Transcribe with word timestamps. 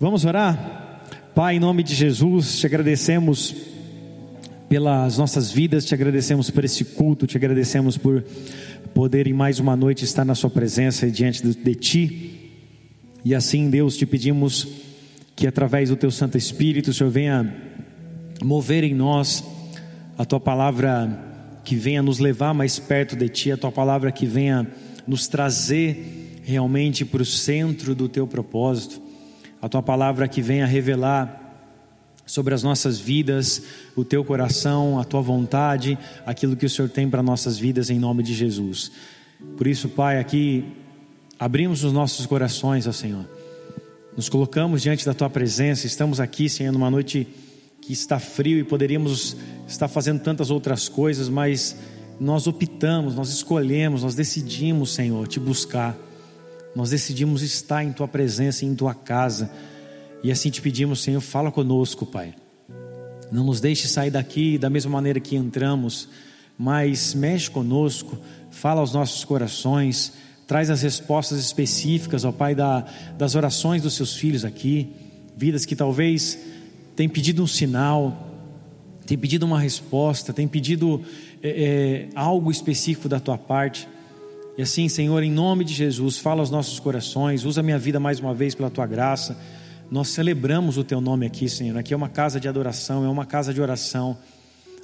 Vamos 0.00 0.24
orar? 0.24 1.02
Pai, 1.34 1.56
em 1.56 1.58
nome 1.58 1.82
de 1.82 1.92
Jesus, 1.92 2.60
te 2.60 2.66
agradecemos 2.66 3.52
pelas 4.68 5.18
nossas 5.18 5.50
vidas, 5.50 5.84
te 5.84 5.92
agradecemos 5.92 6.50
por 6.50 6.64
esse 6.64 6.84
culto, 6.84 7.26
te 7.26 7.36
agradecemos 7.36 7.98
por 7.98 8.24
poder 8.94 9.26
em 9.26 9.32
mais 9.32 9.58
uma 9.58 9.74
noite 9.74 10.04
estar 10.04 10.24
na 10.24 10.36
Sua 10.36 10.48
presença 10.48 11.04
e 11.04 11.10
diante 11.10 11.44
de 11.44 11.74
Ti. 11.74 12.52
E 13.24 13.34
assim, 13.34 13.68
Deus, 13.68 13.96
te 13.96 14.06
pedimos 14.06 14.68
que 15.34 15.48
através 15.48 15.88
do 15.88 15.96
Teu 15.96 16.12
Santo 16.12 16.38
Espírito, 16.38 16.92
o 16.92 16.94
Senhor 16.94 17.10
venha 17.10 17.52
mover 18.40 18.84
em 18.84 18.94
nós 18.94 19.42
a 20.16 20.24
Tua 20.24 20.38
palavra 20.38 21.60
que 21.64 21.74
venha 21.74 22.02
nos 22.02 22.20
levar 22.20 22.54
mais 22.54 22.78
perto 22.78 23.16
de 23.16 23.28
Ti, 23.28 23.50
a 23.50 23.56
Tua 23.56 23.72
palavra 23.72 24.12
que 24.12 24.26
venha 24.26 24.64
nos 25.08 25.26
trazer 25.26 26.40
realmente 26.44 27.04
para 27.04 27.20
o 27.20 27.26
centro 27.26 27.96
do 27.96 28.08
Teu 28.08 28.28
propósito 28.28 29.07
a 29.60 29.68
tua 29.68 29.82
palavra 29.82 30.28
que 30.28 30.40
venha 30.40 30.66
revelar 30.66 31.46
sobre 32.28 32.54
as 32.54 32.62
nossas 32.62 32.98
vidas, 32.98 33.62
o 33.96 34.04
teu 34.04 34.22
coração, 34.24 34.98
a 34.98 35.04
tua 35.04 35.22
vontade, 35.22 35.98
aquilo 36.26 36.56
que 36.56 36.66
o 36.66 36.70
Senhor 36.70 36.88
tem 36.88 37.08
para 37.08 37.22
nossas 37.22 37.58
vidas 37.58 37.88
em 37.90 37.98
nome 37.98 38.22
de 38.22 38.34
Jesus. 38.34 38.92
Por 39.56 39.66
isso, 39.66 39.88
Pai, 39.88 40.18
aqui 40.18 40.64
abrimos 41.38 41.84
os 41.84 41.92
nossos 41.92 42.26
corações 42.26 42.86
ao 42.86 42.92
Senhor. 42.92 43.24
Nos 44.16 44.28
colocamos 44.28 44.82
diante 44.82 45.06
da 45.06 45.14
tua 45.14 45.30
presença, 45.30 45.86
estamos 45.86 46.20
aqui, 46.20 46.48
Senhor, 46.48 46.72
numa 46.72 46.90
noite 46.90 47.26
que 47.80 47.92
está 47.92 48.18
frio 48.18 48.58
e 48.58 48.64
poderíamos 48.64 49.36
estar 49.66 49.88
fazendo 49.88 50.20
tantas 50.20 50.50
outras 50.50 50.88
coisas, 50.88 51.28
mas 51.28 51.76
nós 52.20 52.46
optamos, 52.46 53.14
nós 53.14 53.30
escolhemos, 53.30 54.02
nós 54.02 54.14
decidimos, 54.14 54.92
Senhor, 54.92 55.26
te 55.26 55.40
buscar. 55.40 55.96
Nós 56.78 56.90
decidimos 56.90 57.42
estar 57.42 57.82
em 57.82 57.90
tua 57.90 58.06
presença, 58.06 58.64
em 58.64 58.72
tua 58.72 58.94
casa. 58.94 59.50
E 60.22 60.30
assim 60.30 60.48
te 60.48 60.62
pedimos, 60.62 61.02
Senhor, 61.02 61.20
fala 61.20 61.50
conosco, 61.50 62.06
Pai. 62.06 62.32
Não 63.32 63.42
nos 63.42 63.60
deixe 63.60 63.88
sair 63.88 64.12
daqui 64.12 64.56
da 64.56 64.70
mesma 64.70 64.92
maneira 64.92 65.18
que 65.18 65.34
entramos, 65.34 66.08
mas 66.56 67.14
mexe 67.14 67.50
conosco, 67.50 68.16
fala 68.52 68.80
aos 68.80 68.92
nossos 68.92 69.24
corações, 69.24 70.12
traz 70.46 70.70
as 70.70 70.82
respostas 70.82 71.40
específicas, 71.40 72.24
ó 72.24 72.30
Pai, 72.30 72.54
da, 72.54 72.86
das 73.18 73.34
orações 73.34 73.82
dos 73.82 73.94
seus 73.94 74.14
filhos 74.14 74.44
aqui, 74.44 74.92
vidas 75.36 75.66
que 75.66 75.74
talvez 75.74 76.38
têm 76.94 77.08
pedido 77.08 77.42
um 77.42 77.46
sinal, 77.48 78.30
têm 79.04 79.18
pedido 79.18 79.44
uma 79.44 79.58
resposta, 79.58 80.32
têm 80.32 80.46
pedido 80.46 81.02
é, 81.42 81.48
é, 81.48 82.08
algo 82.14 82.52
específico 82.52 83.08
da 83.08 83.18
tua 83.18 83.36
parte. 83.36 83.88
E 84.58 84.62
assim, 84.62 84.88
Senhor, 84.88 85.22
em 85.22 85.30
nome 85.30 85.64
de 85.64 85.72
Jesus, 85.72 86.18
fala 86.18 86.40
aos 86.40 86.50
nossos 86.50 86.80
corações, 86.80 87.44
usa 87.44 87.62
minha 87.62 87.78
vida 87.78 88.00
mais 88.00 88.18
uma 88.18 88.34
vez 88.34 88.56
pela 88.56 88.68
tua 88.68 88.88
graça. 88.88 89.38
Nós 89.88 90.08
celebramos 90.08 90.76
o 90.76 90.82
teu 90.82 91.00
nome 91.00 91.24
aqui, 91.24 91.48
Senhor. 91.48 91.78
Aqui 91.78 91.94
é 91.94 91.96
uma 91.96 92.08
casa 92.08 92.40
de 92.40 92.48
adoração, 92.48 93.04
é 93.04 93.08
uma 93.08 93.24
casa 93.24 93.54
de 93.54 93.60
oração. 93.60 94.18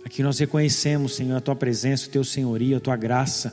Aqui 0.05 0.23
nós 0.23 0.39
reconhecemos, 0.39 1.17
Senhor, 1.17 1.37
a 1.37 1.41
tua 1.41 1.57
presença, 1.57 2.07
o 2.07 2.11
teu 2.11 2.23
senhorio, 2.23 2.77
a 2.77 2.81
tua 2.81 2.95
graça 2.95 3.53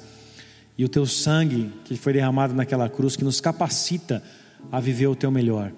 e 0.78 0.86
o 0.86 0.90
teu 0.90 1.08
sangue 1.08 1.72
que 1.86 1.96
foi 1.96 2.14
derramado 2.14 2.54
naquela 2.54 2.88
cruz 2.88 3.16
que 3.16 3.24
nos 3.24 3.42
capacita 3.42 4.22
a 4.72 4.80
viver 4.80 5.08
o 5.08 5.16
teu 5.16 5.32
melhor. 5.32 5.72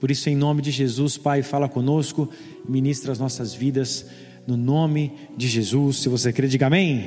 Por 0.00 0.10
isso, 0.10 0.30
em 0.30 0.34
nome 0.34 0.62
de 0.62 0.70
Jesus, 0.70 1.18
Pai, 1.18 1.42
fala 1.42 1.68
conosco, 1.68 2.30
ministra 2.66 3.12
as 3.12 3.18
nossas 3.18 3.52
vidas 3.52 4.06
no 4.46 4.56
nome 4.56 5.12
de 5.36 5.48
Jesus. 5.48 5.98
Se 5.98 6.08
você 6.08 6.32
crê, 6.32 6.48
diga 6.48 6.68
amém. 6.68 7.04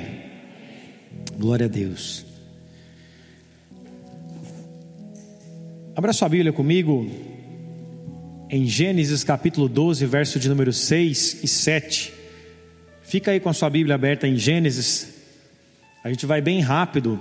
Glória 1.36 1.66
a 1.66 1.68
Deus. 1.68 2.25
Abra 5.96 6.12
sua 6.12 6.28
Bíblia 6.28 6.52
comigo 6.52 7.10
em 8.50 8.66
Gênesis 8.66 9.24
capítulo 9.24 9.66
12, 9.66 10.04
verso 10.04 10.38
de 10.38 10.46
número 10.46 10.70
6 10.70 11.42
e 11.42 11.48
7. 11.48 12.12
Fica 13.00 13.30
aí 13.30 13.40
com 13.40 13.48
a 13.48 13.54
sua 13.54 13.70
Bíblia 13.70 13.94
aberta 13.94 14.28
em 14.28 14.36
Gênesis. 14.36 15.08
A 16.04 16.10
gente 16.10 16.26
vai 16.26 16.42
bem 16.42 16.60
rápido 16.60 17.18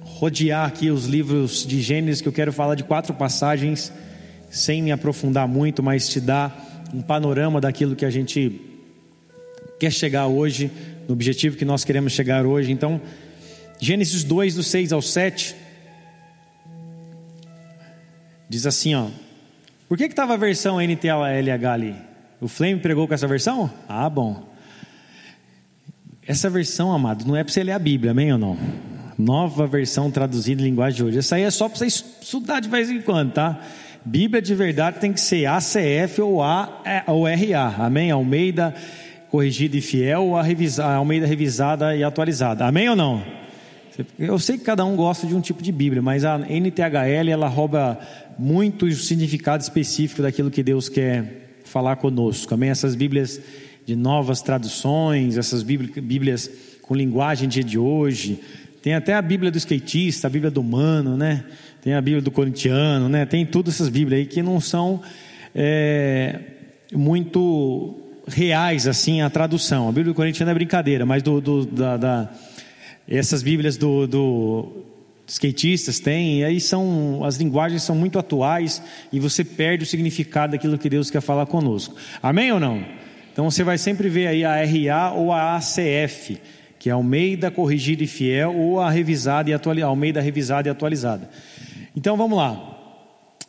rodear 0.00 0.66
aqui 0.66 0.90
os 0.90 1.04
livros 1.04 1.66
de 1.66 1.82
Gênesis, 1.82 2.22
que 2.22 2.28
eu 2.28 2.32
quero 2.32 2.54
falar 2.54 2.74
de 2.74 2.84
quatro 2.84 3.12
passagens, 3.12 3.92
sem 4.48 4.80
me 4.80 4.90
aprofundar 4.90 5.46
muito, 5.46 5.82
mas 5.82 6.08
te 6.08 6.22
dar 6.22 6.88
um 6.94 7.02
panorama 7.02 7.60
daquilo 7.60 7.94
que 7.94 8.06
a 8.06 8.10
gente 8.10 8.62
quer 9.78 9.92
chegar 9.92 10.26
hoje, 10.26 10.70
no 11.06 11.12
objetivo 11.12 11.58
que 11.58 11.66
nós 11.66 11.84
queremos 11.84 12.14
chegar 12.14 12.46
hoje. 12.46 12.72
Então, 12.72 12.98
Gênesis 13.78 14.24
2, 14.24 14.54
do 14.54 14.62
6 14.62 14.90
ao 14.90 15.02
7. 15.02 15.63
Diz 18.48 18.66
assim, 18.66 18.94
ó. 18.94 19.06
Por 19.88 19.98
que 19.98 20.04
estava 20.04 20.34
a 20.34 20.36
versão 20.36 20.80
NTLH 20.80 21.72
ali? 21.72 21.94
O 22.40 22.48
Flame 22.48 22.80
pregou 22.80 23.06
com 23.06 23.14
essa 23.14 23.26
versão? 23.26 23.70
Ah, 23.88 24.08
bom. 24.08 24.42
Essa 26.26 26.48
versão, 26.48 26.92
amado, 26.92 27.26
não 27.26 27.36
é 27.36 27.44
para 27.44 27.52
você 27.52 27.62
ler 27.62 27.72
a 27.72 27.78
Bíblia, 27.78 28.12
amém 28.12 28.32
ou 28.32 28.38
não? 28.38 28.56
Nova 29.18 29.66
versão 29.66 30.10
traduzida 30.10 30.62
em 30.62 30.64
linguagem 30.64 30.96
de 30.96 31.04
hoje. 31.04 31.18
Essa 31.18 31.36
aí 31.36 31.42
é 31.42 31.50
só 31.50 31.68
para 31.68 31.78
você 31.78 31.86
estudar 31.86 32.60
de 32.60 32.68
vez 32.68 32.90
em 32.90 33.00
quando, 33.00 33.32
tá? 33.32 33.60
Bíblia 34.04 34.42
de 34.42 34.54
verdade 34.54 34.98
tem 34.98 35.12
que 35.12 35.20
ser 35.20 35.46
ACF 35.46 36.20
ou, 36.20 36.42
A, 36.42 36.82
é, 36.84 37.04
ou 37.06 37.24
RA, 37.26 37.74
amém? 37.78 38.10
Almeida 38.10 38.74
corrigida 39.30 39.76
e 39.76 39.80
fiel 39.80 40.26
ou 40.26 40.36
a 40.36 40.42
revisar, 40.42 40.96
Almeida 40.96 41.26
revisada 41.26 41.96
e 41.96 42.04
atualizada, 42.04 42.66
amém 42.66 42.88
ou 42.88 42.94
não? 42.94 43.20
Eu 44.18 44.38
sei 44.38 44.58
que 44.58 44.64
cada 44.64 44.84
um 44.84 44.96
gosta 44.96 45.26
de 45.26 45.34
um 45.34 45.40
tipo 45.40 45.62
de 45.62 45.70
Bíblia, 45.70 46.02
mas 46.02 46.24
a 46.24 46.38
NTHL 46.38 47.30
ela 47.30 47.48
rouba 47.48 47.98
muito 48.38 48.86
o 48.86 48.92
significado 48.92 49.62
específico 49.62 50.22
daquilo 50.22 50.50
que 50.50 50.62
Deus 50.62 50.88
quer 50.88 51.58
falar 51.64 51.96
conosco. 51.96 52.52
Amém? 52.54 52.70
Essas 52.70 52.94
Bíblias 52.94 53.40
de 53.86 53.94
novas 53.94 54.40
traduções, 54.40 55.36
essas 55.36 55.62
Bíblias 55.62 56.50
com 56.82 56.94
linguagem 56.94 57.48
dia 57.48 57.62
de 57.62 57.78
hoje. 57.78 58.40
Tem 58.82 58.94
até 58.94 59.14
a 59.14 59.22
Bíblia 59.22 59.50
do 59.50 59.58
skatista, 59.58 60.26
a 60.26 60.30
Bíblia 60.30 60.50
do 60.50 60.60
humano, 60.60 61.16
né? 61.16 61.44
Tem 61.82 61.94
a 61.94 62.00
Bíblia 62.00 62.22
do 62.22 62.30
corintiano, 62.30 63.08
né? 63.08 63.24
Tem 63.24 63.44
todas 63.46 63.74
essas 63.74 63.88
Bíblias 63.88 64.20
aí 64.20 64.26
que 64.26 64.42
não 64.42 64.60
são 64.60 65.00
é, 65.54 66.40
muito 66.92 67.98
reais 68.26 68.86
assim 68.86 69.22
a 69.22 69.30
tradução. 69.30 69.88
A 69.88 69.92
Bíblia 69.92 70.12
do 70.12 70.14
corintiano 70.14 70.50
é 70.50 70.54
brincadeira, 70.54 71.06
mas 71.06 71.22
do, 71.22 71.40
do 71.40 71.64
da, 71.64 71.96
da 71.96 72.30
essas 73.08 73.42
Bíblias 73.42 73.76
do, 73.76 74.06
do 74.06 74.68
skatistas 75.26 75.98
têm, 75.98 76.40
e 76.40 76.44
aí 76.44 76.60
são 76.60 77.22
as 77.24 77.36
linguagens 77.36 77.82
são 77.82 77.96
muito 77.96 78.18
atuais 78.18 78.82
e 79.12 79.18
você 79.18 79.44
perde 79.44 79.84
o 79.84 79.86
significado 79.86 80.52
daquilo 80.52 80.78
que 80.78 80.90
Deus 80.90 81.10
quer 81.10 81.20
falar 81.20 81.46
conosco. 81.46 81.94
Amém 82.22 82.52
ou 82.52 82.60
não? 82.60 82.84
Então 83.32 83.50
você 83.50 83.64
vai 83.64 83.78
sempre 83.78 84.08
ver 84.08 84.28
aí 84.28 84.44
a 84.44 84.54
RA 84.64 85.12
ou 85.12 85.32
a 85.32 85.56
ACF, 85.56 86.38
que 86.78 86.88
é 86.88 86.92
Almeida 86.92 87.50
Corrigida 87.50 88.04
e 88.04 88.06
Fiel, 88.06 88.54
ou 88.54 88.80
a 88.80 88.90
revisada 88.90 89.50
e 89.50 89.54
atualizada, 89.54 89.90
Almeida 89.90 90.20
revisada 90.20 90.68
e 90.68 90.70
atualizada. 90.70 91.28
Então 91.96 92.16
vamos 92.16 92.38
lá. 92.38 92.70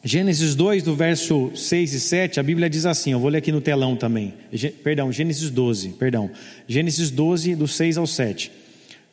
Gênesis 0.04 0.54
2, 0.54 0.84
do 0.84 0.96
verso 0.96 1.52
6 1.56 1.94
e 1.94 2.00
7, 2.00 2.40
a 2.40 2.44
Bíblia 2.44 2.70
diz 2.70 2.86
assim, 2.86 3.12
eu 3.12 3.20
vou 3.20 3.30
ler 3.30 3.40
aqui 3.40 3.52
no 3.52 3.60
telão 3.60 3.96
também. 3.96 4.36
Perdão, 4.84 5.12
Gênesis 5.12 5.50
12, 5.50 5.90
perdão. 5.90 6.30
Gênesis 6.68 7.10
12, 7.10 7.56
do 7.56 7.68
6 7.68 7.98
ao 7.98 8.06
7. 8.06 8.52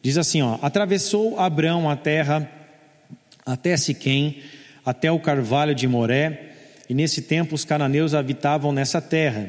Diz 0.03 0.19
assim, 0.19 0.43
ó: 0.43 0.59
Atravessou 0.61 1.39
Abrão 1.39 1.89
a 1.89 1.95
terra 1.95 2.51
até 3.47 3.77
Siquém, 3.77 4.39
até 4.85 5.11
o 5.11 5.21
carvalho 5.21 5.75
de 5.75 5.87
Moré, 5.87 6.51
e 6.89 6.95
nesse 6.95 7.23
tempo 7.23 7.55
os 7.55 7.65
cananeus 7.65 8.13
habitavam 8.13 8.73
nessa 8.73 9.01
terra. 9.01 9.49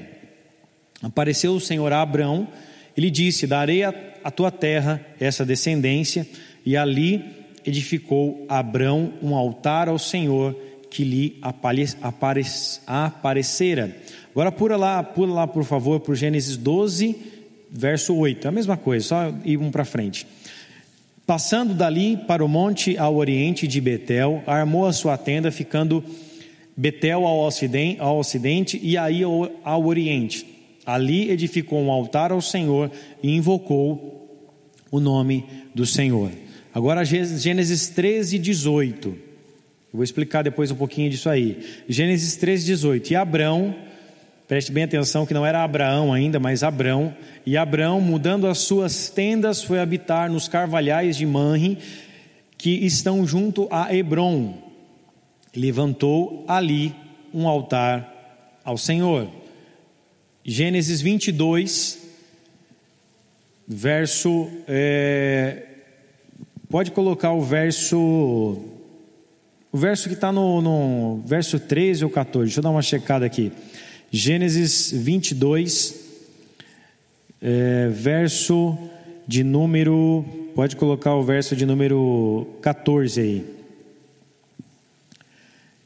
Apareceu 1.02 1.54
o 1.54 1.60
Senhor 1.60 1.92
a 1.92 2.02
Abrão 2.02 2.48
e 2.96 3.02
lhe 3.02 3.10
disse: 3.10 3.48
Darei 3.48 3.84
a, 3.84 3.92
tua 4.32 4.52
terra 4.52 5.04
essa 5.20 5.46
descendência, 5.46 6.28
e 6.66 6.78
ali 6.78 7.24
edificou 7.66 8.46
Abrão 8.48 9.14
um 9.22 9.36
altar 9.36 9.90
ao 9.90 9.98
Senhor 9.98 10.56
que 10.90 11.04
lhe 11.04 11.38
apare, 11.42 11.90
apare, 12.02 12.44
aparecera. 12.86 13.96
Agora 14.32 14.52
pula 14.52 14.78
lá, 14.78 15.02
pula 15.02 15.34
lá 15.34 15.48
por 15.48 15.64
favor 15.64 16.00
para 16.00 16.14
Gênesis 16.14 16.56
12, 16.56 17.16
verso 17.72 18.16
8. 18.16 18.46
É 18.46 18.50
a 18.50 18.52
mesma 18.52 18.78
coisa, 18.78 19.08
só 19.08 19.34
ir 19.44 19.58
um 19.58 19.72
para 19.72 19.84
frente. 19.84 20.28
Passando 21.26 21.74
dali 21.74 22.18
para 22.18 22.44
o 22.44 22.50
monte 22.50 22.98
ao 22.98 23.16
oriente 23.16 23.66
de 23.66 23.80
Betel, 23.80 24.44
armou 24.46 24.86
a 24.86 24.92
sua 24.92 25.18
tenda, 25.18 25.52
ficando 25.52 26.04
Betel 26.76 27.26
ao 27.26 27.40
ocidente, 27.40 28.02
ao 28.02 28.20
ocidente 28.20 28.80
e 28.84 28.98
aí 28.98 29.24
ao, 29.24 29.50
ao 29.64 29.86
oriente. 29.86 30.46
Ali 30.86 31.32
edificou 31.32 31.80
um 31.80 31.90
altar 31.90 32.34
ao 32.34 32.42
Senhor 32.42 32.92
e 33.22 33.34
invocou 33.34 34.28
o 34.92 35.00
nome 35.00 35.46
do 35.74 35.86
Senhor. 35.86 36.30
Agora 36.74 37.06
Gênesis 37.06 37.88
13, 37.88 38.38
18. 38.38 39.08
Eu 39.10 39.18
vou 39.94 40.04
explicar 40.04 40.42
depois 40.42 40.72
um 40.72 40.76
pouquinho 40.76 41.10
disso 41.10 41.30
aí. 41.30 41.60
Gênesis 41.88 42.36
13, 42.36 42.66
18. 42.66 43.12
E 43.12 43.16
Abrão 43.16 43.74
Preste 44.54 44.72
bem 44.72 44.84
atenção 44.84 45.26
que 45.26 45.34
não 45.34 45.44
era 45.44 45.64
Abraão 45.64 46.14
ainda, 46.14 46.40
mas 46.40 46.62
Abrão. 46.62 47.12
E 47.44 47.58
Abrão, 47.58 48.00
mudando 48.00 48.46
as 48.46 48.60
suas 48.60 49.10
tendas, 49.10 49.64
foi 49.64 49.80
habitar 49.80 50.32
nos 50.32 50.48
carvalhais 50.48 51.18
de 51.18 51.26
Manre, 51.26 51.80
que 52.56 52.70
estão 52.86 53.26
junto 53.26 53.68
a 53.72 53.92
Hebron. 53.92 54.54
Levantou 55.56 56.46
ali 56.48 56.94
um 57.34 57.48
altar 57.48 58.60
ao 58.64 58.78
Senhor. 58.78 59.28
Gênesis 60.46 61.02
22, 61.02 61.98
verso. 63.68 64.52
É, 64.68 65.64
pode 66.70 66.92
colocar 66.92 67.32
o 67.32 67.42
verso. 67.42 67.98
O 69.72 69.78
verso 69.80 70.08
que 70.08 70.14
está 70.14 70.32
no, 70.32 70.62
no 70.62 71.24
verso 71.26 71.60
13 71.60 72.04
ou 72.04 72.12
14. 72.12 72.46
Deixa 72.46 72.60
eu 72.60 72.64
dar 72.64 72.70
uma 72.70 72.84
checada 72.84 73.26
aqui. 73.26 73.52
Gênesis 74.16 74.92
22, 74.92 75.96
é, 77.42 77.88
verso 77.90 78.78
de 79.28 79.44
número. 79.44 80.24
Pode 80.54 80.76
colocar 80.76 81.16
o 81.16 81.24
verso 81.24 81.56
de 81.56 81.66
número 81.66 82.46
14 82.62 83.20
aí. 83.20 83.46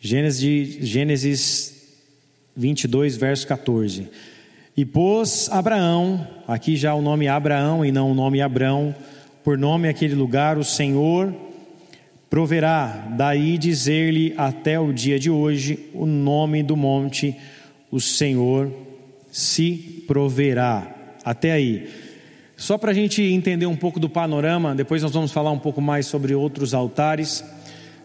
Gênesis, 0.01 0.85
Gênesis 0.85 1.73
22, 2.53 3.15
verso 3.15 3.47
14. 3.47 4.09
E 4.75 4.83
pôs 4.83 5.47
Abraão, 5.49 6.27
aqui 6.45 6.75
já 6.75 6.93
o 6.93 7.01
nome 7.01 7.29
Abraão 7.29 7.85
e 7.85 7.93
não 7.93 8.11
o 8.11 8.13
nome 8.13 8.41
Abrão, 8.41 8.93
por 9.41 9.57
nome 9.57 9.87
aquele 9.87 10.15
lugar, 10.15 10.57
o 10.57 10.65
Senhor 10.65 11.33
proverá. 12.29 13.07
Daí 13.15 13.57
dizer-lhe 13.57 14.33
até 14.35 14.77
o 14.77 14.91
dia 14.91 15.17
de 15.17 15.29
hoje 15.29 15.87
o 15.93 16.05
nome 16.05 16.61
do 16.61 16.75
monte, 16.75 17.33
o 17.91 17.99
Senhor 17.99 18.71
se 19.31 20.03
proverá. 20.07 21.15
Até 21.23 21.51
aí. 21.51 21.89
Só 22.55 22.77
para 22.77 22.91
a 22.91 22.93
gente 22.93 23.21
entender 23.21 23.65
um 23.67 23.75
pouco 23.75 23.99
do 23.99 24.09
panorama, 24.09 24.73
depois 24.73 25.03
nós 25.03 25.11
vamos 25.11 25.31
falar 25.31 25.51
um 25.51 25.59
pouco 25.59 25.81
mais 25.81 26.07
sobre 26.07 26.33
outros 26.33 26.73
altares. 26.73 27.43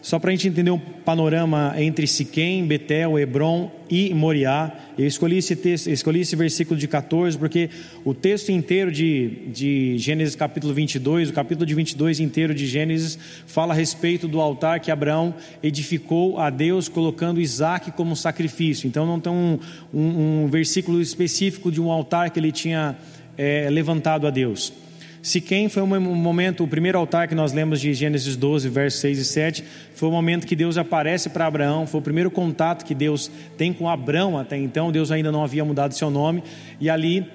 Só 0.03 0.19
para 0.19 0.31
a 0.31 0.33
gente 0.33 0.49
entender 0.49 0.69
um 0.69 0.77
panorama 0.77 1.73
entre 1.77 2.05
Siquém, 2.05 2.67
Betel, 2.67 3.17
Hebron 3.17 3.71
e 3.89 4.13
Moriá, 4.13 4.69
eu 4.97 5.07
escolhi 5.07 5.37
esse, 5.37 5.55
texto, 5.55 5.87
escolhi 5.89 6.19
esse 6.19 6.35
versículo 6.35 6.77
de 6.77 6.89
14 6.89 7.37
porque 7.37 7.69
o 8.03 8.13
texto 8.13 8.51
inteiro 8.51 8.91
de, 8.91 9.47
de 9.47 9.97
Gênesis 9.97 10.35
capítulo 10.35 10.73
22, 10.73 11.29
o 11.29 11.33
capítulo 11.33 11.65
de 11.65 11.73
22 11.73 12.19
inteiro 12.19 12.53
de 12.53 12.67
Gênesis, 12.67 13.17
fala 13.47 13.73
a 13.73 13.77
respeito 13.77 14.27
do 14.27 14.41
altar 14.41 14.81
que 14.81 14.91
Abraão 14.91 15.33
edificou 15.63 16.37
a 16.37 16.49
Deus 16.49 16.89
colocando 16.89 17.39
Isaac 17.39 17.93
como 17.93 18.13
sacrifício. 18.13 18.87
Então 18.89 19.05
não 19.05 19.21
tem 19.21 19.31
um, 19.31 19.57
um, 19.93 20.43
um 20.43 20.47
versículo 20.47 20.99
específico 20.99 21.71
de 21.71 21.79
um 21.79 21.89
altar 21.89 22.29
que 22.29 22.37
ele 22.41 22.51
tinha 22.51 22.97
é, 23.37 23.69
levantado 23.69 24.27
a 24.27 24.29
Deus. 24.29 24.82
Siquém 25.23 25.69
foi 25.69 25.81
um 25.81 26.15
momento, 26.15 26.65
o 26.65 26.67
primeiro 26.67 26.97
altar 26.97 27.29
que 27.29 27.33
nós 27.33 27.53
lemos 27.53 27.79
de 27.79 27.93
Gênesis 27.93 28.35
12, 28.35 28.67
versos 28.67 28.99
6 28.99 29.19
e 29.19 29.23
7, 29.23 29.63
foi 29.95 30.09
o 30.09 30.11
momento 30.11 30.45
que 30.45 30.53
Deus 30.53 30.77
aparece 30.77 31.29
para 31.29 31.45
Abraão, 31.45 31.87
foi 31.87 32.01
o 32.01 32.03
primeiro 32.03 32.29
contato 32.29 32.83
que 32.83 32.93
Deus 32.93 33.31
tem 33.57 33.71
com 33.71 33.87
Abraão 33.87 34.37
até 34.37 34.57
então, 34.57 34.91
Deus 34.91 35.11
ainda 35.11 35.31
não 35.31 35.41
havia 35.41 35.63
mudado 35.63 35.93
seu 35.93 36.09
nome, 36.09 36.43
e 36.77 36.89
ali 36.89 37.25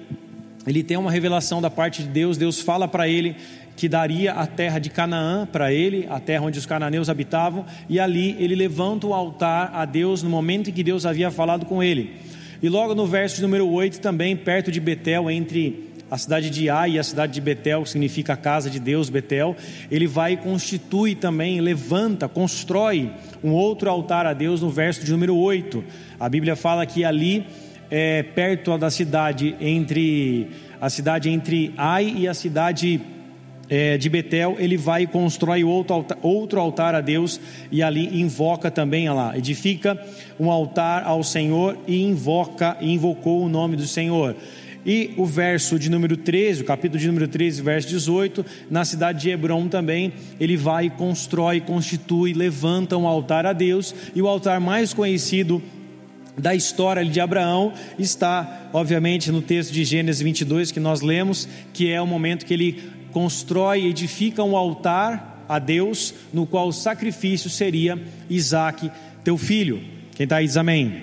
ele 0.67 0.83
tem 0.83 0.97
uma 0.97 1.09
revelação 1.09 1.59
da 1.59 1.71
parte 1.71 2.03
de 2.03 2.09
Deus, 2.09 2.37
Deus 2.37 2.59
fala 2.59 2.87
para 2.87 3.07
ele 3.07 3.35
que 3.75 3.89
daria 3.89 4.33
a 4.33 4.45
terra 4.45 4.77
de 4.77 4.91
Canaã 4.91 5.47
para 5.51 5.73
ele, 5.73 6.05
a 6.11 6.19
terra 6.19 6.45
onde 6.45 6.59
os 6.59 6.67
cananeus 6.67 7.09
habitavam, 7.09 7.65
e 7.89 7.99
ali 7.99 8.35
ele 8.37 8.53
levanta 8.53 9.07
o 9.07 9.15
altar 9.15 9.71
a 9.73 9.83
Deus 9.83 10.21
no 10.21 10.29
momento 10.29 10.69
em 10.69 10.73
que 10.73 10.83
Deus 10.83 11.07
havia 11.07 11.31
falado 11.31 11.65
com 11.65 11.81
ele. 11.81 12.17
E 12.61 12.69
logo 12.69 12.93
no 12.93 13.07
verso 13.07 13.41
número 13.41 13.67
8, 13.67 13.99
também 13.99 14.35
perto 14.35 14.69
de 14.69 14.79
Betel, 14.79 15.31
entre 15.31 15.88
a 16.09 16.17
cidade 16.17 16.49
de 16.49 16.69
Ai 16.69 16.91
e 16.91 16.99
a 16.99 17.03
cidade 17.03 17.33
de 17.33 17.41
Betel, 17.41 17.83
que 17.83 17.89
significa 17.89 18.33
a 18.33 18.37
casa 18.37 18.69
de 18.69 18.79
Deus, 18.79 19.09
Betel, 19.09 19.55
ele 19.91 20.07
vai 20.07 20.33
e 20.33 20.37
constitui 20.37 21.15
também, 21.15 21.61
levanta, 21.61 22.27
constrói 22.27 23.11
um 23.43 23.51
outro 23.51 23.89
altar 23.89 24.25
a 24.25 24.33
Deus 24.33 24.61
no 24.61 24.69
verso 24.69 25.05
de 25.05 25.11
número 25.11 25.35
8. 25.35 25.83
A 26.19 26.27
Bíblia 26.27 26.55
fala 26.55 26.85
que 26.85 27.05
ali, 27.05 27.45
é, 27.91 28.23
perto 28.23 28.77
da 28.77 28.89
cidade, 28.89 29.55
entre 29.59 30.49
a 30.81 30.89
cidade 30.89 31.29
entre 31.29 31.73
Ai 31.77 32.13
e 32.17 32.27
a 32.27 32.33
cidade 32.33 33.01
é, 33.69 33.97
de 33.97 34.09
Betel, 34.09 34.55
ele 34.57 34.77
vai 34.77 35.03
e 35.03 35.07
constrói 35.07 35.63
outro 35.63 35.93
altar, 35.93 36.17
outro 36.21 36.59
altar 36.59 36.95
a 36.95 37.01
Deus 37.01 37.39
e 37.71 37.83
ali 37.83 38.19
invoca 38.19 38.71
também, 38.71 39.07
lá, 39.09 39.37
edifica 39.37 39.97
um 40.39 40.49
altar 40.49 41.03
ao 41.03 41.23
Senhor 41.23 41.77
e 41.87 42.01
invoca, 42.01 42.77
invocou 42.81 43.43
o 43.43 43.49
nome 43.49 43.75
do 43.75 43.85
Senhor. 43.85 44.35
E 44.85 45.13
o 45.17 45.25
verso 45.25 45.77
de 45.77 45.89
número 45.89 46.15
13, 46.15 46.61
o 46.61 46.65
capítulo 46.65 46.99
de 46.99 47.07
número 47.07 47.27
13, 47.27 47.61
verso 47.61 47.89
18, 47.89 48.45
na 48.69 48.85
cidade 48.85 49.21
de 49.21 49.29
Hebron 49.29 49.67
também, 49.67 50.13
ele 50.39 50.55
vai, 50.55 50.89
constrói, 50.89 51.59
constitui, 51.59 52.33
levanta 52.33 52.97
um 52.97 53.07
altar 53.07 53.45
a 53.45 53.53
Deus, 53.53 53.93
e 54.15 54.21
o 54.21 54.27
altar 54.27 54.59
mais 54.59 54.93
conhecido 54.93 55.61
da 56.37 56.55
história 56.55 57.03
de 57.03 57.19
Abraão 57.19 57.73
está, 57.97 58.69
obviamente, 58.71 59.31
no 59.31 59.41
texto 59.41 59.71
de 59.71 59.83
Gênesis 59.83 60.21
22 60.21 60.71
que 60.71 60.79
nós 60.79 61.01
lemos, 61.01 61.47
que 61.73 61.91
é 61.91 62.01
o 62.01 62.07
momento 62.07 62.45
que 62.45 62.53
ele 62.53 62.81
constrói, 63.11 63.85
edifica 63.85 64.43
um 64.43 64.55
altar 64.55 65.45
a 65.49 65.59
Deus, 65.59 66.13
no 66.31 66.45
qual 66.45 66.67
o 66.67 66.73
sacrifício 66.73 67.49
seria 67.49 67.99
Isaac, 68.29 68.89
teu 69.23 69.37
filho. 69.37 69.81
Quem 70.15 70.23
está 70.23 70.37
aí 70.37 70.45
diz 70.45 70.57
amém. 70.57 71.01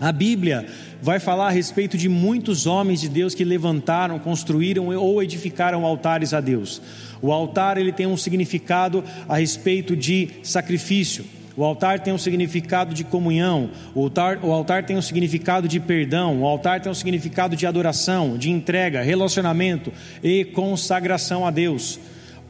A 0.00 0.10
Bíblia 0.12 0.66
vai 1.02 1.18
falar 1.18 1.48
a 1.48 1.50
respeito 1.50 1.96
de 1.96 2.08
muitos 2.08 2.66
homens 2.66 3.00
de 3.00 3.08
Deus 3.08 3.34
que 3.34 3.44
levantaram, 3.44 4.18
construíram 4.18 4.88
ou 4.96 5.22
edificaram 5.22 5.84
altares 5.84 6.34
a 6.34 6.40
Deus. 6.40 6.80
O 7.22 7.32
altar 7.32 7.78
ele 7.78 7.92
tem 7.92 8.06
um 8.06 8.16
significado 8.16 9.04
a 9.28 9.36
respeito 9.36 9.96
de 9.96 10.28
sacrifício. 10.42 11.24
O 11.56 11.64
altar 11.64 12.00
tem 12.00 12.12
um 12.12 12.18
significado 12.18 12.94
de 12.94 13.04
comunhão, 13.04 13.70
o 13.94 14.04
altar, 14.04 14.38
o 14.42 14.52
altar 14.52 14.84
tem 14.84 14.96
um 14.96 15.02
significado 15.02 15.68
de 15.68 15.80
perdão, 15.80 16.40
o 16.40 16.46
altar 16.46 16.80
tem 16.80 16.90
um 16.90 16.94
significado 16.94 17.56
de 17.56 17.66
adoração, 17.66 18.38
de 18.38 18.50
entrega, 18.50 19.02
relacionamento 19.02 19.92
e 20.22 20.44
consagração 20.44 21.44
a 21.44 21.50
Deus. 21.50 21.98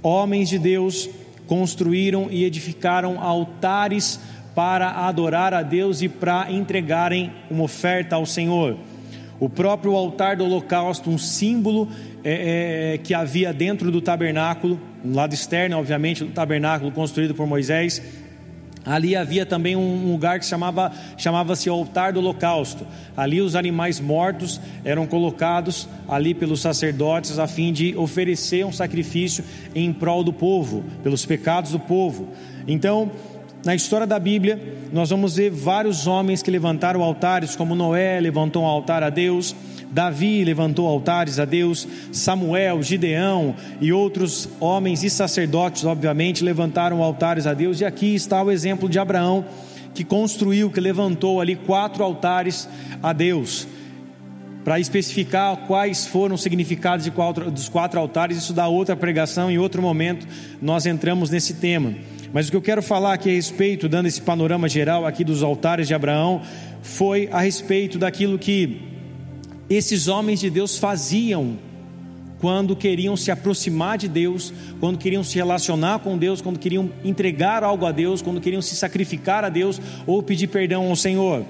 Homens 0.03 0.49
de 0.49 0.59
Deus 0.59 1.09
construíram 1.47 2.29
e 2.31 2.45
edificaram 2.45 3.21
altares 3.21 4.21
para 4.61 4.91
adorar 4.91 5.55
a 5.55 5.63
Deus 5.63 6.03
e 6.03 6.09
para 6.09 6.53
entregarem 6.53 7.33
uma 7.51 7.63
oferta 7.63 8.17
ao 8.17 8.27
Senhor. 8.27 8.77
O 9.39 9.49
próprio 9.49 9.97
altar 9.97 10.37
do 10.37 10.45
holocausto, 10.45 11.09
um 11.09 11.17
símbolo 11.17 11.89
é, 12.23 12.93
é, 12.93 12.99
que 12.99 13.15
havia 13.15 13.55
dentro 13.55 13.91
do 13.91 14.03
tabernáculo, 14.03 14.79
no 15.03 15.17
lado 15.17 15.33
externo, 15.33 15.79
obviamente, 15.79 16.25
do 16.25 16.31
tabernáculo 16.31 16.93
construído 16.93 17.35
por 17.35 17.47
Moisés. 17.47 18.03
Ali 18.85 19.17
havia 19.17 19.47
também 19.47 19.77
um 19.77 20.13
lugar 20.13 20.39
que 20.39 20.45
chamava 20.45 20.93
chamava-se 21.17 21.71
altar 21.71 22.13
do 22.13 22.21
holocausto. 22.21 22.87
Ali 23.17 23.41
os 23.41 23.57
animais 23.57 23.99
mortos 23.99 24.61
eram 24.85 25.07
colocados 25.07 25.89
ali 26.07 26.35
pelos 26.35 26.61
sacerdotes 26.61 27.39
a 27.39 27.47
fim 27.47 27.73
de 27.73 27.97
oferecer 27.97 28.67
um 28.67 28.73
sacrifício 28.73 29.43
em 29.75 29.91
prol 29.91 30.23
do 30.23 30.35
povo, 30.35 30.85
pelos 31.03 31.25
pecados 31.25 31.73
do 31.73 31.81
povo. 31.81 32.29
Então, 32.69 33.11
na 33.65 33.75
história 33.75 34.07
da 34.07 34.19
Bíblia, 34.19 34.59
nós 34.93 35.11
vamos 35.11 35.37
ver 35.37 35.51
vários 35.51 36.07
homens 36.07 36.43
que 36.43 36.51
levantaram 36.51 37.03
altares, 37.03 37.55
como 37.55 37.75
Noé 37.75 38.19
levantou 38.19 38.63
um 38.63 38.67
altar 38.67 39.03
a 39.03 39.11
Deus, 39.11 39.55
Davi 39.91 40.45
levantou 40.45 40.87
altares 40.87 41.39
a 41.39 41.45
Deus, 41.45 41.87
Samuel, 42.13 42.83
Gideão 42.83 43.55
e 43.81 43.93
outros 43.93 44.49
homens 44.61 45.03
e 45.03 45.11
sacerdotes, 45.11 45.85
obviamente, 45.85 46.45
levantaram 46.45 47.03
altares 47.03 47.47
a 47.47 47.53
Deus, 47.53 47.81
e 47.81 47.85
aqui 47.85 48.15
está 48.15 48.43
o 48.43 48.51
exemplo 48.51 48.89
de 48.89 48.99
Abraão, 48.99 49.45
que 49.95 50.05
construiu, 50.05 50.71
que 50.71 50.81
levantou 50.81 51.41
ali 51.41 51.57
quatro 51.57 52.05
altares 52.05 52.69
a 53.03 53.13
Deus. 53.13 53.67
Para 54.65 54.79
especificar 54.79 55.57
quais 55.67 56.07
foram 56.07 56.35
os 56.35 56.43
significados 56.43 57.05
de 57.05 57.11
quatro, 57.11 57.51
dos 57.51 57.69
quatro 57.69 57.99
altares, 57.99 58.39
isso 58.39 58.53
dá 58.53 58.69
outra 58.69 58.95
pregação, 58.95 59.51
em 59.51 59.59
outro 59.59 59.83
momento 59.83 60.27
nós 60.63 60.87
entramos 60.87 61.31
nesse 61.31 61.55
tema. 61.55 61.95
Mas 62.33 62.47
o 62.47 62.51
que 62.51 62.57
eu 62.57 62.63
quero 62.63 62.83
falar 62.83 63.15
aqui 63.15 63.29
a 63.29 63.33
respeito, 63.33 63.89
dando 63.89 64.07
esse 64.07 64.21
panorama 64.21 64.69
geral 64.69 65.05
aqui 65.05 65.25
dos 65.25 65.43
altares 65.43 65.89
de 65.89 65.95
Abraão, 65.95 66.43
foi 66.83 67.29
a 67.33 67.41
respeito 67.41 67.99
daquilo 67.99 68.39
que 68.39 68.83
esses 69.69 70.07
homens 70.07 70.41
de 70.41 70.49
Deus 70.49 70.79
faziam 70.79 71.59
quando 72.41 72.75
queriam 72.75 73.17
se 73.17 73.31
aproximar 73.31 73.99
de 73.99 74.09
Deus, 74.09 74.53
quando 74.79 74.97
queriam 74.97 75.23
se 75.23 75.37
relacionar 75.37 75.99
com 75.99 76.17
Deus, 76.17 76.41
quando 76.41 76.59
queriam 76.59 76.91
entregar 77.05 77.63
algo 77.63 77.85
a 77.85 77.93
Deus, 77.93 78.23
quando 78.23 78.41
queriam 78.41 78.63
se 78.63 78.75
sacrificar 78.75 79.45
a 79.45 79.49
Deus 79.49 79.81
ou 80.07 80.23
pedir 80.23 80.47
perdão 80.47 80.89
ao 80.89 80.97
Senhor. 80.97 81.45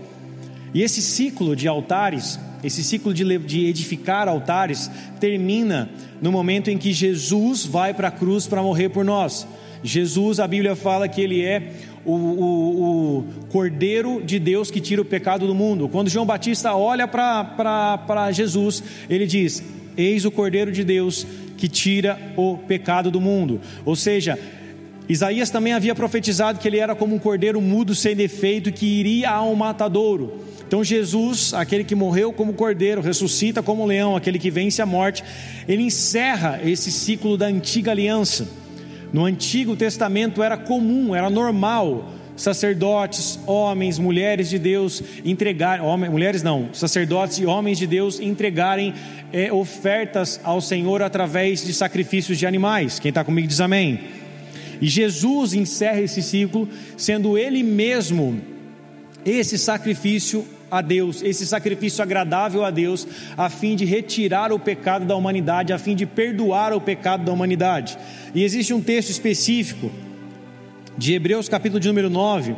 E 0.75 0.83
esse 0.83 1.01
ciclo 1.01 1.55
de 1.55 1.69
altares, 1.69 2.41
esse 2.65 2.83
ciclo 2.83 3.15
de, 3.15 3.67
edificar 3.67 4.29
altares, 4.29 4.91
termina 5.21 5.89
no 6.21 6.33
momento 6.33 6.71
em 6.71 6.79
que 6.79 6.93
Jesus 6.93 7.65
vai 7.65 7.95
para 7.95 8.09
a 8.09 8.13
cruz 8.13 8.47
para 8.47 8.63
morrer 8.63 8.89
por 8.89 9.05
nós. 9.05 9.47
Jesus, 9.83 10.39
a 10.41 10.47
Bíblia 10.47 10.77
fala 10.77 11.09
que 11.09 11.21
ele 11.21 11.43
é 11.43 11.73
o, 12.05 12.13
o, 12.13 13.19
o, 13.19 13.25
Cordeiro 13.51 14.23
de 14.23 14.39
Deus 14.39 14.71
que 14.71 14.81
tira 14.81 15.03
o 15.03 15.05
pecado 15.05 15.47
do 15.47 15.55
mundo. 15.55 15.89
Quando 15.89 16.09
João 16.09 16.27
Batista 16.27 16.75
olha 16.75 17.09
para 17.09 18.31
Jesus, 18.33 18.83
ele 19.09 19.27
diz: 19.27 19.63
Eis 19.97 20.25
o 20.25 20.31
Cordeiro 20.31 20.71
de 20.71 20.85
Deus 20.85 21.27
que 21.57 21.69
tira 21.69 22.19
o 22.37 22.57
pecado 22.57 23.11
do 23.11 23.21
mundo. 23.21 23.61
Ou 23.85 23.95
seja, 23.95 24.39
Isaías 25.09 25.51
também 25.51 25.73
havia 25.73 25.95
profetizado 25.95 26.59
que 26.59 26.69
ele 26.69 26.79
era 26.79 26.95
como 26.95 27.15
um 27.15 27.19
cordeiro 27.19 27.61
mudo 27.61 27.95
sem 27.95 28.15
defeito 28.15 28.73
que 28.73 28.87
iria 28.87 29.31
ao 29.31 29.55
matadouro. 29.55 30.45
Então 30.67 30.85
Jesus, 30.85 31.53
aquele 31.53 31.83
que 31.83 31.97
morreu 31.97 32.33
como 32.33 32.55
cordeiro, 32.55 33.01
ressuscita 33.01 33.61
como 33.61 33.85
leão, 33.85 34.15
aquele 34.15 34.39
que 34.39 34.53
vence 34.53 34.81
a 34.81 34.87
morte, 34.87 35.25
ele 35.67 35.83
encerra 35.83 36.61
esse 36.65 36.93
ciclo 36.93 37.37
da 37.37 37.47
antiga 37.47 37.91
aliança. 37.91 38.60
No 39.13 39.25
Antigo 39.25 39.77
Testamento 39.77 40.43
era 40.43 40.57
comum, 40.57 41.15
era 41.15 41.29
normal 41.29 42.13
sacerdotes, 42.41 43.39
homens, 43.47 43.99
mulheres 43.99 44.49
de 44.49 44.59
Deus 44.59 45.03
entregarem, 45.25 45.85
mulheres 46.11 46.43
não, 46.43 46.71
sacerdotes 46.73 47.39
e 47.39 47.45
homens 47.45 47.79
de 47.79 47.87
Deus 47.87 48.19
entregarem 48.19 48.95
é, 49.33 49.53
ofertas 49.53 50.41
ao 50.43 50.61
Senhor 50.61 51.03
através 51.03 51.65
de 51.65 51.75
sacrifícios 51.75 52.39
de 52.39 52.47
animais. 52.47 52.99
Quem 52.99 53.11
está 53.11 53.23
comigo 53.23 53.47
diz 53.47 53.61
amém. 53.61 54.01
E 54.81 54.89
Jesus 54.89 55.53
encerra 55.53 56.01
esse 56.01 56.23
ciclo, 56.23 56.67
sendo 56.97 57.37
Ele 57.37 57.63
mesmo 57.63 58.41
esse 59.25 59.59
sacrifício 59.59 60.47
a 60.71 60.81
Deus, 60.81 61.23
esse 61.23 61.47
sacrifício 61.47 62.03
agradável 62.03 62.65
a 62.65 62.71
Deus, 62.71 63.07
a 63.37 63.51
fim 63.51 63.75
de 63.75 63.85
retirar 63.85 64.53
o 64.53 64.59
pecado 64.59 65.05
da 65.05 65.17
humanidade, 65.17 65.73
a 65.73 65.79
fim 65.79 65.97
de 65.97 66.07
perdoar 66.07 66.73
o 66.73 66.81
pecado 66.81 67.25
da 67.25 67.33
humanidade. 67.33 67.99
E 68.35 68.45
existe 68.45 68.73
um 68.73 68.81
texto 68.81 69.11
específico 69.11 69.91
de 70.97 71.15
Hebreus, 71.15 71.49
capítulo 71.49 71.81
de 71.81 71.89
número 71.89 72.11
9, 72.11 72.55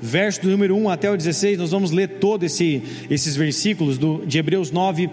verso 0.00 0.42
do 0.42 0.50
número 0.50 0.76
1 0.76 0.90
até 0.90 1.10
o 1.10 1.16
16, 1.16 1.58
nós 1.58 1.70
vamos 1.70 1.90
ler 1.90 2.18
todos 2.20 2.52
esse, 2.52 2.82
esses 3.10 3.34
versículos 3.34 3.98
do, 3.98 4.24
de 4.26 4.38
Hebreus 4.38 4.70
9, 4.70 5.10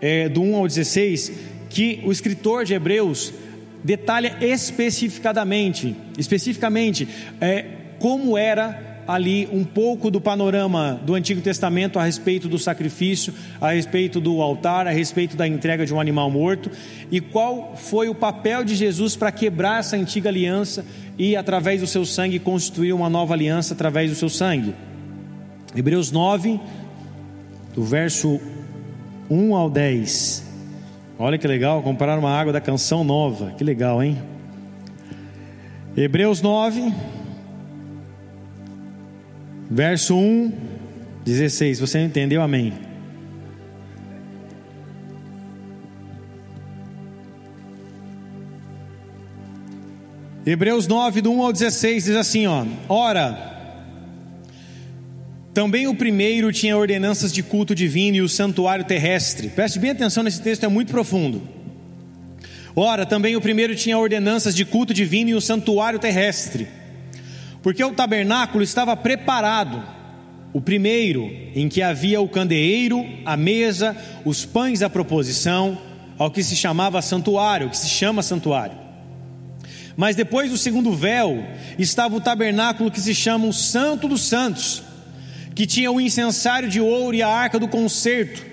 é, 0.00 0.28
do 0.28 0.42
1 0.42 0.56
ao 0.56 0.66
16, 0.66 1.32
que 1.70 2.02
o 2.04 2.12
escritor 2.12 2.64
de 2.64 2.74
Hebreus 2.74 3.32
detalha 3.82 4.36
especificadamente, 4.40 5.96
especificamente, 6.16 7.08
é, 7.40 7.64
como 7.98 8.36
era 8.36 8.87
ali 9.08 9.48
um 9.50 9.64
pouco 9.64 10.10
do 10.10 10.20
panorama 10.20 11.00
do 11.02 11.14
Antigo 11.14 11.40
Testamento 11.40 11.98
a 11.98 12.04
respeito 12.04 12.46
do 12.46 12.58
sacrifício, 12.58 13.32
a 13.58 13.70
respeito 13.70 14.20
do 14.20 14.42
altar, 14.42 14.86
a 14.86 14.90
respeito 14.90 15.34
da 15.34 15.48
entrega 15.48 15.86
de 15.86 15.94
um 15.94 15.98
animal 15.98 16.30
morto 16.30 16.70
e 17.10 17.18
qual 17.18 17.74
foi 17.74 18.10
o 18.10 18.14
papel 18.14 18.62
de 18.62 18.74
Jesus 18.74 19.16
para 19.16 19.32
quebrar 19.32 19.80
essa 19.80 19.96
antiga 19.96 20.28
aliança 20.28 20.84
e, 21.18 21.34
através 21.34 21.80
do 21.80 21.86
seu 21.86 22.04
sangue, 22.04 22.38
constituir 22.38 22.92
uma 22.92 23.08
nova 23.08 23.32
aliança 23.32 23.72
através 23.72 24.10
do 24.10 24.16
seu 24.16 24.28
sangue. 24.28 24.74
Hebreus 25.74 26.12
9, 26.12 26.60
do 27.74 27.82
verso 27.82 28.38
1 29.30 29.54
ao 29.54 29.70
10. 29.70 30.46
Olha 31.18 31.38
que 31.38 31.48
legal, 31.48 31.82
comparar 31.82 32.18
uma 32.18 32.30
água 32.30 32.52
da 32.52 32.60
canção 32.60 33.02
nova. 33.02 33.52
Que 33.56 33.64
legal, 33.64 34.02
hein? 34.02 34.18
Hebreus 35.96 36.42
9, 36.42 36.92
Verso 39.70 40.16
1, 40.16 40.52
16. 41.24 41.80
Você 41.80 42.00
entendeu? 42.00 42.40
Amém. 42.40 42.72
Hebreus 50.46 50.86
9, 50.86 51.20
do 51.20 51.30
1 51.30 51.42
ao 51.42 51.52
16, 51.52 52.04
diz 52.04 52.16
assim: 52.16 52.46
ó, 52.46 52.64
Ora, 52.88 53.46
também 55.52 55.86
o 55.86 55.94
primeiro 55.94 56.50
tinha 56.50 56.74
ordenanças 56.74 57.30
de 57.30 57.42
culto 57.42 57.74
divino 57.74 58.16
e 58.16 58.22
o 58.22 58.28
santuário 58.28 58.86
terrestre. 58.86 59.50
Preste 59.50 59.78
bem 59.78 59.90
atenção 59.90 60.22
nesse 60.22 60.40
texto, 60.40 60.64
é 60.64 60.68
muito 60.68 60.90
profundo. 60.90 61.42
Ora, 62.74 63.04
também 63.04 63.36
o 63.36 63.40
primeiro 63.40 63.74
tinha 63.74 63.98
ordenanças 63.98 64.54
de 64.54 64.64
culto 64.64 64.94
divino 64.94 65.30
e 65.30 65.34
o 65.34 65.40
santuário 65.40 65.98
terrestre 65.98 66.77
porque 67.62 67.82
o 67.82 67.92
tabernáculo 67.92 68.62
estava 68.62 68.96
preparado, 68.96 69.82
o 70.52 70.60
primeiro, 70.60 71.30
em 71.54 71.68
que 71.68 71.82
havia 71.82 72.20
o 72.20 72.28
candeeiro, 72.28 73.04
a 73.24 73.36
mesa, 73.36 73.96
os 74.24 74.44
pães 74.44 74.80
da 74.80 74.88
proposição, 74.88 75.78
ao 76.18 76.30
que 76.30 76.42
se 76.42 76.56
chamava 76.56 77.02
santuário, 77.02 77.70
que 77.70 77.76
se 77.76 77.88
chama 77.88 78.22
santuário. 78.22 78.76
Mas 79.96 80.16
depois 80.16 80.50
do 80.50 80.56
segundo 80.56 80.92
véu 80.92 81.44
estava 81.78 82.16
o 82.16 82.20
tabernáculo 82.20 82.90
que 82.90 83.00
se 83.00 83.14
chama 83.14 83.46
o 83.46 83.52
Santo 83.52 84.08
dos 84.08 84.22
Santos, 84.22 84.82
que 85.54 85.66
tinha 85.66 85.90
o 85.90 86.00
incensário 86.00 86.68
de 86.68 86.80
ouro 86.80 87.16
e 87.16 87.22
a 87.22 87.28
arca 87.28 87.58
do 87.58 87.68
concerto, 87.68 88.46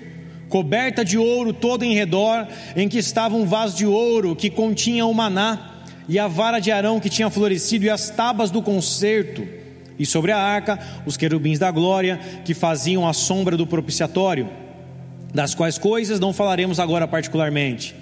coberta 0.48 1.04
de 1.04 1.16
ouro 1.16 1.52
todo 1.52 1.84
em 1.84 1.94
redor, 1.94 2.46
em 2.74 2.88
que 2.88 2.98
estava 2.98 3.36
um 3.36 3.46
vaso 3.46 3.76
de 3.76 3.86
ouro 3.86 4.34
que 4.34 4.50
continha 4.50 5.06
o 5.06 5.14
maná 5.14 5.75
e 6.08 6.18
a 6.18 6.28
vara 6.28 6.60
de 6.60 6.70
Arão 6.70 7.00
que 7.00 7.08
tinha 7.08 7.30
florescido, 7.30 7.84
e 7.84 7.90
as 7.90 8.10
tábuas 8.10 8.50
do 8.50 8.62
concerto, 8.62 9.46
e 9.98 10.04
sobre 10.04 10.32
a 10.32 10.38
arca 10.38 10.78
os 11.04 11.16
querubins 11.16 11.58
da 11.58 11.70
glória 11.70 12.20
que 12.44 12.54
faziam 12.54 13.08
a 13.08 13.12
sombra 13.12 13.56
do 13.56 13.66
propiciatório, 13.66 14.48
das 15.34 15.54
quais 15.54 15.78
coisas 15.78 16.20
não 16.20 16.32
falaremos 16.32 16.78
agora 16.78 17.06
particularmente. 17.08 17.94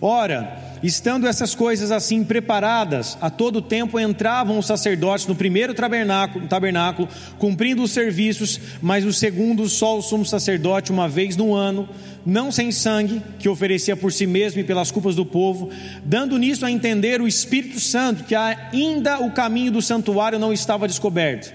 Ora, 0.00 0.58
Estando 0.84 1.26
essas 1.26 1.54
coisas 1.54 1.90
assim 1.90 2.22
preparadas, 2.22 3.16
a 3.18 3.30
todo 3.30 3.62
tempo 3.62 3.98
entravam 3.98 4.58
os 4.58 4.66
sacerdotes 4.66 5.26
no 5.26 5.34
primeiro 5.34 5.72
tabernáculo, 5.72 6.46
tabernáculo, 6.46 7.08
cumprindo 7.38 7.82
os 7.82 7.90
serviços, 7.90 8.60
mas 8.82 9.02
o 9.06 9.10
segundo 9.10 9.66
só 9.66 9.96
o 9.96 10.02
sumo 10.02 10.26
sacerdote 10.26 10.92
uma 10.92 11.08
vez 11.08 11.38
no 11.38 11.54
ano, 11.54 11.88
não 12.26 12.52
sem 12.52 12.70
sangue, 12.70 13.22
que 13.38 13.48
oferecia 13.48 13.96
por 13.96 14.12
si 14.12 14.26
mesmo 14.26 14.60
e 14.60 14.64
pelas 14.64 14.90
culpas 14.90 15.16
do 15.16 15.24
povo, 15.24 15.70
dando 16.04 16.36
nisso 16.36 16.66
a 16.66 16.70
entender 16.70 17.18
o 17.18 17.26
Espírito 17.26 17.80
Santo 17.80 18.24
que 18.24 18.34
ainda 18.34 19.20
o 19.20 19.30
caminho 19.30 19.72
do 19.72 19.80
santuário 19.80 20.38
não 20.38 20.52
estava 20.52 20.86
descoberto. 20.86 21.50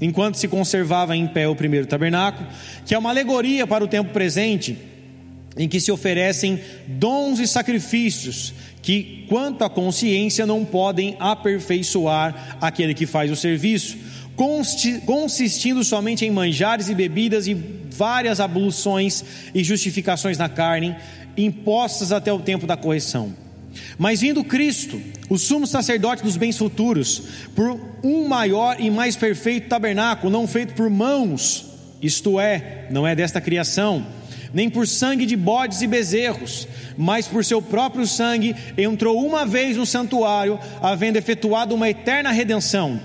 Enquanto 0.00 0.36
se 0.36 0.48
conservava 0.48 1.14
em 1.14 1.26
pé 1.26 1.46
o 1.46 1.54
primeiro 1.54 1.86
tabernáculo, 1.86 2.48
que 2.86 2.94
é 2.94 2.98
uma 2.98 3.10
alegoria 3.10 3.66
para 3.66 3.84
o 3.84 3.88
tempo 3.88 4.14
presente, 4.14 4.93
em 5.56 5.68
que 5.68 5.80
se 5.80 5.92
oferecem 5.92 6.60
dons 6.86 7.38
e 7.38 7.46
sacrifícios 7.46 8.52
que, 8.82 9.24
quanto 9.28 9.62
à 9.62 9.70
consciência, 9.70 10.44
não 10.44 10.64
podem 10.64 11.16
aperfeiçoar 11.18 12.58
aquele 12.60 12.92
que 12.92 13.06
faz 13.06 13.30
o 13.30 13.36
serviço, 13.36 13.96
consistindo 15.06 15.82
somente 15.84 16.24
em 16.24 16.30
manjares 16.30 16.88
e 16.88 16.94
bebidas 16.94 17.46
e 17.46 17.54
várias 17.54 18.40
abluções 18.40 19.24
e 19.54 19.62
justificações 19.62 20.36
na 20.36 20.48
carne, 20.48 20.96
impostas 21.36 22.12
até 22.12 22.32
o 22.32 22.40
tempo 22.40 22.66
da 22.66 22.76
correção. 22.76 23.32
Mas 23.96 24.20
vindo 24.20 24.44
Cristo, 24.44 25.00
o 25.28 25.38
sumo 25.38 25.66
sacerdote 25.66 26.22
dos 26.22 26.36
bens 26.36 26.58
futuros, 26.58 27.22
por 27.54 27.80
um 28.02 28.28
maior 28.28 28.76
e 28.78 28.90
mais 28.90 29.16
perfeito 29.16 29.68
tabernáculo, 29.68 30.32
não 30.32 30.46
feito 30.46 30.74
por 30.74 30.90
mãos, 30.90 31.66
isto 32.02 32.38
é, 32.38 32.86
não 32.90 33.06
é 33.06 33.14
desta 33.14 33.40
criação, 33.40 34.06
nem 34.54 34.70
por 34.70 34.86
sangue 34.86 35.26
de 35.26 35.36
bodes 35.36 35.82
e 35.82 35.86
bezerros, 35.86 36.68
mas 36.96 37.26
por 37.26 37.44
seu 37.44 37.60
próprio 37.60 38.06
sangue 38.06 38.54
entrou 38.78 39.26
uma 39.26 39.44
vez 39.44 39.76
no 39.76 39.84
santuário, 39.84 40.58
havendo 40.80 41.16
efetuado 41.16 41.74
uma 41.74 41.90
eterna 41.90 42.30
redenção. 42.30 43.00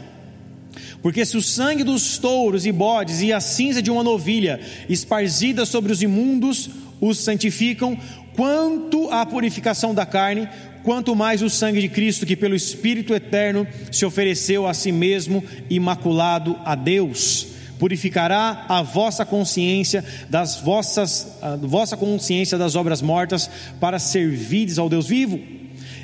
Porque 1.01 1.25
se 1.25 1.35
o 1.35 1.41
sangue 1.41 1.83
dos 1.83 2.19
touros 2.19 2.67
e 2.67 2.71
bodes 2.71 3.21
e 3.21 3.33
a 3.33 3.39
cinza 3.39 3.81
de 3.81 3.89
uma 3.89 4.03
novilha, 4.03 4.59
esparzida 4.87 5.65
sobre 5.65 5.91
os 5.91 6.03
imundos, 6.03 6.69
os 7.01 7.17
santificam, 7.17 7.97
quanto 8.35 9.09
à 9.09 9.25
purificação 9.25 9.93
da 9.93 10.05
carne, 10.05 10.47
quanto 10.83 11.15
mais 11.15 11.41
o 11.41 11.49
sangue 11.49 11.81
de 11.81 11.89
Cristo, 11.89 12.27
que 12.27 12.35
pelo 12.35 12.55
Espírito 12.55 13.15
eterno 13.15 13.67
se 13.91 14.05
ofereceu 14.05 14.67
a 14.67 14.73
si 14.73 14.91
mesmo, 14.91 15.43
imaculado 15.69 16.55
a 16.63 16.75
Deus 16.75 17.58
purificará 17.79 18.65
a 18.67 18.83
vossa 18.83 19.25
consciência 19.25 20.03
das 20.29 20.57
vossas 20.57 21.39
a 21.41 21.55
vossa 21.55 21.97
consciência 21.97 22.57
das 22.57 22.75
obras 22.75 23.01
mortas 23.01 23.49
para 23.79 23.97
servires 23.97 24.77
ao 24.77 24.89
Deus 24.89 25.07
vivo. 25.07 25.39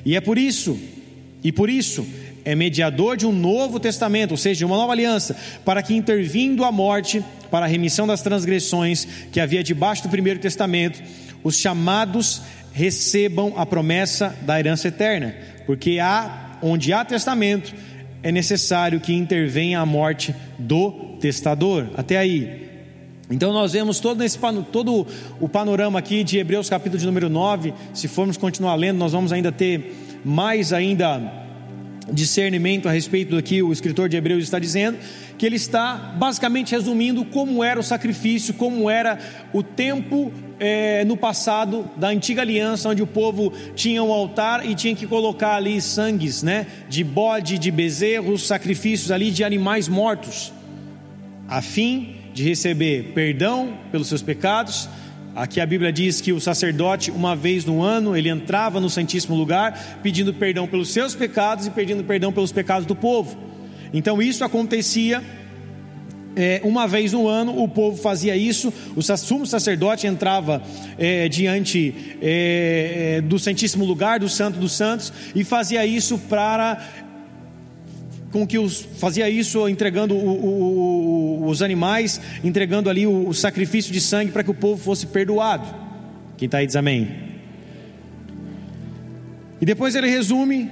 E 0.05 0.15
é 0.15 0.22
por 0.22 0.38
isso, 0.38 0.79
e 1.44 1.51
por 1.51 1.70
isso 1.70 2.08
é 2.46 2.55
mediador 2.55 3.17
de 3.17 3.25
um 3.25 3.32
novo 3.32 3.79
testamento, 3.79 4.32
ou 4.32 4.38
seja, 4.38 4.60
de 4.60 4.65
uma 4.65 4.77
nova 4.77 4.94
aliança, 4.94 5.36
para 5.65 5.82
que 5.84 5.96
intervindo 5.96 6.63
a 6.63 6.72
morte 6.72 7.24
para 7.51 7.65
a 7.65 7.70
remissão 7.70 8.08
das 8.08 8.22
transgressões 8.22 9.05
que 9.32 9.39
havia 9.39 9.63
debaixo 9.63 10.03
do 10.03 10.10
primeiro 10.10 10.39
testamento, 10.39 11.01
os 11.44 11.58
chamados 11.58 12.41
recebam 12.72 13.53
a 13.58 13.65
promessa 13.65 14.36
da 14.41 14.60
herança 14.60 14.88
eterna, 14.88 15.36
porque 15.65 16.00
há 16.00 16.58
onde 16.62 16.94
há 16.94 17.03
testamento 17.03 17.74
é 18.25 18.32
necessário 18.32 19.00
que 19.00 19.13
intervenha 19.13 19.79
a 19.79 19.86
morte 19.86 20.34
do 20.58 20.91
testador. 21.22 21.89
Até 21.96 22.17
aí. 22.17 22.65
Então 23.29 23.53
nós 23.53 23.74
vemos 23.74 24.00
todo, 24.00 24.24
esse, 24.24 24.39
todo 24.72 25.05
o 25.39 25.48
panorama 25.48 26.00
aqui 26.00 26.24
de 26.24 26.39
Hebreus 26.39 26.67
capítulo 26.67 26.98
de 26.98 27.05
número 27.05 27.29
9. 27.29 27.72
Se 27.94 28.08
formos 28.08 28.36
continuar 28.36 28.74
lendo, 28.74 28.98
nós 28.98 29.12
vamos 29.12 29.32
ainda 29.32 29.51
ter 29.51 29.96
mais 30.25 30.74
ainda 30.74 31.22
discernimento 32.12 32.89
a 32.89 32.91
respeito 32.91 33.36
do 33.36 33.44
que 33.44 33.62
o 33.62 33.72
escritor 33.72 34.10
de 34.10 34.17
Hebreus 34.17 34.44
está 34.44 34.58
dizendo, 34.58 34.98
que 35.38 35.46
ele 35.46 35.58
está 35.58 35.96
basicamente 36.17 36.72
resumindo 36.72 37.25
como 37.25 37.63
era 37.63 37.79
o 37.79 37.84
sacrifício, 37.84 38.55
como 38.55 38.89
era 38.89 39.20
o 39.53 39.62
tempo 39.62 40.34
é, 40.59 41.03
no 41.05 41.17
passado 41.17 41.89
da 41.95 42.09
antiga 42.09 42.41
aliança, 42.41 42.89
onde 42.89 43.03
o 43.03 43.07
povo 43.07 43.51
tinha 43.75 44.03
um 44.03 44.12
altar 44.12 44.65
e 44.65 44.75
tinha 44.75 44.95
que 44.95 45.05
colocar 45.05 45.55
ali 45.55 45.81
sangues, 45.81 46.43
né, 46.43 46.67
de 46.88 47.03
bode, 47.03 47.57
de 47.57 47.71
bezerros, 47.71 48.47
sacrifícios 48.47 49.12
ali 49.12 49.31
de 49.31 49.43
animais 49.43 49.88
mortos, 49.88 50.53
a 51.47 51.62
fim 51.62 52.15
de 52.33 52.43
receber 52.43 53.13
perdão 53.13 53.77
pelos 53.91 54.07
seus 54.07 54.21
pecados 54.21 54.89
Aqui 55.35 55.59
a 55.59 55.65
Bíblia 55.65 55.91
diz 55.91 56.21
que 56.21 56.31
o 56.31 56.39
sacerdote, 56.39 57.12
uma 57.12 57.35
vez 57.35 57.65
no 57.65 57.83
ano, 57.83 58.15
ele 58.15 58.29
entrava 58.29 58.79
no 58.79 58.89
Santíssimo 58.89 59.35
Lugar 59.35 60.00
pedindo 60.01 60.33
perdão 60.33 60.65
pelos 60.65 60.88
seus 60.91 61.13
pecados 61.13 61.67
e 61.67 61.71
pedindo 61.71 62.05
perdão 62.05 62.31
pelos 62.31 62.53
pecados 62.53 62.88
do 62.88 62.95
povo. 62.95 63.38
Então 63.93 64.21
isso 64.21 64.45
acontecia 64.45 65.21
é, 66.35 66.61
uma 66.63 66.87
vez 66.87 67.13
no 67.13 67.27
ano, 67.27 67.61
o 67.61 67.67
povo 67.67 67.97
fazia 67.97 68.35
isso, 68.35 68.73
o 68.95 69.01
sumo 69.01 69.45
sacerdote 69.45 70.07
entrava 70.07 70.61
é, 70.97 71.27
diante 71.29 72.17
é, 72.21 73.17
é, 73.17 73.21
do 73.21 73.39
Santíssimo 73.39 73.85
Lugar, 73.85 74.19
do 74.19 74.29
Santo 74.29 74.59
dos 74.59 74.73
Santos, 74.73 75.11
e 75.33 75.43
fazia 75.43 75.85
isso 75.85 76.17
para 76.17 77.03
com 78.31 78.45
que 78.45 78.59
os, 78.59 78.81
fazia 78.97 79.29
isso 79.29 79.67
entregando 79.69 80.13
o, 80.13 81.39
o, 81.39 81.47
os 81.47 81.61
animais, 81.61 82.19
entregando 82.43 82.89
ali 82.89 83.07
o, 83.07 83.29
o 83.29 83.33
sacrifício 83.33 83.93
de 83.93 84.01
sangue 84.01 84.31
para 84.31 84.43
que 84.43 84.51
o 84.51 84.53
povo 84.53 84.81
fosse 84.81 85.07
perdoado. 85.07 85.65
Quem 86.37 86.47
está 86.47 86.57
aí 86.57 86.65
diz 86.65 86.75
amém. 86.75 87.07
E 89.61 89.65
depois 89.65 89.95
ele 89.95 90.09
resume 90.09 90.69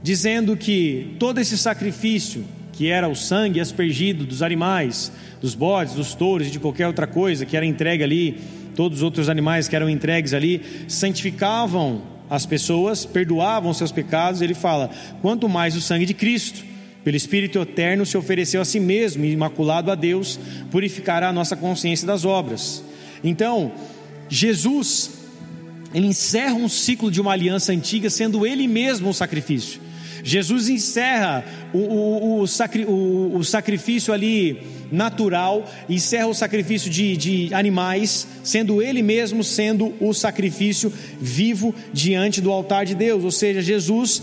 dizendo 0.00 0.56
que 0.56 1.16
todo 1.18 1.38
esse 1.40 1.58
sacrifício, 1.58 2.44
que 2.80 2.88
era 2.88 3.06
o 3.10 3.14
sangue 3.14 3.60
aspergido 3.60 4.24
dos 4.24 4.40
animais, 4.40 5.12
dos 5.38 5.54
bodes, 5.54 5.92
dos 5.92 6.14
touros 6.14 6.48
e 6.48 6.50
de 6.50 6.58
qualquer 6.58 6.86
outra 6.86 7.06
coisa 7.06 7.44
que 7.44 7.54
era 7.54 7.66
entregue 7.66 8.02
ali, 8.02 8.38
todos 8.74 9.00
os 9.00 9.02
outros 9.02 9.28
animais 9.28 9.68
que 9.68 9.76
eram 9.76 9.86
entregues 9.86 10.32
ali, 10.32 10.62
santificavam 10.88 12.00
as 12.30 12.46
pessoas, 12.46 13.04
perdoavam 13.04 13.74
seus 13.74 13.92
pecados, 13.92 14.40
ele 14.40 14.54
fala: 14.54 14.88
quanto 15.20 15.46
mais 15.46 15.76
o 15.76 15.80
sangue 15.82 16.06
de 16.06 16.14
Cristo, 16.14 16.64
pelo 17.04 17.18
Espírito 17.18 17.58
eterno, 17.58 18.06
se 18.06 18.16
ofereceu 18.16 18.62
a 18.62 18.64
si 18.64 18.80
mesmo, 18.80 19.26
imaculado 19.26 19.90
a 19.90 19.94
Deus, 19.94 20.40
purificará 20.70 21.28
a 21.28 21.32
nossa 21.34 21.54
consciência 21.54 22.06
das 22.06 22.24
obras. 22.24 22.82
Então, 23.22 23.72
Jesus, 24.26 25.10
ele 25.92 26.06
encerra 26.06 26.54
um 26.54 26.66
ciclo 26.66 27.10
de 27.10 27.20
uma 27.20 27.32
aliança 27.32 27.72
antiga, 27.72 28.08
sendo 28.08 28.46
ele 28.46 28.66
mesmo 28.66 29.10
o 29.10 29.12
sacrifício. 29.12 29.89
Jesus 30.22 30.68
encerra 30.68 31.44
o, 31.72 31.78
o, 31.78 32.40
o, 32.40 32.46
sacri, 32.46 32.84
o, 32.86 33.42
sacrifício 33.42 34.12
ali 34.12 34.62
natural, 34.90 35.70
encerra 35.88 36.26
o 36.26 36.34
sacrifício 36.34 36.90
de, 36.90 37.16
de 37.16 37.54
animais, 37.54 38.26
sendo 38.42 38.82
ele 38.82 39.02
mesmo 39.02 39.44
sendo 39.44 39.94
o 40.00 40.12
sacrifício 40.12 40.92
vivo 41.20 41.74
diante 41.92 42.40
do 42.40 42.50
altar 42.50 42.84
de 42.84 42.94
Deus. 42.94 43.24
Ou 43.24 43.30
seja, 43.30 43.62
Jesus 43.62 44.22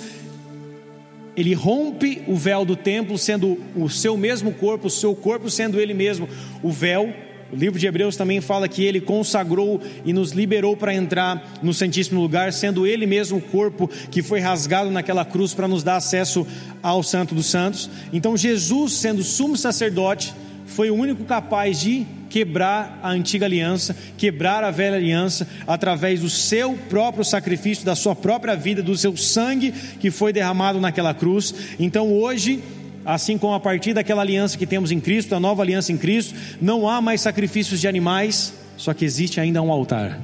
ele 1.38 1.54
rompe 1.54 2.24
o 2.28 2.36
véu 2.36 2.66
do 2.66 2.76
templo, 2.76 3.16
sendo 3.16 3.60
o 3.76 3.88
seu 3.88 4.18
mesmo 4.18 4.52
corpo, 4.54 4.88
o 4.88 4.90
seu 4.90 5.16
corpo 5.16 5.52
sendo 5.52 5.80
ele 5.80 5.94
mesmo 5.94 6.28
o 6.64 6.72
véu. 6.72 7.14
O 7.52 7.56
livro 7.56 7.80
de 7.80 7.88
Hebreus 7.88 8.18
também 8.18 8.42
fala 8.42 8.68
que 8.68 8.84
ele 8.84 9.00
consagrou 9.00 9.82
e 10.06 10.12
nos 10.12 10.32
liberou 10.32 10.76
para 10.76 10.94
entrar 10.94 11.58
no 11.62 11.74
Santíssimo 11.74 12.20
Lugar, 12.20 12.52
sendo 12.52 12.86
ele 12.86 13.06
mesmo 13.06 13.38
o 13.38 13.42
corpo 13.42 13.90
que 14.12 14.22
foi 14.22 14.40
rasgado 14.40 14.92
naquela 14.92 15.24
cruz 15.24 15.54
para 15.54 15.68
nos 15.68 15.84
dar 15.84 15.96
acesso 15.96 16.46
ao 16.84 17.02
Santo 17.02 17.34
dos 17.34 17.46
Santos. 17.46 17.90
Então, 18.12 18.36
Jesus, 18.36 18.94
sendo 18.94 19.24
sumo 19.24 19.56
sacerdote, 19.56 20.34
foi 20.66 20.92
o 20.92 20.96
único 20.96 21.24
capaz 21.24 21.80
de 21.80 22.06
quebrar 22.30 23.00
a 23.02 23.10
antiga 23.10 23.46
aliança, 23.46 23.96
quebrar 24.18 24.64
a 24.64 24.70
velha 24.70 24.98
aliança, 24.98 25.48
através 25.66 26.20
do 26.20 26.30
seu 26.30 26.78
próprio 26.90 27.24
sacrifício, 27.24 27.86
da 27.86 27.96
sua 27.96 28.16
própria 28.16 28.56
vida, 28.56 28.84
do 28.84 28.98
seu 28.98 29.16
sangue 29.16 29.72
que 29.72 30.12
foi 30.12 30.34
derramado 30.34 30.80
naquela 30.80 31.14
cruz. 31.14 31.56
Então 31.80 32.12
hoje, 32.12 32.62
assim 33.08 33.38
como 33.38 33.54
a 33.54 33.60
partir 33.60 33.94
daquela 33.94 34.22
aliança 34.22 34.58
que 34.58 34.68
temos 34.68 34.92
em 34.92 35.00
Cristo, 35.00 35.34
a 35.34 35.40
nova 35.40 35.64
aliança 35.64 35.94
em 35.94 35.98
Cristo, 35.98 36.36
não 36.62 36.90
há 36.90 37.00
mais 37.00 37.22
sacrifícios 37.22 37.80
de 37.80 37.88
animais, 37.88 38.54
só 38.76 38.94
que 38.94 39.06
existe 39.06 39.40
ainda 39.40 39.62
um 39.62 39.72
altar. 39.72 40.20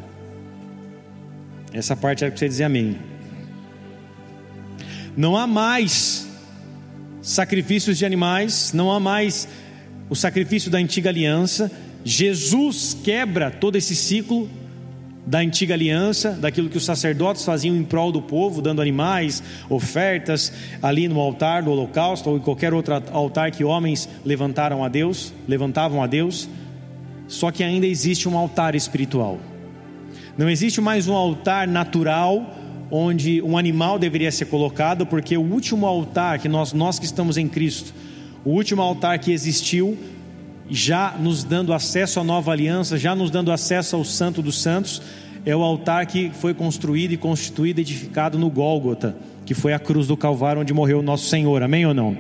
Essa 1.72 1.96
parte 1.96 2.26
é 2.26 2.30
para 2.30 2.38
você 2.38 2.50
dizer 2.50 2.66
amém. 2.66 2.98
Não 5.16 5.38
há 5.38 5.48
mais 5.48 6.28
sacrifícios 7.22 7.98
de 7.98 8.06
animais, 8.06 8.74
não 8.74 8.92
há 8.92 9.00
mais 9.00 9.48
o 10.10 10.16
sacrifício 10.16 10.70
da 10.70 10.78
antiga 10.78 11.10
aliança, 11.10 11.72
Jesus 12.04 12.98
quebra 13.02 13.50
todo 13.50 13.78
esse 13.78 13.96
ciclo 13.96 14.50
da 15.26 15.40
antiga 15.40 15.74
aliança, 15.74 16.32
daquilo 16.32 16.70
que 16.70 16.78
os 16.78 16.86
sacerdotes 16.86 17.46
faziam 17.46 17.76
em 17.76 17.84
prol 17.84 18.12
do 18.12 18.22
povo, 18.22 18.62
dando 18.62 18.82
animais, 18.82 19.42
ofertas 19.70 20.52
ali 20.82 21.08
no 21.08 21.20
altar 21.20 21.64
do 21.64 21.72
holocausto 21.72 22.30
ou 22.30 22.38
em 22.38 22.42
qualquer 22.42 22.74
outro 22.74 23.02
altar 23.12 23.52
que 23.52 23.64
homens 23.64 24.10
levantaram 24.26 24.84
a 24.84 24.90
Deus, 24.90 25.34
levantavam 25.48 26.04
a 26.04 26.08
Deus. 26.08 26.50
Só 27.28 27.52
que 27.52 27.64
ainda 27.64 27.88
existe 27.88 28.28
um 28.28 28.38
altar 28.38 28.76
espiritual. 28.76 29.40
Não 30.38 30.50
existe 30.50 30.82
mais 30.82 31.08
um 31.08 31.14
altar 31.14 31.68
natural 31.68 32.60
onde 32.92 33.42
um 33.42 33.58
animal 33.58 33.98
deveria 33.98 34.32
ser 34.32 34.46
colocado, 34.46 35.06
porque 35.06 35.38
o 35.38 35.42
último 35.42 35.86
altar 35.86 36.38
que 36.38 36.50
nós 36.50 36.74
nós 36.74 37.00
que 37.00 37.06
estamos 37.06 37.38
em 37.38 37.48
Cristo, 37.48 37.94
o 38.44 38.52
último 38.52 38.82
altar 38.82 39.18
que 39.20 39.32
existiu 39.32 39.98
já 40.70 41.16
nos 41.20 41.44
dando 41.44 41.74
acesso 41.74 42.20
à 42.20 42.24
nova 42.24 42.52
aliança, 42.52 42.98
já 42.98 43.16
nos 43.16 43.30
dando 43.30 43.52
acesso 43.52 43.96
ao 43.96 44.04
Santo 44.04 44.42
dos 44.42 44.62
Santos, 44.62 45.02
é 45.46 45.56
o 45.56 45.62
altar 45.62 46.06
que 46.06 46.32
foi 46.34 46.54
construído 46.54 47.12
e 47.12 47.18
constituído, 47.18 47.82
edificado 47.82 48.38
no 48.38 48.50
Gólgota, 48.50 49.16
que 49.46 49.54
foi 49.54 49.74
a 49.74 49.80
cruz 49.80 50.08
do 50.08 50.16
Calvário 50.16 50.62
onde 50.62 50.74
morreu 50.74 51.00
o 51.00 51.04
nosso 51.04 51.28
Senhor, 51.28 51.62
amém 51.62 51.86
ou 51.86 51.94
não? 51.94 52.18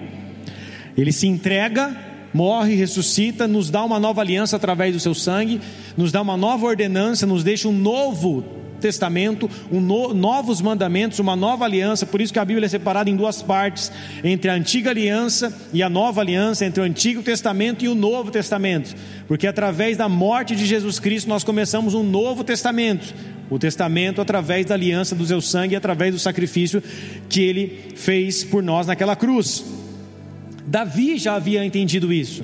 Ele 0.97 1.11
se 1.11 1.27
entrega, 1.27 1.95
morre, 2.33 2.75
ressuscita, 2.75 3.47
nos 3.47 3.69
dá 3.69 3.83
uma 3.83 3.99
nova 3.99 4.21
aliança 4.21 4.57
através 4.57 4.93
do 4.93 4.99
seu 4.99 5.13
sangue, 5.13 5.61
nos 5.95 6.11
dá 6.11 6.21
uma 6.21 6.35
nova 6.35 6.65
ordenança, 6.65 7.25
nos 7.25 7.43
deixa 7.43 7.67
um 7.67 7.73
novo 7.77 8.43
Testamento, 8.83 9.49
um 9.71 9.79
no, 9.79 10.13
novos 10.13 10.61
mandamentos, 10.61 11.17
uma 11.17 11.35
nova 11.35 11.65
aliança. 11.65 12.05
Por 12.05 12.21
isso 12.21 12.33
que 12.33 12.39
a 12.39 12.45
Bíblia 12.45 12.65
é 12.65 12.69
separada 12.69 13.09
em 13.09 13.15
duas 13.15 13.41
partes: 13.41 13.91
entre 14.23 14.51
a 14.51 14.53
antiga 14.53 14.89
aliança 14.89 15.51
e 15.71 15.81
a 15.81 15.89
nova 15.89 16.21
aliança, 16.21 16.65
entre 16.65 16.81
o 16.81 16.83
Antigo 16.83 17.23
Testamento 17.23 17.83
e 17.85 17.87
o 17.87 17.95
Novo 17.95 18.29
Testamento. 18.29 18.93
Porque 19.27 19.47
através 19.47 19.97
da 19.97 20.09
morte 20.09 20.55
de 20.55 20.65
Jesus 20.65 20.99
Cristo 20.99 21.29
nós 21.29 21.43
começamos 21.43 21.93
um 21.93 22.03
novo 22.03 22.43
testamento. 22.43 23.13
O 23.49 23.57
testamento 23.57 24.21
através 24.21 24.65
da 24.65 24.75
aliança 24.75 25.15
do 25.15 25.25
seu 25.25 25.41
sangue 25.41 25.75
através 25.75 26.13
do 26.13 26.19
sacrifício 26.19 26.83
que 27.29 27.41
ele 27.41 27.93
fez 27.95 28.43
por 28.43 28.61
nós 28.61 28.87
naquela 28.87 29.15
cruz. 29.15 29.63
Davi 30.65 31.17
já 31.17 31.35
havia 31.35 31.63
entendido 31.63 32.11
isso. 32.11 32.43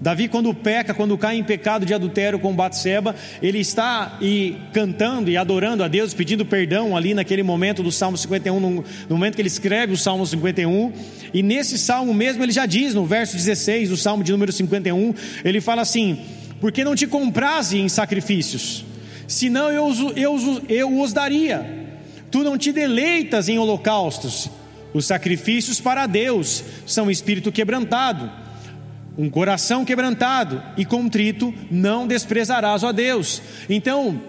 Davi, 0.00 0.28
quando 0.28 0.52
peca, 0.52 0.92
quando 0.92 1.16
cai 1.16 1.36
em 1.36 1.44
pecado 1.44 1.86
de 1.86 1.94
adultério 1.94 2.38
com 2.38 2.54
Batseba, 2.54 3.14
ele 3.42 3.58
está 3.58 4.18
e 4.20 4.56
cantando 4.72 5.30
e 5.30 5.36
adorando 5.36 5.82
a 5.82 5.88
Deus, 5.88 6.12
pedindo 6.12 6.44
perdão 6.44 6.96
ali 6.96 7.14
naquele 7.14 7.42
momento 7.42 7.82
do 7.82 7.90
Salmo 7.90 8.16
51, 8.16 8.60
no, 8.60 8.84
momento 9.08 9.34
que 9.34 9.40
ele 9.40 9.48
escreve 9.48 9.92
o 9.92 9.96
Salmo 9.96 10.26
51. 10.26 10.92
E 11.32 11.42
nesse 11.42 11.78
salmo 11.78 12.12
mesmo 12.14 12.42
ele 12.42 12.52
já 12.52 12.66
diz, 12.66 12.94
no 12.94 13.06
verso 13.06 13.36
16 13.36 13.88
do 13.88 13.96
Salmo 13.96 14.22
de 14.22 14.32
número 14.32 14.52
51, 14.52 15.14
ele 15.44 15.60
fala 15.60 15.82
assim: 15.82 16.20
Porque 16.60 16.84
não 16.84 16.94
te 16.94 17.06
compraze 17.06 17.78
em 17.78 17.88
sacrifícios, 17.88 18.84
senão 19.26 19.70
eu, 19.70 19.90
eu, 20.14 20.62
eu 20.68 21.00
os 21.00 21.12
daria. 21.12 21.74
Tu 22.30 22.42
não 22.42 22.58
te 22.58 22.72
deleitas 22.72 23.48
em 23.48 23.58
holocaustos. 23.58 24.50
Os 24.92 25.06
sacrifícios 25.06 25.80
para 25.80 26.06
Deus 26.06 26.64
são 26.86 27.10
espírito 27.10 27.52
quebrantado 27.52 28.45
um 29.18 29.30
coração 29.30 29.84
quebrantado 29.84 30.62
e 30.76 30.84
contrito 30.84 31.52
não 31.70 32.06
desprezarás 32.06 32.84
a 32.84 32.92
Deus. 32.92 33.42
Então, 33.68 34.20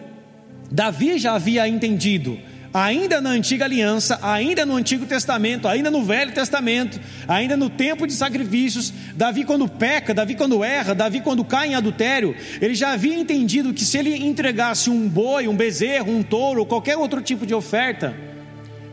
Davi 0.71 1.17
já 1.17 1.34
havia 1.34 1.67
entendido, 1.67 2.39
ainda 2.73 3.19
na 3.19 3.32
antiga 3.32 3.65
aliança, 3.65 4.19
ainda 4.21 4.65
no 4.65 4.76
Antigo 4.76 5.06
Testamento, 5.06 5.67
ainda 5.67 5.89
no 5.89 6.04
Velho 6.04 6.32
Testamento, 6.32 7.00
ainda 7.28 7.58
no 7.58 7.69
tempo 7.69 8.06
de 8.06 8.13
sacrifícios, 8.13 8.93
Davi 9.15 9.43
quando 9.43 9.67
peca, 9.67 10.13
Davi 10.13 10.36
quando 10.36 10.63
erra, 10.63 10.93
Davi 10.93 11.21
quando 11.21 11.43
cai 11.43 11.69
em 11.69 11.76
adultério, 11.76 12.36
ele 12.62 12.76
já 12.76 12.91
havia 12.91 13.17
entendido 13.17 13.73
que 13.73 13.84
se 13.84 13.97
ele 13.97 14.15
entregasse 14.15 14.89
um 14.89 15.08
boi, 15.08 15.47
um 15.47 15.56
bezerro, 15.56 16.12
um 16.12 16.23
touro, 16.23 16.62
ou 16.62 16.65
qualquer 16.65 16.97
outro 16.97 17.21
tipo 17.21 17.45
de 17.45 17.54
oferta 17.54 18.15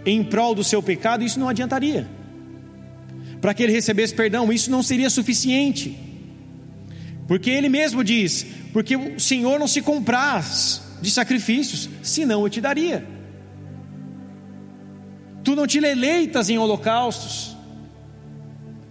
em 0.06 0.22
prol 0.22 0.54
do 0.54 0.62
seu 0.62 0.82
pecado, 0.82 1.24
isso 1.24 1.40
não 1.40 1.48
adiantaria 1.48 2.06
para 3.44 3.52
que 3.52 3.62
ele 3.62 3.74
recebesse 3.74 4.14
perdão, 4.14 4.50
isso 4.50 4.70
não 4.70 4.82
seria 4.82 5.10
suficiente. 5.10 5.94
Porque 7.28 7.50
ele 7.50 7.68
mesmo 7.68 8.02
diz: 8.02 8.46
Porque 8.72 8.96
o 8.96 9.20
Senhor 9.20 9.58
não 9.58 9.68
se 9.68 9.82
compraz 9.82 10.80
de 11.02 11.10
sacrifícios, 11.10 11.90
senão 12.02 12.42
eu 12.42 12.48
te 12.48 12.58
daria. 12.62 13.06
Tu 15.44 15.54
não 15.54 15.66
te 15.66 15.76
eleitas 15.76 16.48
em 16.48 16.56
holocaustos, 16.56 17.54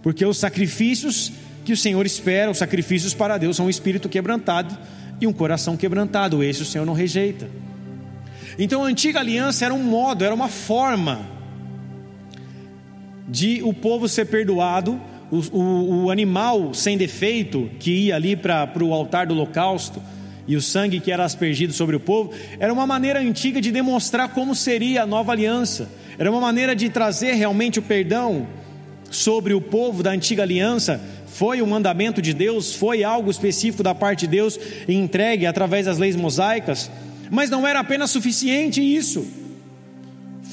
porque 0.00 0.24
os 0.24 0.38
sacrifícios 0.38 1.32
que 1.64 1.72
o 1.72 1.76
Senhor 1.76 2.06
espera, 2.06 2.48
os 2.48 2.58
sacrifícios 2.58 3.12
para 3.12 3.36
Deus, 3.36 3.56
são 3.56 3.66
um 3.66 3.70
espírito 3.70 4.08
quebrantado 4.08 4.78
e 5.20 5.26
um 5.26 5.32
coração 5.32 5.76
quebrantado. 5.76 6.44
Esse 6.44 6.62
o 6.62 6.64
Senhor 6.64 6.84
não 6.84 6.94
rejeita. 6.94 7.50
Então 8.56 8.84
a 8.84 8.86
antiga 8.86 9.18
aliança 9.18 9.64
era 9.64 9.74
um 9.74 9.82
modo, 9.82 10.24
era 10.24 10.32
uma 10.32 10.46
forma 10.46 11.33
de 13.26 13.62
o 13.62 13.72
povo 13.72 14.08
ser 14.08 14.26
perdoado, 14.26 15.00
o, 15.30 15.36
o, 15.56 16.04
o 16.04 16.10
animal 16.10 16.74
sem 16.74 16.96
defeito 16.96 17.70
que 17.78 17.90
ia 18.06 18.16
ali 18.16 18.36
para 18.36 18.70
o 18.82 18.92
altar 18.92 19.26
do 19.26 19.34
holocausto 19.34 20.00
e 20.46 20.56
o 20.56 20.60
sangue 20.60 21.00
que 21.00 21.10
era 21.10 21.24
aspergido 21.24 21.72
sobre 21.72 21.96
o 21.96 22.00
povo, 22.00 22.30
era 22.58 22.72
uma 22.72 22.86
maneira 22.86 23.20
antiga 23.20 23.60
de 23.60 23.70
demonstrar 23.72 24.28
como 24.28 24.54
seria 24.54 25.02
a 25.02 25.06
nova 25.06 25.32
aliança, 25.32 25.88
era 26.18 26.30
uma 26.30 26.40
maneira 26.40 26.76
de 26.76 26.88
trazer 26.90 27.32
realmente 27.32 27.78
o 27.78 27.82
perdão 27.82 28.46
sobre 29.10 29.54
o 29.54 29.60
povo 29.60 30.02
da 30.02 30.10
antiga 30.10 30.42
aliança. 30.42 31.00
Foi 31.26 31.60
um 31.60 31.66
mandamento 31.66 32.22
de 32.22 32.32
Deus, 32.32 32.74
foi 32.74 33.02
algo 33.02 33.30
específico 33.30 33.82
da 33.82 33.94
parte 33.94 34.20
de 34.20 34.28
Deus 34.28 34.58
entregue 34.86 35.46
através 35.46 35.86
das 35.86 35.98
leis 35.98 36.14
mosaicas, 36.14 36.90
mas 37.30 37.50
não 37.50 37.66
era 37.66 37.80
apenas 37.80 38.10
suficiente 38.10 38.80
isso 38.80 39.26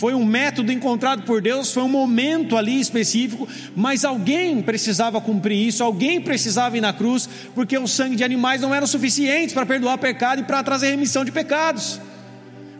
foi 0.01 0.15
um 0.15 0.25
método 0.25 0.71
encontrado 0.71 1.21
por 1.27 1.43
Deus, 1.43 1.71
foi 1.71 1.83
um 1.83 1.87
momento 1.87 2.57
ali 2.57 2.81
específico, 2.81 3.47
mas 3.75 4.03
alguém 4.03 4.59
precisava 4.59 5.21
cumprir 5.21 5.67
isso, 5.67 5.83
alguém 5.83 6.19
precisava 6.19 6.75
ir 6.75 6.81
na 6.81 6.91
cruz, 6.91 7.29
porque 7.53 7.77
o 7.77 7.87
sangue 7.87 8.15
de 8.15 8.23
animais 8.23 8.61
não 8.61 8.73
era 8.73 8.87
suficiente 8.87 9.53
para 9.53 9.63
perdoar 9.63 9.99
pecado 9.99 10.41
e 10.41 10.43
para 10.43 10.63
trazer 10.63 10.89
remissão 10.89 11.23
de 11.23 11.31
pecados. 11.31 12.01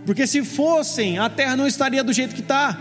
Porque 0.04 0.26
se 0.26 0.44
fossem, 0.44 1.20
a 1.20 1.30
terra 1.30 1.56
não 1.56 1.68
estaria 1.68 2.04
do 2.04 2.12
jeito 2.12 2.34
que 2.34 2.42
está. 2.42 2.76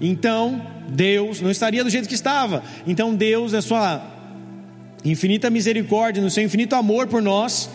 Então, 0.00 0.64
Deus 0.88 1.40
não 1.40 1.50
estaria 1.50 1.82
do 1.82 1.90
jeito 1.90 2.06
que 2.06 2.14
estava. 2.14 2.62
Então, 2.86 3.16
Deus, 3.16 3.50
na 3.50 3.62
sua 3.62 4.00
infinita 5.04 5.50
misericórdia, 5.50 6.22
no 6.22 6.30
seu 6.30 6.44
infinito 6.44 6.76
amor 6.76 7.08
por 7.08 7.20
nós, 7.20 7.68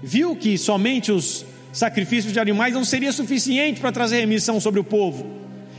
viu 0.00 0.36
que 0.36 0.56
somente 0.56 1.10
os 1.10 1.44
sacrifícios 1.78 2.32
de 2.32 2.40
animais 2.40 2.74
não 2.74 2.84
seria 2.84 3.12
suficiente 3.12 3.80
para 3.80 3.92
trazer 3.92 4.20
remissão 4.20 4.60
sobre 4.60 4.80
o 4.80 4.84
povo. 4.84 5.26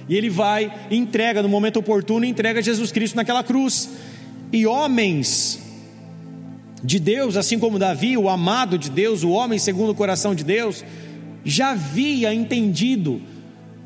E 0.07 0.15
ele 0.15 0.29
vai, 0.29 0.73
entrega 0.89 1.43
no 1.43 1.49
momento 1.49 1.77
oportuno, 1.77 2.25
entrega 2.25 2.61
Jesus 2.61 2.91
Cristo 2.91 3.15
naquela 3.15 3.43
cruz. 3.43 3.89
E 4.51 4.65
homens 4.65 5.59
de 6.83 6.99
Deus, 6.99 7.37
assim 7.37 7.59
como 7.59 7.77
Davi, 7.77 8.17
o 8.17 8.29
amado 8.29 8.77
de 8.77 8.89
Deus, 8.89 9.23
o 9.23 9.29
homem 9.29 9.59
segundo 9.59 9.91
o 9.91 9.95
coração 9.95 10.33
de 10.33 10.43
Deus, 10.43 10.83
já 11.43 11.71
havia 11.71 12.33
entendido 12.33 13.21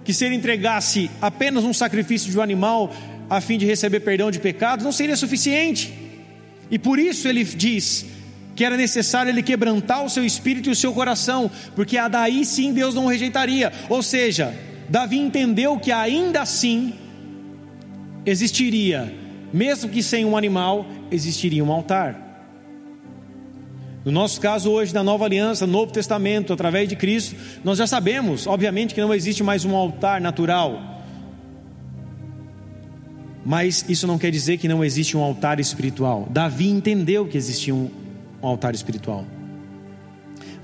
que 0.05 0.13
se 0.13 0.25
ele 0.25 0.35
entregasse 0.35 1.09
apenas 1.21 1.63
um 1.63 1.73
sacrifício 1.73 2.31
de 2.31 2.37
um 2.37 2.41
animal 2.41 2.93
a 3.29 3.41
fim 3.41 3.57
de 3.57 3.65
receber 3.65 4.01
perdão 4.01 4.29
de 4.29 4.39
pecados, 4.39 4.85
não 4.85 4.91
seria 4.91 5.15
suficiente. 5.15 5.93
E 6.69 6.77
por 6.77 6.99
isso 6.99 7.27
ele 7.27 7.43
diz: 7.43 8.05
que 8.55 8.63
era 8.63 8.77
necessário 8.77 9.29
ele 9.29 9.43
quebrantar 9.43 10.03
o 10.03 10.09
seu 10.09 10.25
espírito 10.25 10.69
e 10.69 10.71
o 10.71 10.75
seu 10.75 10.93
coração, 10.93 11.49
porque 11.75 11.97
a 11.97 12.07
daí 12.07 12.45
sim 12.45 12.73
Deus 12.73 12.93
não 12.95 13.07
rejeitaria. 13.07 13.71
Ou 13.89 14.03
seja, 14.03 14.53
Davi 14.89 15.17
entendeu 15.17 15.79
que 15.79 15.91
ainda 15.91 16.41
assim 16.41 16.93
existiria, 18.25 19.13
mesmo 19.51 19.89
que 19.89 20.03
sem 20.03 20.25
um 20.25 20.37
animal, 20.37 20.85
existiria 21.11 21.63
um 21.63 21.71
altar. 21.71 22.23
No 24.05 24.11
nosso 24.11 24.39
caso 24.41 24.69
hoje, 24.69 24.93
da 24.93 25.01
nova 25.01 25.23
aliança, 25.23 25.65
Novo 25.65 25.91
Testamento, 25.91 26.51
através 26.51 26.89
de 26.89 26.95
Cristo, 26.95 27.35
nós 27.63 27.77
já 27.77 27.87
sabemos, 27.87 28.45
obviamente, 28.45 28.93
que 28.93 28.99
não 28.99 29.13
existe 29.13 29.41
mais 29.41 29.63
um 29.63 29.73
altar 29.75 30.19
natural. 30.19 31.01
Mas 33.45 33.85
isso 33.87 34.05
não 34.05 34.17
quer 34.17 34.29
dizer 34.29 34.57
que 34.57 34.67
não 34.67 34.83
existe 34.83 35.15
um 35.15 35.21
altar 35.21 35.59
espiritual. 35.59 36.27
Davi 36.29 36.69
entendeu 36.69 37.25
que 37.25 37.37
existia 37.37 37.73
um 37.73 37.89
um 38.43 38.47
altar 38.47 38.75
espiritual. 38.75 39.25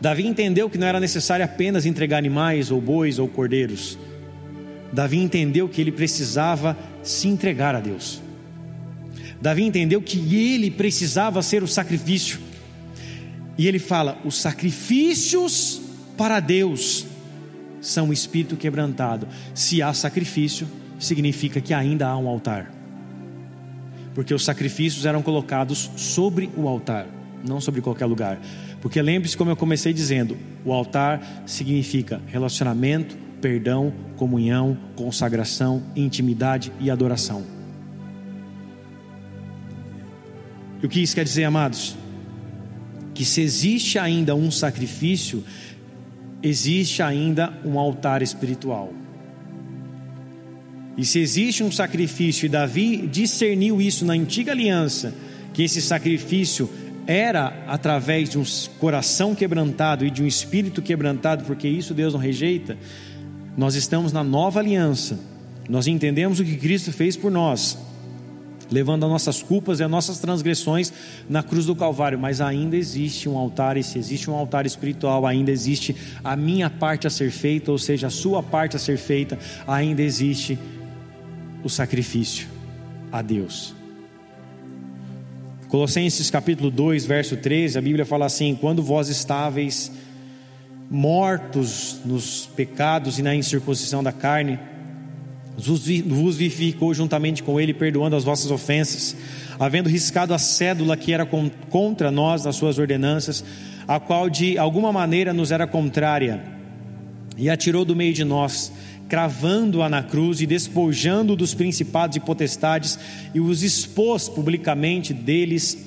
Davi 0.01 0.27
entendeu 0.27 0.69
que 0.69 0.77
não 0.77 0.87
era 0.87 0.99
necessário 0.99 1.43
apenas 1.43 1.85
entregar 1.85 2.17
animais, 2.17 2.71
ou 2.71 2.81
bois, 2.81 3.19
ou 3.19 3.27
cordeiros. 3.27 3.97
Davi 4.91 5.17
entendeu 5.17 5.67
que 5.67 5.81
ele 5.81 5.91
precisava 5.91 6.77
se 7.01 7.27
entregar 7.27 7.75
a 7.75 7.79
Deus. 7.79 8.21
Davi 9.41 9.63
entendeu 9.63 10.01
que 10.01 10.35
ele 10.35 10.69
precisava 10.71 11.41
ser 11.41 11.63
o 11.63 11.67
sacrifício. 11.67 12.39
E 13.57 13.67
ele 13.67 13.79
fala: 13.79 14.17
os 14.25 14.35
sacrifícios 14.35 15.81
para 16.17 16.39
Deus 16.39 17.05
são 17.81 18.09
o 18.09 18.13
espírito 18.13 18.55
quebrantado. 18.55 19.27
Se 19.53 19.81
há 19.81 19.93
sacrifício, 19.93 20.67
significa 20.97 21.61
que 21.61 21.73
ainda 21.73 22.07
há 22.07 22.17
um 22.17 22.27
altar. 22.27 22.71
Porque 24.15 24.33
os 24.33 24.43
sacrifícios 24.43 25.05
eram 25.05 25.21
colocados 25.21 25.89
sobre 25.95 26.49
o 26.57 26.67
altar 26.67 27.18
não 27.47 27.61
sobre 27.61 27.81
qualquer 27.81 28.05
lugar. 28.05 28.39
Porque 28.81 29.01
lembre-se, 29.01 29.37
como 29.37 29.51
eu 29.51 29.55
comecei 29.55 29.93
dizendo, 29.93 30.37
o 30.65 30.73
altar 30.73 31.43
significa 31.45 32.21
relacionamento, 32.27 33.17
perdão, 33.41 33.93
comunhão, 34.15 34.77
consagração, 34.95 35.81
intimidade 35.95 36.71
e 36.79 36.89
adoração. 36.89 37.43
E 40.81 40.85
o 40.85 40.89
que 40.89 41.01
isso 41.01 41.15
quer 41.15 41.23
dizer, 41.23 41.43
amados? 41.43 41.95
Que 43.13 43.25
se 43.25 43.41
existe 43.41 43.99
ainda 43.99 44.35
um 44.35 44.49
sacrifício, 44.49 45.43
existe 46.41 47.01
ainda 47.03 47.53
um 47.65 47.77
altar 47.77 48.21
espiritual. 48.21 48.93
E 50.97 51.05
se 51.05 51.19
existe 51.19 51.63
um 51.63 51.71
sacrifício, 51.71 52.45
e 52.45 52.49
Davi 52.49 53.07
discerniu 53.07 53.81
isso 53.81 54.05
na 54.05 54.13
antiga 54.13 54.51
aliança, 54.51 55.13
que 55.53 55.63
esse 55.63 55.81
sacrifício 55.81 56.69
era 57.09 57.63
através 57.65 58.29
de 58.29 58.37
um 58.37 58.43
coração 58.77 59.33
quebrantado 59.33 60.05
e 60.05 60.11
de 60.11 60.21
um 60.21 60.27
espírito 60.27 60.79
quebrantado, 60.79 61.43
porque 61.43 61.67
isso 61.67 61.91
Deus 61.95 62.13
não 62.13 62.19
rejeita. 62.19 62.77
Nós 63.57 63.73
estamos 63.73 64.13
na 64.13 64.23
nova 64.23 64.59
aliança, 64.59 65.19
nós 65.67 65.87
entendemos 65.87 66.39
o 66.39 66.45
que 66.45 66.55
Cristo 66.55 66.93
fez 66.93 67.17
por 67.17 67.31
nós, 67.31 67.79
levando 68.69 69.05
as 69.05 69.09
nossas 69.09 69.41
culpas 69.41 69.79
e 69.79 69.83
as 69.83 69.89
nossas 69.89 70.19
transgressões 70.19 70.93
na 71.27 71.41
cruz 71.41 71.65
do 71.65 71.75
Calvário, 71.75 72.19
mas 72.19 72.41
ainda 72.41 72.77
existe 72.77 73.27
um 73.27 73.35
altar, 73.35 73.75
e 73.75 73.81
se 73.81 73.97
existe 73.97 74.29
um 74.29 74.35
altar 74.35 74.67
espiritual, 74.67 75.25
ainda 75.25 75.49
existe 75.49 75.95
a 76.23 76.35
minha 76.35 76.69
parte 76.69 77.07
a 77.07 77.09
ser 77.09 77.31
feita, 77.31 77.71
ou 77.71 77.79
seja, 77.79 78.05
a 78.05 78.11
sua 78.11 78.43
parte 78.43 78.75
a 78.75 78.79
ser 78.79 78.99
feita, 78.99 79.39
ainda 79.65 80.03
existe 80.03 80.59
o 81.63 81.69
sacrifício 81.69 82.47
a 83.11 83.23
Deus. 83.23 83.78
Colossenses 85.69 86.31
capítulo 86.31 86.71
2, 86.71 87.05
verso 87.05 87.37
13, 87.37 87.77
a 87.77 87.81
Bíblia 87.81 88.03
fala 88.03 88.25
assim: 88.25 88.57
Quando 88.59 88.81
vós 88.81 89.07
estáveis 89.07 89.91
mortos 90.89 91.99
nos 92.03 92.47
pecados 92.55 93.19
e 93.19 93.21
na 93.21 93.35
incircuncisão 93.35 94.01
da 94.01 94.11
carne, 94.11 94.57
vos 95.55 96.37
vivificou 96.37 96.91
juntamente 96.91 97.43
com 97.43 97.61
Ele, 97.61 97.71
perdoando 97.71 98.15
as 98.15 98.23
vossas 98.23 98.49
ofensas, 98.49 99.15
havendo 99.59 99.89
riscado 99.89 100.33
a 100.33 100.39
cédula 100.39 100.97
que 100.97 101.13
era 101.13 101.23
contra 101.69 102.09
nós 102.09 102.43
nas 102.43 102.55
suas 102.55 102.79
ordenanças, 102.79 103.45
a 103.87 103.99
qual 103.99 104.27
de 104.27 104.57
alguma 104.57 104.91
maneira 104.91 105.33
nos 105.33 105.51
era 105.51 105.67
contrária, 105.67 106.41
e 107.37 107.47
atirou 107.47 107.85
do 107.85 107.95
meio 107.95 108.13
de 108.15 108.25
nós 108.25 108.71
cravando-a 109.09 109.89
na 109.89 110.03
cruz 110.03 110.39
e 110.39 110.45
despojando 110.45 111.35
dos 111.35 111.55
principados 111.55 112.15
e 112.15 112.19
potestades, 112.19 112.97
e 113.33 113.39
os 113.39 113.63
expôs 113.63 114.29
publicamente 114.29 115.13
deles, 115.13 115.77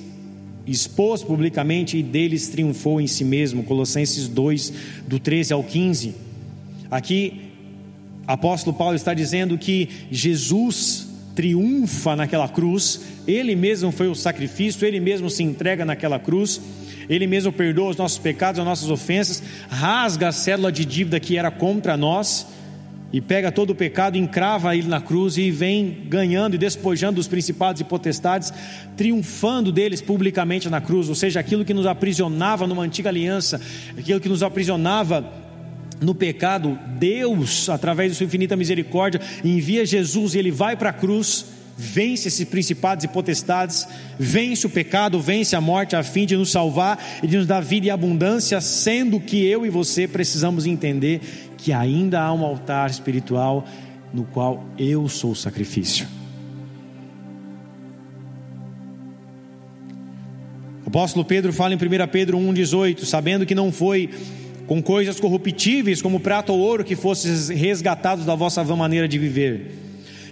expôs 0.67 1.23
publicamente 1.23 1.97
e 1.97 2.03
deles 2.03 2.49
triunfou 2.49 2.99
em 2.99 3.07
si 3.07 3.23
mesmo. 3.23 3.63
Colossenses 3.63 4.27
2, 4.27 4.73
do 5.07 5.19
13 5.19 5.53
ao 5.53 5.63
15. 5.63 6.13
Aqui, 6.91 7.49
apóstolo 8.27 8.75
Paulo 8.75 8.95
está 8.95 9.13
dizendo 9.13 9.57
que 9.57 9.87
Jesus 10.11 11.07
triunfa 11.33 12.15
naquela 12.15 12.47
cruz, 12.47 13.01
ele 13.25 13.55
mesmo 13.55 13.91
foi 13.91 14.07
o 14.07 14.15
sacrifício, 14.15 14.85
ele 14.85 14.99
mesmo 14.99 15.29
se 15.29 15.41
entrega 15.41 15.85
naquela 15.85 16.19
cruz. 16.19 16.61
Ele 17.09 17.27
mesmo 17.27 17.51
perdoa 17.51 17.89
os 17.89 17.97
nossos 17.97 18.17
pecados, 18.17 18.59
as 18.59 18.65
nossas 18.65 18.89
ofensas, 18.89 19.43
rasga 19.69 20.29
a 20.29 20.31
célula 20.31 20.71
de 20.71 20.85
dívida 20.85 21.19
que 21.19 21.37
era 21.37 21.51
contra 21.51 21.97
nós, 21.97 22.47
e 23.13 23.21
pega 23.21 23.51
todo 23.51 23.69
o 23.69 23.75
pecado, 23.75 24.17
encrava 24.17 24.75
ele 24.75 24.87
na 24.87 24.99
cruz 24.99 25.37
e 25.37 25.51
vem 25.51 26.05
ganhando 26.09 26.55
e 26.55 26.57
despojando 26.57 27.17
dos 27.17 27.27
principados 27.27 27.79
e 27.79 27.83
potestades, 27.83 28.51
triunfando 28.97 29.71
deles 29.71 30.01
publicamente 30.01 30.67
na 30.67 30.81
cruz, 30.81 31.07
ou 31.09 31.15
seja, 31.15 31.39
aquilo 31.39 31.63
que 31.63 31.75
nos 31.75 31.85
aprisionava 31.85 32.65
numa 32.65 32.81
antiga 32.81 33.09
aliança, 33.09 33.61
aquilo 33.95 34.19
que 34.19 34.27
nos 34.27 34.41
aprisionava 34.41 35.31
no 36.01 36.15
pecado, 36.15 36.77
Deus, 36.97 37.69
através 37.69 38.11
de 38.11 38.17
sua 38.17 38.25
infinita 38.25 38.55
misericórdia, 38.55 39.21
envia 39.45 39.85
Jesus 39.85 40.33
e 40.33 40.39
ele 40.39 40.51
vai 40.51 40.75
para 40.75 40.89
a 40.89 40.93
cruz, 40.93 41.45
vence 41.77 42.27
esses 42.27 42.47
principados 42.47 43.05
e 43.05 43.07
potestades, 43.07 43.87
vence 44.17 44.65
o 44.65 44.69
pecado, 44.69 45.19
vence 45.19 45.55
a 45.55 45.61
morte, 45.61 45.95
a 45.95 46.01
fim 46.01 46.25
de 46.25 46.35
nos 46.35 46.49
salvar 46.49 46.99
e 47.21 47.27
de 47.27 47.37
nos 47.37 47.45
dar 47.45 47.61
vida 47.61 47.87
e 47.87 47.89
abundância, 47.91 48.59
sendo 48.59 49.19
que 49.19 49.45
eu 49.45 49.65
e 49.65 49.69
você 49.69 50.07
precisamos 50.07 50.65
entender 50.65 51.21
que 51.63 51.71
ainda 51.71 52.21
há 52.21 52.33
um 52.33 52.43
altar 52.43 52.89
espiritual 52.89 53.63
no 54.13 54.25
qual 54.25 54.65
eu 54.77 55.07
sou 55.07 55.31
o 55.31 55.35
sacrifício. 55.35 56.05
O 60.85 60.89
apóstolo 60.89 61.23
Pedro 61.23 61.53
fala 61.53 61.73
em 61.73 61.77
1 61.77 62.07
Pedro 62.11 62.37
1,18: 62.37 63.05
sabendo 63.05 63.45
que 63.45 63.55
não 63.55 63.71
foi 63.71 64.09
com 64.67 64.83
coisas 64.83 65.21
corruptíveis 65.21 66.01
como 66.01 66.19
prata 66.19 66.51
ou 66.51 66.59
ouro 66.59 66.83
que 66.83 66.97
fostes 66.97 67.47
resgatados 67.47 68.25
da 68.25 68.35
vossa 68.35 68.61
vã 68.61 68.75
maneira 68.75 69.07
de 69.07 69.17
viver, 69.17 69.71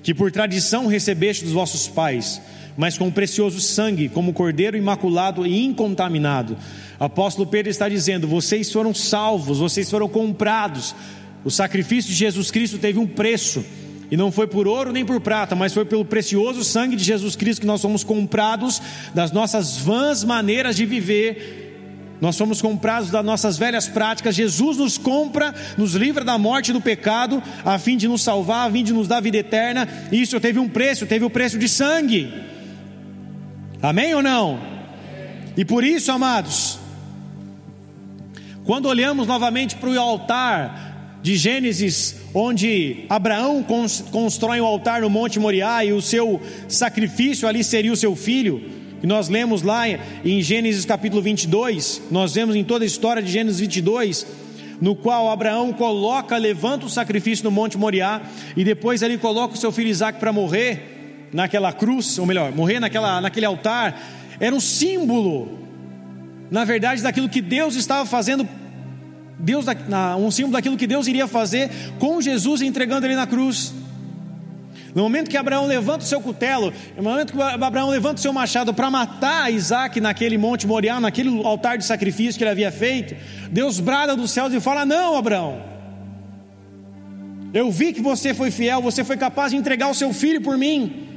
que 0.04 0.14
por 0.14 0.34
tradição 0.34 0.86
recebeste 0.86 1.46
dos 1.46 1.54
vossos 1.54 1.88
pais, 1.88 2.42
mas 2.76 2.98
com 2.98 3.10
precioso 3.10 3.62
sangue, 3.62 4.10
como 4.10 4.34
cordeiro 4.34 4.76
imaculado 4.76 5.46
e 5.48 5.64
incontaminado. 5.64 6.58
Apóstolo 7.00 7.48
Pedro 7.48 7.72
está 7.72 7.88
dizendo: 7.88 8.28
vocês 8.28 8.70
foram 8.72 8.94
salvos, 8.94 9.60
vocês 9.60 9.90
foram 9.90 10.10
comprados. 10.10 10.94
O 11.44 11.50
sacrifício 11.52 12.12
de 12.12 12.18
Jesus 12.18 12.52
Cristo 12.52 12.78
teve 12.78 13.00
um 13.00 13.08
preço. 13.08 13.64
E 14.10 14.18
não 14.18 14.32
foi 14.32 14.46
por 14.46 14.68
ouro 14.68 14.92
nem 14.92 15.06
por 15.06 15.22
prata, 15.22 15.56
mas 15.56 15.74
foi 15.74 15.86
pelo 15.86 16.04
precioso 16.04 16.64
sangue 16.64 16.96
de 16.96 17.04
Jesus 17.04 17.36
Cristo 17.36 17.62
que 17.62 17.68
nós 17.68 17.80
somos 17.80 18.04
comprados 18.04 18.82
das 19.14 19.32
nossas 19.32 19.78
vãs 19.78 20.24
maneiras 20.24 20.76
de 20.76 20.86
viver 20.86 21.62
nós 22.22 22.38
fomos 22.38 22.62
comprados 22.62 23.10
das 23.10 23.26
nossas 23.26 23.58
velhas 23.58 23.88
práticas. 23.88 24.36
Jesus 24.36 24.78
nos 24.78 24.96
compra, 24.96 25.56
nos 25.76 25.96
livra 25.96 26.24
da 26.24 26.38
morte 26.38 26.70
e 26.70 26.74
do 26.74 26.80
pecado, 26.80 27.42
a 27.66 27.80
fim 27.80 27.98
de 27.98 28.08
nos 28.08 28.22
salvar, 28.22 28.70
a 28.70 28.72
fim 28.72 28.84
de 28.84 28.94
nos 28.94 29.08
dar 29.08 29.20
vida 29.20 29.38
eterna. 29.38 29.90
Isso 30.12 30.40
teve 30.40 30.60
um 30.60 30.70
preço, 30.70 31.08
teve 31.08 31.26
o 31.26 31.32
preço 31.32 31.58
de 31.58 31.68
sangue. 31.68 32.32
Amém 33.82 34.14
ou 34.14 34.22
não? 34.22 34.62
E 35.58 35.66
por 35.66 35.84
isso, 35.84 36.12
amados, 36.12 36.78
quando 38.66 38.86
olhamos 38.86 39.26
novamente 39.26 39.76
para 39.76 39.90
o 39.90 40.00
altar 40.00 40.91
de 41.22 41.36
Gênesis, 41.36 42.16
onde 42.34 43.06
Abraão 43.08 43.64
constrói 44.12 44.60
um 44.60 44.66
altar 44.66 45.02
no 45.02 45.10
Monte 45.10 45.40
Moriá 45.40 45.86
e 45.86 45.94
o 45.94 46.02
seu 46.02 46.42
sacrifício 46.68 47.48
ali 47.48 47.64
seria 47.64 47.94
o 47.94 47.96
seu 47.96 48.16
filho, 48.16 48.62
e 49.04 49.08
nós 49.08 49.30
lemos 49.30 49.62
lá 49.62 49.84
em 49.88 50.42
Gênesis 50.42 50.86
capítulo 50.86 51.22
22, 51.22 52.04
nós 52.12 52.34
vemos 52.34 52.56
em 52.56 52.64
toda 52.64 52.84
a 52.84 52.88
história 52.88 53.22
de 53.22 53.32
Gênesis 53.32 53.60
22, 53.60 54.26
no 54.80 54.96
qual 54.96 55.30
Abraão 55.30 55.72
coloca, 55.72 56.36
levanta 56.38 56.88
o 56.88 56.90
sacrifício 56.90 57.46
no 57.46 57.52
Monte 57.52 57.78
Moriá, 57.78 58.22
e 58.58 58.64
depois 58.64 59.04
ele 59.04 59.18
coloca 59.18 59.54
o 59.54 59.58
seu 59.58 59.72
filho 59.72 59.90
Isaac 59.90 60.20
para 60.20 60.34
morrer 60.34 61.30
naquela 61.32 61.72
cruz, 61.72 62.18
ou 62.18 62.26
melhor, 62.26 62.52
morrer 62.52 62.80
naquela, 62.80 63.22
naquele 63.22 63.46
altar, 63.46 64.02
era 64.40 64.56
um 64.56 64.60
símbolo, 64.60 65.60
na 66.50 66.66
verdade, 66.66 67.04
daquilo 67.04 67.30
que 67.30 67.42
Deus 67.42 67.76
estava 67.76 68.08
fazendo, 68.08 68.48
Deus, 69.42 69.66
um 70.20 70.32
símbolo 70.32 70.54
daquilo 70.54 70.78
que 70.78 70.88
Deus 70.88 71.08
iria 71.08 71.28
fazer 71.28 71.70
com 72.00 72.22
Jesus 72.22 72.62
entregando 72.62 73.06
ele 73.08 73.16
na 73.16 73.28
cruz. 73.28 73.74
No 74.94 75.04
momento 75.04 75.30
que 75.30 75.38
Abraão 75.38 75.66
levanta 75.68 76.04
o 76.04 76.08
seu 76.08 76.20
cutelo, 76.20 76.74
no 76.98 77.04
momento 77.04 77.34
que 77.34 77.42
Abraão 77.42 77.90
levanta 77.90 78.16
o 78.16 78.22
seu 78.22 78.34
machado 78.34 78.74
para 78.74 78.90
matar 78.90 79.52
Isaac 79.52 80.02
naquele 80.02 80.38
monte 80.38 80.68
Moriá, 80.68 81.00
naquele 81.00 81.30
altar 81.46 81.78
de 81.78 81.86
sacrifício 81.86 82.38
que 82.38 82.44
ele 82.44 82.52
havia 82.52 82.72
feito, 82.72 83.16
Deus 83.50 83.80
brada 83.80 84.16
dos 84.16 84.32
céus 84.32 84.54
e 84.54 84.60
fala: 84.60 84.86
Não, 84.86 85.16
Abraão, 85.16 85.62
eu 87.54 87.72
vi 87.72 87.94
que 87.94 88.02
você 88.02 88.34
foi 88.34 88.52
fiel, 88.52 88.82
você 88.82 89.04
foi 89.04 89.16
capaz 89.16 89.52
de 89.52 89.58
entregar 89.58 89.90
o 89.90 89.96
seu 89.96 90.14
filho 90.14 90.42
por 90.42 90.58
mim. 90.58 91.11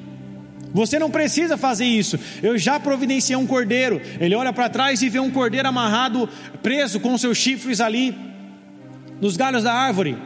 Você 0.74 0.98
não 0.98 1.08
precisa 1.08 1.56
fazer 1.56 1.84
isso. 1.84 2.18
Eu 2.42 2.58
já 2.58 2.80
providenciei 2.80 3.36
um 3.36 3.46
cordeiro. 3.46 4.02
Ele 4.18 4.34
olha 4.34 4.52
para 4.52 4.68
trás 4.68 5.00
e 5.00 5.08
vê 5.08 5.20
um 5.20 5.30
cordeiro 5.30 5.68
amarrado, 5.68 6.28
preso 6.60 6.98
com 6.98 7.16
seus 7.16 7.38
chifres 7.38 7.80
ali 7.80 8.12
nos 9.20 9.36
galhos 9.36 9.62
da 9.62 9.72
árvore. 9.72 10.18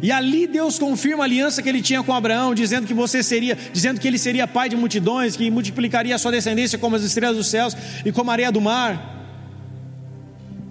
E 0.00 0.10
ali 0.10 0.46
Deus 0.46 0.78
confirma 0.78 1.22
a 1.22 1.26
aliança 1.26 1.62
que 1.62 1.68
ele 1.68 1.82
tinha 1.82 2.02
com 2.02 2.14
Abraão, 2.14 2.54
dizendo 2.54 2.86
que 2.86 2.94
você 2.94 3.22
seria, 3.22 3.56
dizendo 3.72 4.00
que 4.00 4.08
ele 4.08 4.18
seria 4.18 4.48
pai 4.48 4.70
de 4.70 4.76
multidões, 4.76 5.36
que 5.36 5.50
multiplicaria 5.50 6.14
a 6.14 6.18
sua 6.18 6.32
descendência 6.32 6.78
como 6.78 6.96
as 6.96 7.02
estrelas 7.02 7.36
dos 7.36 7.46
céus 7.46 7.76
e 8.06 8.10
como 8.10 8.30
a 8.30 8.32
areia 8.32 8.50
do 8.50 8.60
mar. 8.60 9.12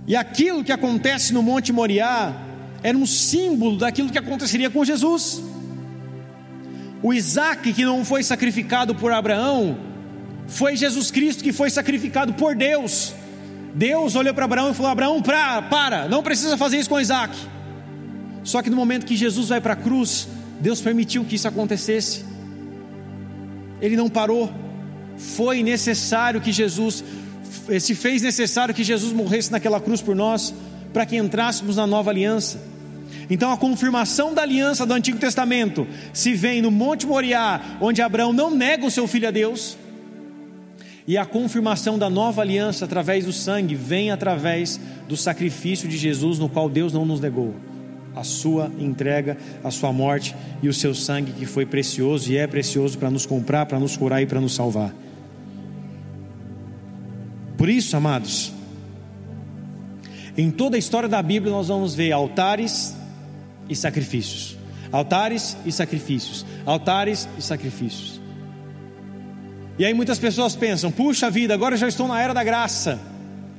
E 0.08 0.16
aquilo 0.16 0.64
que 0.64 0.72
acontece 0.72 1.34
no 1.34 1.44
Monte 1.44 1.72
Moriá 1.72 2.34
era 2.82 2.98
um 2.98 3.06
símbolo 3.06 3.78
daquilo 3.78 4.10
que 4.10 4.18
aconteceria 4.18 4.72
com 4.72 4.84
Jesus. 4.84 5.53
O 7.04 7.14
Isaac 7.14 7.74
que 7.74 7.84
não 7.84 8.06
foi 8.06 8.24
sacrificado 8.24 8.96
por 8.96 9.12
Abraão, 9.12 9.78
foi 10.48 10.78
Jesus 10.78 11.12
Cristo 11.12 11.44
que 11.44 11.52
foi 11.52 11.70
sacrificado 11.70 12.34
por 12.34 12.56
Deus. 12.56 13.14
Deus 13.76 14.16
olhou 14.16 14.34
para 14.34 14.46
Abraão 14.46 14.72
e 14.72 14.74
falou: 14.74 14.90
Abraão, 14.90 15.22
para, 15.22 15.62
para, 15.64 16.08
não 16.08 16.24
precisa 16.24 16.58
fazer 16.58 16.78
isso 16.78 16.90
com 16.90 17.02
Isaac. 17.02 17.36
Só 18.42 18.62
que 18.62 18.70
no 18.70 18.78
momento 18.78 19.06
que 19.06 19.18
Jesus 19.18 19.50
vai 19.50 19.60
para 19.60 19.74
a 19.74 19.76
cruz, 19.76 20.30
Deus 20.62 20.80
permitiu 20.80 21.26
que 21.26 21.36
isso 21.36 21.48
acontecesse. 21.48 22.24
Ele 23.82 23.98
não 23.98 24.10
parou. 24.10 24.50
Foi 25.18 25.62
necessário 25.62 26.40
que 26.40 26.54
Jesus, 26.54 27.04
se 27.82 27.94
fez 27.94 28.22
necessário 28.22 28.74
que 28.74 28.84
Jesus 28.84 29.12
morresse 29.12 29.52
naquela 29.52 29.80
cruz 29.80 30.02
por 30.02 30.16
nós, 30.16 30.54
para 30.94 31.06
que 31.06 31.18
entrássemos 31.18 31.76
na 31.76 31.86
nova 31.86 32.12
aliança. 32.12 32.73
Então 33.30 33.52
a 33.52 33.58
confirmação 33.58 34.34
da 34.34 34.42
aliança 34.42 34.86
do 34.86 34.94
Antigo 34.94 35.18
Testamento 35.18 35.88
se 36.12 36.34
vem 36.34 36.62
no 36.62 36.72
Monte 36.72 37.06
Moriá, 37.06 37.78
onde 37.80 38.02
Abraão 38.02 38.34
não 38.34 38.52
nega 38.52 38.86
o 38.86 38.92
seu 38.92 39.08
filho 39.08 39.28
a 39.28 39.32
Deus, 39.32 39.78
e 41.06 41.18
a 41.18 41.26
confirmação 41.26 41.98
da 41.98 42.10
nova 42.10 42.42
aliança 42.42 42.86
através 42.86 43.26
do 43.26 43.34
sangue 43.34 43.76
vem 43.76 44.12
através 44.12 44.80
do 45.08 45.18
sacrifício 45.18 45.88
de 45.88 45.98
Jesus, 45.98 46.40
no 46.40 46.48
qual 46.48 46.70
Deus 46.70 46.94
não 46.94 47.06
nos 47.06 47.20
negou 47.20 47.54
a 48.16 48.24
sua 48.24 48.72
entrega, 48.80 49.38
a 49.64 49.72
sua 49.72 49.92
morte 49.92 50.36
e 50.62 50.70
o 50.70 50.74
seu 50.74 50.94
sangue 50.94 51.32
que 51.32 51.46
foi 51.46 51.66
precioso 51.66 52.32
e 52.32 52.38
é 52.38 52.46
precioso 52.46 52.98
para 52.98 53.10
nos 53.10 53.26
comprar, 53.26 53.66
para 53.66 53.80
nos 53.80 53.98
curar 53.98 54.22
e 54.22 54.26
para 54.26 54.40
nos 54.40 54.54
salvar. 54.54 54.94
Por 57.58 57.70
isso, 57.70 57.96
amados, 57.98 58.54
em 60.38 60.52
toda 60.52 60.76
a 60.76 60.80
história 60.80 61.10
da 61.10 61.22
Bíblia 61.22 61.52
nós 61.52 61.68
vamos 61.68 61.96
ver 61.96 62.12
altares 62.12 62.96
e 63.70 63.76
sacrifícios. 63.76 64.58
Altares 64.92 65.58
e 65.66 65.72
sacrifícios. 65.72 66.46
Altares 66.66 67.28
e 67.38 67.42
sacrifícios. 67.42 68.22
E 69.78 69.86
aí 69.86 69.94
muitas 69.94 70.20
pessoas 70.20 70.56
pensam: 70.56 70.92
puxa 70.92 71.30
vida, 71.30 71.54
agora 71.54 71.76
já 71.76 71.88
estou 71.88 72.08
na 72.08 72.22
era 72.22 72.34
da 72.34 72.44
graça. 72.44 73.00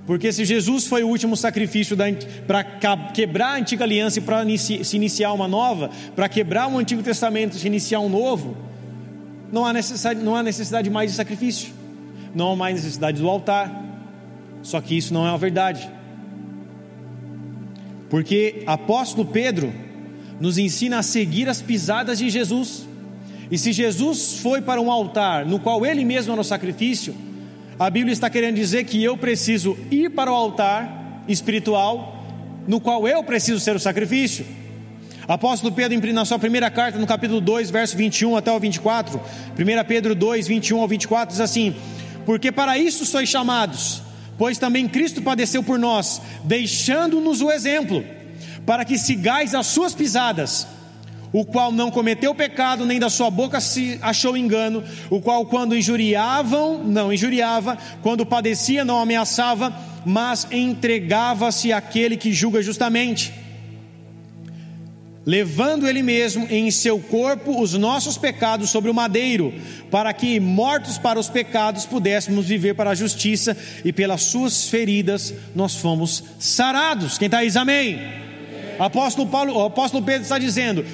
Porque 0.07 0.31
se 0.33 0.45
Jesus 0.45 0.87
foi 0.87 1.03
o 1.03 1.09
último 1.09 1.37
sacrifício 1.37 1.97
para 2.47 2.63
quebrar 3.13 3.55
a 3.55 3.57
antiga 3.57 3.85
aliança 3.85 4.19
e 4.19 4.23
para 4.23 4.45
se 4.59 4.97
iniciar 4.97 5.33
uma 5.33 5.49
nova, 5.49 5.91
para 6.15 6.29
quebrar 6.29 6.69
o 6.69 6.79
Antigo 6.79 7.03
Testamento 7.03 7.57
e 7.57 7.59
se 7.59 7.67
iniciar 7.67 8.01
um 8.01 8.09
novo, 8.11 8.55
não 9.51 9.65
há, 9.65 9.73
necessidade, 9.73 10.21
não 10.21 10.37
há 10.37 10.43
necessidade 10.43 10.91
mais 10.91 11.11
de 11.11 11.17
sacrifício, 11.17 11.73
não 12.35 12.53
há 12.53 12.57
mais 12.57 12.75
necessidade 12.75 13.21
do 13.21 13.29
altar. 13.29 13.83
Só 14.63 14.79
que 14.81 14.97
isso 14.97 15.13
não 15.13 15.27
é 15.27 15.31
a 15.31 15.37
verdade. 15.39 15.91
Porque 18.11 18.63
apóstolo 18.67 19.27
Pedro 19.27 19.73
nos 20.41 20.59
ensina 20.59 20.99
a 20.99 21.03
seguir 21.03 21.49
as 21.49 21.63
pisadas 21.63 22.19
de 22.19 22.29
Jesus. 22.29 22.87
E 23.51 23.59
se 23.59 23.73
Jesus 23.73 24.39
foi 24.39 24.61
para 24.61 24.81
um 24.81 24.91
altar 24.91 25.45
no 25.45 25.59
qual 25.59 25.85
ele 25.85 26.05
mesmo 26.05 26.33
era 26.33 26.41
o 26.41 26.45
sacrifício, 26.45 27.15
a 27.79 27.91
Bíblia 27.91 28.13
está 28.13 28.31
querendo 28.31 28.57
dizer 28.57 28.85
que 28.85 29.03
eu 29.03 29.17
preciso 29.17 29.77
ir 29.91 30.11
para 30.11 30.31
o 30.31 30.35
altar 30.35 31.23
espiritual, 31.29 32.25
no 32.67 32.81
qual 32.81 33.07
eu 33.07 33.23
preciso 33.25 33.61
ser 33.61 33.75
o 33.75 33.81
sacrifício. 33.81 34.47
Apóstolo 35.27 35.73
Pedro, 35.73 36.13
na 36.13 36.25
sua 36.25 36.39
primeira 36.39 36.71
carta, 36.71 36.99
no 36.99 37.07
capítulo 37.07 37.41
2, 37.41 37.71
verso 37.71 37.97
21 37.97 38.37
até 38.37 38.53
o 38.53 38.61
24, 38.61 39.19
1 39.19 39.85
Pedro 39.89 40.15
2, 40.15 40.47
21 40.47 40.81
ao 40.81 40.89
24, 40.89 41.33
diz 41.33 41.41
assim: 41.41 41.75
Porque 42.27 42.53
para 42.53 42.77
isso 42.79 43.07
sois 43.07 43.29
chamados, 43.29 44.03
pois 44.37 44.59
também 44.59 44.87
Cristo 44.87 45.23
padeceu 45.23 45.63
por 45.63 45.79
nós, 45.79 46.21
deixando-nos 46.45 47.41
o 47.41 47.51
exemplo, 47.51 48.05
para 48.65 48.85
que 48.85 48.99
sigais 48.99 49.55
as 49.55 49.67
suas 49.67 49.95
pisadas 49.95 50.67
o 51.35 51.45
qual 51.45 51.73
não 51.73 51.91
cometeu 51.91 52.33
pecado, 52.33 52.87
nem 52.87 53.01
da 53.01 53.11
sua 53.11 53.29
boca 53.29 53.61
se 53.61 53.99
achou 54.01 54.37
engano, 54.37 54.85
o 55.11 55.21
qual, 55.21 55.45
quando 55.45 55.77
injuriavam, 55.77 56.85
não 56.85 57.13
injuriava, 57.13 57.77
quando 58.03 58.25
padecia, 58.25 58.85
não 58.85 59.01
ameaçava, 59.01 59.75
mas 60.07 60.47
entregava-se 60.53 61.73
àquele 61.73 62.17
que 62.17 62.33
julga 62.33 62.63
justamente, 62.63 63.35
levando 65.27 65.89
ele 65.89 66.05
mesmo 66.05 66.47
em 66.49 66.71
seu 66.71 67.01
corpo 67.01 67.61
os 67.61 67.75
nossos 67.75 68.17
pecados 68.17 68.71
sobre 68.71 68.89
o 68.89 68.95
madeiro, 68.95 69.53
para 69.91 70.13
que, 70.13 70.39
mortos 70.39 70.99
para 70.99 71.19
os 71.19 71.29
pecados, 71.29 71.85
pudéssemos 71.85 72.47
viver 72.47 72.75
para 72.75 72.91
a 72.91 72.95
justiça, 72.95 73.57
e 73.85 73.93
pelas 73.93 74.23
suas 74.23 74.69
feridas 74.69 75.35
nós 75.53 75.75
fomos 75.75 76.23
sarados. 76.39 77.19
Quem 77.19 77.27
está 77.27 77.39
aí, 77.39 77.51
amém? 77.57 78.24
Apóstolo, 78.79 79.29
Paulo, 79.29 79.65
apóstolo 79.65 80.05
Pedro 80.05 80.23
está 80.23 80.39
dizendo: 80.39 80.85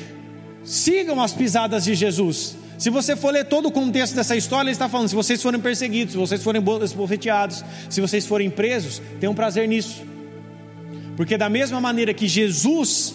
Sigam 0.64 1.20
as 1.20 1.32
pisadas 1.32 1.84
de 1.84 1.94
Jesus. 1.94 2.56
Se 2.78 2.88
você 2.88 3.14
for 3.14 3.32
ler 3.32 3.44
todo 3.44 3.66
o 3.66 3.70
contexto 3.70 4.14
dessa 4.14 4.34
história, 4.36 4.68
ele 4.68 4.72
está 4.72 4.88
falando: 4.88 5.08
se 5.08 5.14
vocês 5.14 5.42
forem 5.42 5.60
perseguidos, 5.60 6.12
se 6.12 6.18
vocês 6.18 6.42
forem 6.42 6.62
esbofeteados, 6.82 7.64
se 7.88 8.00
vocês 8.00 8.26
forem 8.26 8.48
presos, 8.48 9.02
tenham 9.20 9.34
prazer 9.34 9.68
nisso. 9.68 10.02
Porque, 11.16 11.36
da 11.36 11.50
mesma 11.50 11.80
maneira 11.80 12.14
que 12.14 12.26
Jesus 12.26 13.14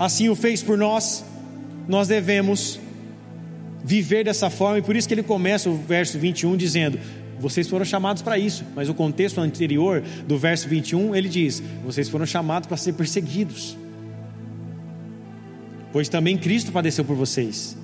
assim 0.00 0.30
o 0.30 0.34
fez 0.34 0.62
por 0.62 0.78
nós, 0.78 1.22
nós 1.86 2.08
devemos 2.08 2.80
viver 3.84 4.24
dessa 4.24 4.48
forma, 4.48 4.78
e 4.78 4.82
por 4.82 4.96
isso 4.96 5.06
que 5.06 5.12
ele 5.12 5.22
começa 5.22 5.68
o 5.68 5.76
verso 5.76 6.18
21 6.18 6.56
dizendo: 6.56 6.98
Vocês 7.40 7.66
foram 7.66 7.86
chamados 7.86 8.20
para 8.20 8.38
isso, 8.38 8.64
mas 8.76 8.90
o 8.90 8.94
contexto 8.94 9.40
anterior 9.40 10.02
do 10.28 10.36
verso 10.36 10.68
21 10.68 11.14
ele 11.14 11.28
diz: 11.28 11.62
Vocês 11.82 12.06
foram 12.08 12.26
chamados 12.26 12.66
para 12.66 12.76
ser 12.76 12.92
perseguidos, 12.92 13.76
pois 15.90 16.08
também 16.10 16.36
Cristo 16.36 16.70
padeceu 16.70 17.02
por 17.02 17.16
vocês, 17.16 17.76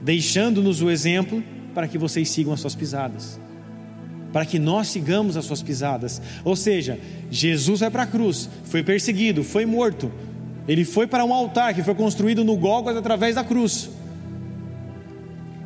deixando-nos 0.00 0.80
o 0.80 0.90
exemplo 0.90 1.44
para 1.74 1.86
que 1.86 1.98
vocês 1.98 2.30
sigam 2.30 2.54
as 2.54 2.60
suas 2.60 2.74
pisadas. 2.74 3.38
Para 4.32 4.46
que 4.46 4.58
nós 4.58 4.88
sigamos 4.88 5.36
as 5.36 5.44
suas 5.44 5.60
pisadas. 5.60 6.22
Ou 6.44 6.54
seja, 6.54 6.98
Jesus 7.30 7.80
vai 7.80 7.90
para 7.90 8.04
a 8.04 8.06
cruz, 8.06 8.48
foi 8.64 8.82
perseguido, 8.82 9.44
foi 9.44 9.66
morto. 9.66 10.10
Ele 10.68 10.84
foi 10.84 11.06
para 11.06 11.24
um 11.24 11.34
altar 11.34 11.74
que 11.74 11.82
foi 11.82 11.94
construído 11.94 12.44
no 12.44 12.56
Gólgota 12.56 12.98
através 12.98 13.34
da 13.34 13.44
cruz. 13.44 13.90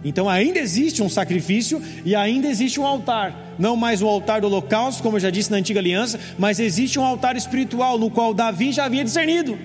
Então 0.05 0.29
ainda 0.29 0.59
existe 0.59 1.03
um 1.03 1.09
sacrifício 1.09 1.83
e 2.05 2.14
ainda 2.14 2.47
existe 2.47 2.79
um 2.79 2.85
altar. 2.85 3.55
Não 3.59 3.75
mais 3.75 4.03
o 4.03 4.07
altar 4.07 4.43
do 4.43 4.47
holocausto, 4.47 5.03
como 5.03 5.17
eu 5.17 5.21
já 5.21 5.31
disse 5.31 5.51
na 5.51 5.57
antiga 5.57 5.81
aliança, 5.81 6.21
mas 6.38 6.61
existe 6.61 6.99
um 6.99 7.05
altar 7.05 7.37
espiritual 7.37 7.99
no 7.99 8.11
qual 8.11 8.35
Davi 8.35 8.71
já 8.71 8.85
havia 8.85 9.03
discernido. 9.03 9.59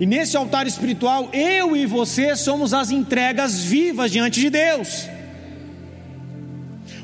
E 0.00 0.04
nesse 0.04 0.36
altar 0.36 0.66
espiritual, 0.66 1.30
eu 1.32 1.76
e 1.76 1.86
você 1.86 2.34
somos 2.34 2.74
as 2.74 2.90
entregas 2.90 3.62
vivas 3.62 4.10
diante 4.10 4.40
de 4.40 4.50
Deus. 4.50 5.08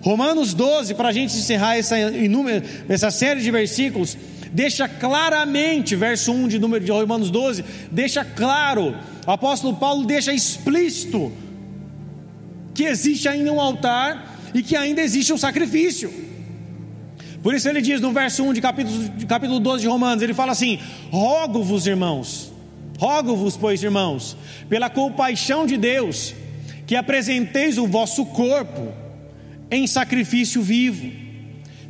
Romanos 0.03 0.53
12, 0.53 0.95
para 0.95 1.11
a 1.11 1.13
gente 1.13 1.37
encerrar 1.37 1.77
essa, 1.77 1.97
inúmero, 1.99 2.65
essa 2.89 3.11
série 3.11 3.41
de 3.41 3.51
versículos, 3.53 4.19
deixa 4.53 4.89
claramente, 4.89 5.95
verso 5.95 6.33
1 6.33 6.49
de, 6.49 6.59
número, 6.59 6.85
de 6.85 6.91
Romanos 6.91 7.31
12, 7.31 7.65
deixa 7.91 8.25
claro, 8.25 8.97
o 9.25 9.31
apóstolo 9.31 9.77
Paulo 9.77 10.05
deixa 10.05 10.33
explícito 10.33 11.33
que 12.75 12.85
existe 12.85 13.29
ainda 13.29 13.53
um 13.53 13.61
altar 13.61 14.39
e 14.55 14.63
que 14.63 14.77
ainda 14.77 15.01
existe 15.01 15.33
um 15.33 15.39
sacrifício. 15.39 16.13
Por 17.43 17.55
isso 17.55 17.69
ele 17.69 17.83
diz 17.83 18.01
no 18.01 18.13
verso 18.13 18.45
1 18.45 18.53
de 18.53 18.61
capítulo, 18.61 19.09
de 19.09 19.27
capítulo 19.27 19.59
12 19.59 19.83
de 19.83 19.89
Romanos: 19.89 20.23
ele 20.23 20.35
fala 20.35 20.53
assim: 20.53 20.79
Rogo-vos, 21.11 21.87
irmãos, 21.87 22.53
rogo-vos, 22.99 23.57
pois, 23.57 23.83
irmãos, 23.83 24.37
pela 24.69 24.89
compaixão 24.89 25.67
de 25.67 25.77
Deus, 25.77 26.35
que 26.87 26.95
apresenteis 26.95 27.79
o 27.79 27.87
vosso 27.87 28.25
corpo 28.27 28.93
em 29.71 29.87
sacrifício 29.87 30.63
vivo, 30.63 31.11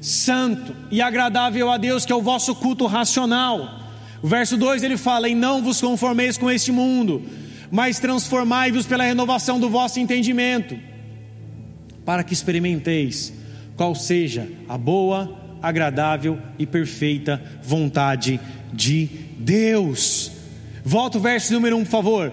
santo 0.00 0.74
e 0.90 1.02
agradável 1.02 1.70
a 1.70 1.76
Deus, 1.76 2.06
que 2.06 2.12
é 2.12 2.16
o 2.16 2.22
vosso 2.22 2.54
culto 2.54 2.86
racional. 2.86 3.80
Verso 4.24 4.56
2 4.56 4.82
ele 4.82 4.96
fala: 4.96 5.28
E 5.28 5.34
não 5.34 5.62
vos 5.62 5.80
conformeis 5.80 6.38
com 6.38 6.50
este 6.50 6.72
mundo 6.72 7.22
mas 7.72 7.98
transformai-vos 7.98 8.84
pela 8.84 9.02
renovação 9.02 9.58
do 9.58 9.70
vosso 9.70 9.98
entendimento, 9.98 10.78
para 12.04 12.22
que 12.22 12.34
experimenteis 12.34 13.32
qual 13.74 13.94
seja 13.94 14.46
a 14.68 14.76
boa, 14.76 15.56
agradável 15.62 16.38
e 16.58 16.66
perfeita 16.66 17.42
vontade 17.62 18.38
de 18.74 19.06
Deus. 19.38 20.30
Volta 20.84 21.16
o 21.16 21.20
verso 21.22 21.50
número 21.54 21.74
1, 21.76 21.80
um, 21.80 21.84
por 21.84 21.90
favor. 21.90 22.32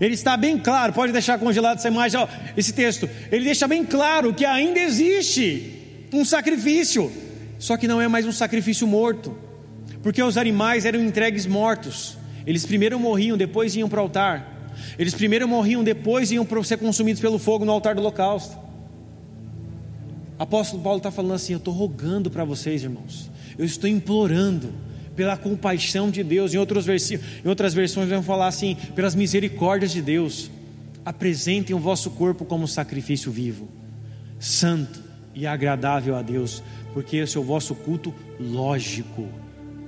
Ele 0.00 0.14
está 0.14 0.38
bem 0.38 0.56
claro, 0.56 0.94
pode 0.94 1.12
deixar 1.12 1.38
congelado 1.38 1.76
essa 1.76 1.88
imagem, 1.88 2.18
ó, 2.20 2.26
esse 2.56 2.72
texto. 2.72 3.06
Ele 3.30 3.44
deixa 3.44 3.68
bem 3.68 3.84
claro 3.84 4.32
que 4.32 4.46
ainda 4.46 4.80
existe 4.80 6.06
um 6.14 6.24
sacrifício, 6.24 7.12
só 7.58 7.76
que 7.76 7.86
não 7.86 8.00
é 8.00 8.08
mais 8.08 8.24
um 8.24 8.32
sacrifício 8.32 8.86
morto, 8.86 9.36
porque 10.02 10.22
os 10.22 10.38
animais 10.38 10.86
eram 10.86 11.02
entregues 11.02 11.44
mortos. 11.44 12.16
Eles 12.46 12.64
primeiro 12.64 12.98
morriam, 12.98 13.36
depois 13.36 13.76
iam 13.76 13.90
para 13.90 13.98
o 13.98 14.04
altar. 14.04 14.57
Eles 14.98 15.14
primeiro 15.14 15.46
morriam, 15.48 15.82
depois 15.84 16.30
iam 16.30 16.46
ser 16.64 16.78
consumidos 16.78 17.20
pelo 17.20 17.38
fogo 17.38 17.64
no 17.64 17.72
altar 17.72 17.94
do 17.94 18.00
holocausto. 18.00 18.56
Apóstolo 20.38 20.82
Paulo 20.82 20.98
está 20.98 21.10
falando 21.10 21.34
assim: 21.34 21.52
Eu 21.52 21.58
estou 21.58 21.74
rogando 21.74 22.30
para 22.30 22.44
vocês, 22.44 22.82
irmãos. 22.82 23.30
Eu 23.58 23.64
estou 23.64 23.90
implorando 23.90 24.72
pela 25.16 25.36
compaixão 25.36 26.10
de 26.10 26.22
Deus. 26.22 26.54
Em, 26.54 26.58
outros 26.58 26.86
em 26.88 27.48
outras 27.48 27.74
versões, 27.74 28.08
vão 28.08 28.22
falar 28.22 28.46
assim: 28.46 28.76
pelas 28.94 29.14
misericórdias 29.14 29.92
de 29.92 30.00
Deus. 30.00 30.50
Apresentem 31.04 31.74
o 31.74 31.78
vosso 31.78 32.10
corpo 32.10 32.44
como 32.44 32.68
sacrifício 32.68 33.32
vivo, 33.32 33.66
santo 34.38 35.02
e 35.34 35.46
agradável 35.46 36.14
a 36.14 36.20
Deus, 36.20 36.62
porque 36.92 37.16
esse 37.16 37.36
é 37.36 37.40
o 37.40 37.44
vosso 37.44 37.74
culto 37.74 38.14
lógico. 38.38 39.26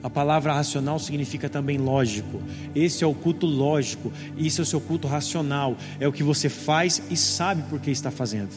A 0.03 0.09
palavra 0.09 0.53
racional 0.53 0.99
significa 0.99 1.49
também 1.49 1.77
lógico. 1.77 2.41
Esse 2.75 3.05
é 3.05 3.07
o 3.07 3.15
culto 3.15 3.47
lógico, 3.47 4.11
isso 4.37 4.61
é 4.61 4.65
o 4.65 4.67
seu 4.67 4.81
culto 4.81 5.07
racional, 5.07 5.77
é 5.99 6.09
o 6.09 6.13
que 6.13 6.23
você 6.23 6.49
faz 6.49 7.03
e 7.11 7.17
sabe 7.17 7.63
por 7.69 7.81
que 7.81 7.91
está 7.91 8.11
fazendo. 8.11 8.51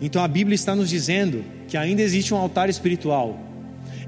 Então 0.00 0.22
a 0.22 0.28
Bíblia 0.28 0.56
está 0.56 0.74
nos 0.74 0.90
dizendo 0.90 1.44
que 1.68 1.76
ainda 1.76 2.02
existe 2.02 2.34
um 2.34 2.36
altar 2.36 2.68
espiritual 2.68 3.38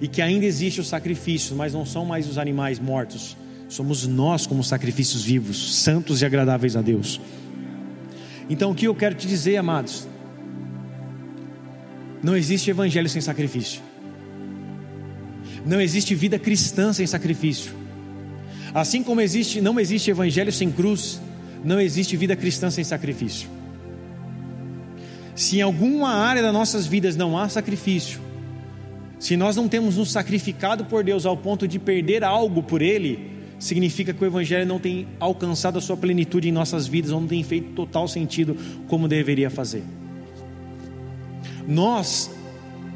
e 0.00 0.08
que 0.08 0.20
ainda 0.20 0.44
existe 0.44 0.80
o 0.80 0.84
sacrifício, 0.84 1.54
mas 1.54 1.72
não 1.72 1.86
são 1.86 2.04
mais 2.04 2.28
os 2.28 2.36
animais 2.36 2.78
mortos, 2.80 3.36
somos 3.68 4.06
nós 4.06 4.46
como 4.46 4.62
sacrifícios 4.62 5.22
vivos, 5.22 5.76
santos 5.76 6.20
e 6.20 6.26
agradáveis 6.26 6.74
a 6.74 6.82
Deus. 6.82 7.20
Então 8.50 8.72
o 8.72 8.74
que 8.74 8.86
eu 8.88 8.94
quero 8.94 9.14
te 9.14 9.26
dizer, 9.26 9.56
amados? 9.56 10.06
Não 12.22 12.36
existe 12.36 12.70
evangelho 12.70 13.08
sem 13.08 13.22
sacrifício. 13.22 13.85
Não 15.66 15.80
existe 15.80 16.14
vida 16.14 16.38
cristã 16.38 16.92
sem 16.92 17.06
sacrifício. 17.06 17.72
Assim 18.72 19.02
como 19.02 19.20
existe, 19.20 19.60
não 19.60 19.80
existe 19.80 20.10
evangelho 20.10 20.52
sem 20.52 20.70
cruz, 20.70 21.20
não 21.64 21.80
existe 21.80 22.16
vida 22.16 22.36
cristã 22.36 22.70
sem 22.70 22.84
sacrifício. 22.84 23.48
Se 25.34 25.58
em 25.58 25.62
alguma 25.62 26.10
área 26.10 26.40
das 26.40 26.52
nossas 26.52 26.86
vidas 26.86 27.16
não 27.16 27.36
há 27.36 27.48
sacrifício, 27.48 28.20
se 29.18 29.36
nós 29.36 29.56
não 29.56 29.66
temos 29.66 29.96
nos 29.96 30.12
sacrificado 30.12 30.84
por 30.84 31.02
Deus 31.02 31.26
ao 31.26 31.36
ponto 31.36 31.66
de 31.66 31.78
perder 31.78 32.22
algo 32.22 32.62
por 32.62 32.80
Ele, 32.80 33.30
significa 33.58 34.12
que 34.12 34.22
o 34.22 34.26
Evangelho 34.26 34.66
não 34.66 34.78
tem 34.78 35.08
alcançado 35.18 35.78
a 35.78 35.80
sua 35.80 35.96
plenitude 35.96 36.48
em 36.48 36.52
nossas 36.52 36.86
vidas, 36.86 37.10
ou 37.10 37.20
não 37.20 37.26
tem 37.26 37.42
feito 37.42 37.72
total 37.72 38.06
sentido 38.06 38.56
como 38.86 39.08
deveria 39.08 39.50
fazer. 39.50 39.82
Nós 41.66 42.30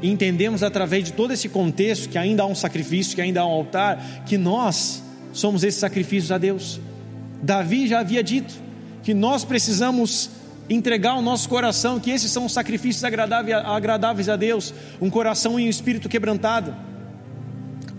e 0.01 0.09
entendemos 0.09 0.63
através 0.63 1.03
de 1.03 1.13
todo 1.13 1.31
esse 1.31 1.47
contexto 1.47 2.09
que 2.09 2.17
ainda 2.17 2.43
há 2.43 2.45
um 2.45 2.55
sacrifício, 2.55 3.15
que 3.15 3.21
ainda 3.21 3.41
há 3.41 3.45
um 3.45 3.51
altar, 3.51 4.23
que 4.25 4.37
nós 4.37 5.03
somos 5.31 5.63
esses 5.63 5.79
sacrifícios 5.79 6.31
a 6.31 6.37
Deus. 6.37 6.79
Davi 7.41 7.87
já 7.87 7.99
havia 7.99 8.23
dito 8.23 8.53
que 9.03 9.13
nós 9.13 9.43
precisamos 9.43 10.29
entregar 10.69 11.15
o 11.15 11.21
nosso 11.21 11.49
coração, 11.49 11.99
que 11.99 12.11
esses 12.11 12.31
são 12.31 12.45
os 12.45 12.53
sacrifícios 12.53 13.03
agradáveis 13.03 14.29
a 14.29 14.35
Deus, 14.35 14.73
um 15.01 15.09
coração 15.09 15.59
e 15.59 15.65
um 15.65 15.69
espírito 15.69 16.07
quebrantado. 16.07 16.75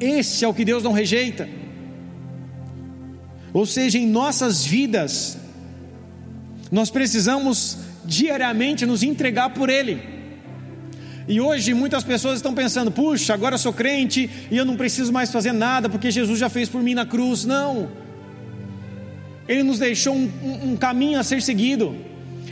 Esse 0.00 0.44
é 0.44 0.48
o 0.48 0.54
que 0.54 0.64
Deus 0.64 0.82
não 0.82 0.92
rejeita. 0.92 1.48
Ou 3.52 3.66
seja, 3.66 3.98
em 3.98 4.06
nossas 4.06 4.64
vidas, 4.64 5.38
nós 6.70 6.90
precisamos 6.90 7.78
diariamente 8.04 8.86
nos 8.86 9.02
entregar 9.02 9.50
por 9.50 9.68
Ele. 9.68 10.21
E 11.28 11.40
hoje 11.40 11.72
muitas 11.74 12.04
pessoas 12.04 12.36
estão 12.36 12.54
pensando: 12.54 12.90
puxa, 12.90 13.34
agora 13.34 13.54
eu 13.54 13.58
sou 13.58 13.72
crente 13.72 14.28
e 14.50 14.56
eu 14.56 14.64
não 14.64 14.76
preciso 14.76 15.12
mais 15.12 15.30
fazer 15.30 15.52
nada 15.52 15.88
porque 15.88 16.10
Jesus 16.10 16.38
já 16.38 16.48
fez 16.48 16.68
por 16.68 16.82
mim 16.82 16.94
na 16.94 17.06
cruz. 17.06 17.44
Não, 17.44 17.88
Ele 19.48 19.62
nos 19.62 19.78
deixou 19.78 20.14
um, 20.14 20.30
um, 20.64 20.76
caminho 20.76 21.18
a 21.18 21.22
ser 21.22 21.42
seguido. 21.42 21.96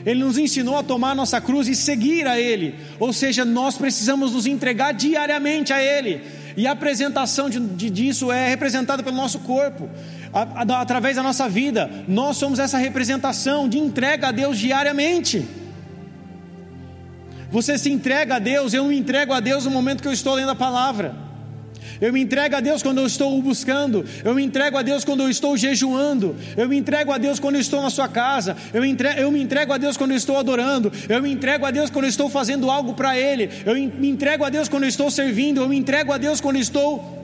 Ele 0.06 0.24
nos 0.24 0.38
ensinou 0.38 0.78
a 0.78 0.83
tomar 0.83 1.11
a 1.11 1.14
nossa 1.14 1.40
cruz 1.40 1.68
e 1.68 1.74
seguir 1.74 2.26
a 2.26 2.40
Ele. 2.40 2.74
Ou 2.98 3.12
seja, 3.12 3.44
nós 3.44 3.76
precisamos 3.76 4.33
nos 4.33 4.46
entregar 4.46 4.92
diariamente 4.92 5.72
a 5.72 5.83
Ele. 5.83 6.22
E 6.56 6.66
a 6.66 6.72
apresentação 6.72 7.50
de, 7.50 7.61
de, 7.61 7.90
disso 7.90 8.33
é 8.33 8.48
representada 8.48 9.02
pelo 9.02 9.16
nosso 9.16 9.40
corpo, 9.40 9.88
a, 10.33 10.62
a, 10.62 10.80
através 10.80 11.16
da 11.16 11.22
nossa 11.22 11.48
vida. 11.48 11.90
Nós 12.09 12.38
somos 12.38 12.59
essa 12.59 12.78
representação 12.78 13.68
de 13.68 13.78
entrega 13.78 14.28
a 14.28 14.33
Deus 14.33 14.59
diariamente. 14.59 15.46
Você 17.50 17.76
se 17.76 17.90
entrega 17.90 18.36
a 18.36 18.38
Deus, 18.38 18.72
eu 18.72 18.84
me 18.84 18.96
entrego 18.96 19.32
a 19.32 19.40
Deus 19.40 19.64
no 19.64 19.70
momento 19.70 20.02
que 20.02 20.08
eu 20.08 20.12
estou 20.12 20.34
lendo 20.34 20.50
a 20.50 20.54
palavra. 20.54 21.30
Eu 22.00 22.12
me 22.12 22.20
entrego 22.20 22.56
a 22.56 22.60
Deus 22.60 22.82
quando 22.82 22.98
eu 22.98 23.06
estou 23.06 23.38
o 23.38 23.42
buscando. 23.42 24.04
Eu 24.24 24.34
me 24.34 24.42
entrego 24.42 24.78
a 24.78 24.82
Deus 24.82 25.04
quando 25.04 25.22
eu 25.22 25.28
estou 25.28 25.56
jejuando. 25.56 26.34
Eu 26.56 26.68
me 26.68 26.78
entrego 26.78 27.12
a 27.12 27.18
Deus 27.18 27.38
quando 27.38 27.56
eu 27.56 27.60
estou 27.60 27.82
na 27.82 27.90
sua 27.90 28.08
casa. 28.08 28.56
Eu, 28.72 28.84
entrego, 28.84 29.20
eu 29.20 29.30
me 29.30 29.42
entrego 29.42 29.72
a 29.72 29.78
Deus 29.78 29.96
quando 29.96 30.12
eu 30.12 30.16
estou 30.16 30.38
adorando. 30.38 30.90
Eu 31.09 31.22
me 31.22 31.30
entrego 31.30 31.66
a 31.66 31.70
Deus 31.70 31.90
quando 31.90 32.07
eu 32.07 32.11
estou 32.11 32.30
fazendo 32.30 32.70
algo 32.70 32.94
para 32.94 33.18
Ele. 33.18 33.51
Eu 33.66 33.74
me 33.74 34.09
entrego 34.09 34.44
a 34.44 34.48
Deus 34.48 34.68
quando 34.68 34.84
eu 34.84 34.88
estou 34.88 35.11
servindo. 35.11 35.61
Eu 35.61 35.68
me 35.68 35.76
entrego 35.76 36.12
a 36.12 36.16
Deus 36.16 36.40
quando 36.40 36.57
eu 36.57 36.62
estou 36.62 37.20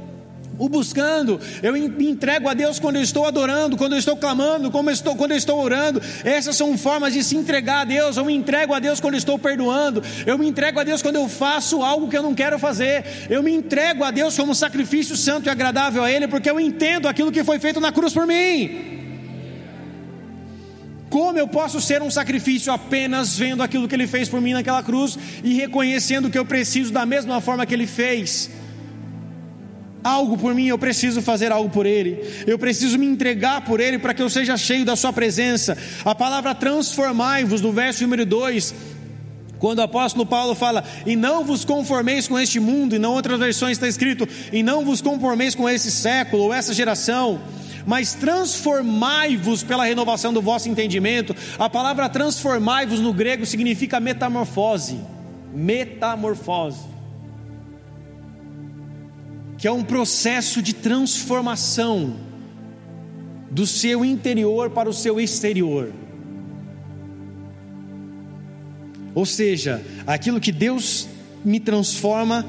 o 0.59 0.69
buscando, 0.69 1.41
eu 1.63 1.73
me 1.73 2.09
entrego 2.09 2.49
a 2.49 2.55
Deus 2.55 2.79
quando 2.79 2.97
eu 2.97 3.03
estou 3.03 3.27
adorando, 3.27 3.77
quando 3.77 3.93
eu 3.93 3.99
estou 3.99 4.17
clamando, 4.17 4.71
quando 4.71 4.89
eu 4.89 4.95
estou, 4.95 5.17
quando 5.17 5.33
eu 5.33 5.37
estou 5.37 5.61
orando. 5.63 6.01
Essas 6.25 6.57
são 6.57 6.77
formas 6.79 7.13
de 7.13 7.23
se 7.23 7.37
entregar 7.37 7.81
a 7.81 7.85
Deus. 7.85 8.17
Eu 8.17 8.25
me 8.25 8.35
entrego 8.35 8.73
a 8.73 8.79
Deus 8.79 9.01
quando 9.01 9.15
eu 9.15 9.19
estou 9.19 9.39
perdoando, 9.39 10.03
eu 10.25 10.39
me 10.39 10.49
entrego 10.49 10.81
a 10.81 10.85
Deus 10.85 11.03
quando 11.03 11.17
eu 11.17 11.29
faço 11.29 11.83
algo 11.83 12.09
que 12.09 12.17
eu 12.17 12.23
não 12.23 12.35
quero 12.35 12.59
fazer. 12.59 13.05
Eu 13.29 13.43
me 13.43 13.53
entrego 13.53 14.05
a 14.05 14.11
Deus 14.11 14.37
como 14.37 14.55
sacrifício 14.55 15.17
santo 15.17 15.47
e 15.47 15.51
agradável 15.51 16.03
a 16.03 16.11
Ele, 16.11 16.29
porque 16.29 16.51
eu 16.51 16.59
entendo 16.59 17.09
aquilo 17.09 17.33
que 17.33 17.45
foi 17.45 17.59
feito 17.59 17.81
na 17.81 17.93
cruz 17.93 18.13
por 18.13 18.27
mim. 18.27 18.97
Como 21.09 21.39
eu 21.39 21.47
posso 21.47 21.81
ser 21.81 22.03
um 22.03 22.11
sacrifício 22.11 22.73
apenas 22.73 23.39
vendo 23.39 23.63
aquilo 23.63 23.87
que 23.87 23.95
ele 23.95 24.07
fez 24.07 24.29
por 24.29 24.41
mim 24.41 24.53
naquela 24.53 24.83
cruz 24.83 25.17
e 25.43 25.55
reconhecendo 25.55 26.29
que 26.29 26.39
eu 26.39 26.45
preciso 26.45 26.93
da 26.93 27.07
mesma 27.07 27.41
forma 27.41 27.65
que 27.65 27.73
ele 27.73 27.87
fez? 27.87 28.51
Algo 30.07 30.39
por 30.39 30.55
mim, 30.55 30.69
eu 30.69 30.79
preciso 30.79 31.21
fazer 31.21 31.51
algo 31.51 31.69
por 31.69 31.85
ele. 31.85 32.23
Eu 32.47 32.57
preciso 32.57 32.97
me 32.97 33.05
entregar 33.05 33.63
por 33.63 33.81
ele 33.81 33.99
para 33.99 34.15
que 34.15 34.23
eu 34.23 34.31
seja 34.31 34.57
cheio 34.57 34.85
da 34.85 34.95
sua 34.95 35.13
presença. 35.13 35.77
A 36.05 36.15
palavra 36.15 36.55
transformai-vos 36.55 37.61
no 37.61 37.73
verso 37.73 38.05
número 38.05 38.25
2 38.25 38.73
quando 39.59 39.81
o 39.81 39.83
apóstolo 39.83 40.25
Paulo 40.25 40.55
fala, 40.55 40.85
e 41.05 41.17
não 41.17 41.43
vos 41.43 41.65
conformeis 41.65 42.29
com 42.29 42.39
este 42.39 42.61
mundo, 42.61 42.95
e 42.95 43.01
não 43.01 43.15
outras 43.15 43.41
versões 43.41 43.73
está 43.73 43.89
escrito, 43.89 44.29
e 44.53 44.63
não 44.63 44.85
vos 44.85 45.01
conformeis 45.01 45.57
com 45.57 45.69
esse 45.69 45.91
século 45.91 46.45
ou 46.45 46.55
essa 46.55 46.75
geração, 46.75 47.41
mas 47.85 48.15
transformai-vos 48.15 49.65
pela 49.65 49.87
renovação 49.87 50.33
do 50.33 50.43
vosso 50.43 50.69
entendimento. 50.69 51.35
A 51.59 51.71
palavra 51.71 52.09
transformai-vos 52.09 53.01
no 53.01 53.15
grego 53.15 53.47
significa 53.47 53.99
metamorfose. 53.99 55.01
Metamorfose. 55.53 56.96
Que 59.59 59.67
é 59.67 59.73
um 59.73 59.83
processo 59.83 60.61
de 60.61 60.75
transformação 60.75 62.17
do 63.51 63.67
seu 63.67 64.05
interior 64.05 64.71
para 64.71 64.89
o 64.89 64.93
seu 64.93 65.19
exterior. 65.19 65.93
Ou 69.15 69.25
seja, 69.25 69.83
aquilo 70.07 70.39
que 70.39 70.53
Deus 70.53 71.09
me 71.43 71.59
transforma 71.59 72.45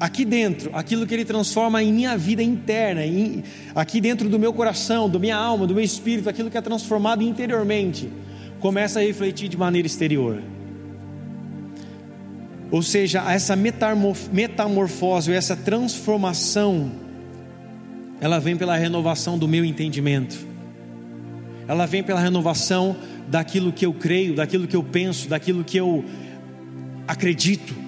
aqui 0.00 0.24
dentro, 0.24 0.68
aquilo 0.74 1.06
que 1.06 1.14
Ele 1.14 1.24
transforma 1.24 1.80
em 1.80 1.92
minha 1.92 2.18
vida 2.18 2.42
interna, 2.42 3.06
em, 3.06 3.44
aqui 3.72 4.00
dentro 4.00 4.28
do 4.28 4.36
meu 4.36 4.52
coração, 4.52 5.08
da 5.08 5.16
minha 5.16 5.36
alma, 5.36 5.64
do 5.64 5.74
meu 5.74 5.84
espírito, 5.84 6.28
aquilo 6.28 6.50
que 6.50 6.58
é 6.58 6.60
transformado 6.60 7.22
interiormente, 7.22 8.10
começa 8.58 8.98
a 8.98 9.02
refletir 9.04 9.48
de 9.48 9.56
maneira 9.56 9.86
exterior. 9.86 10.42
Ou 12.72 12.82
seja, 12.82 13.22
essa 13.30 13.54
metamorfose, 13.54 15.30
essa 15.30 15.54
transformação, 15.54 16.90
ela 18.18 18.38
vem 18.38 18.56
pela 18.56 18.74
renovação 18.78 19.36
do 19.36 19.46
meu 19.46 19.62
entendimento, 19.62 20.38
ela 21.68 21.84
vem 21.84 22.02
pela 22.02 22.18
renovação 22.18 22.96
daquilo 23.28 23.72
que 23.72 23.84
eu 23.84 23.92
creio, 23.92 24.34
daquilo 24.34 24.66
que 24.66 24.74
eu 24.74 24.82
penso, 24.82 25.28
daquilo 25.28 25.62
que 25.62 25.76
eu 25.76 26.02
acredito. 27.06 27.81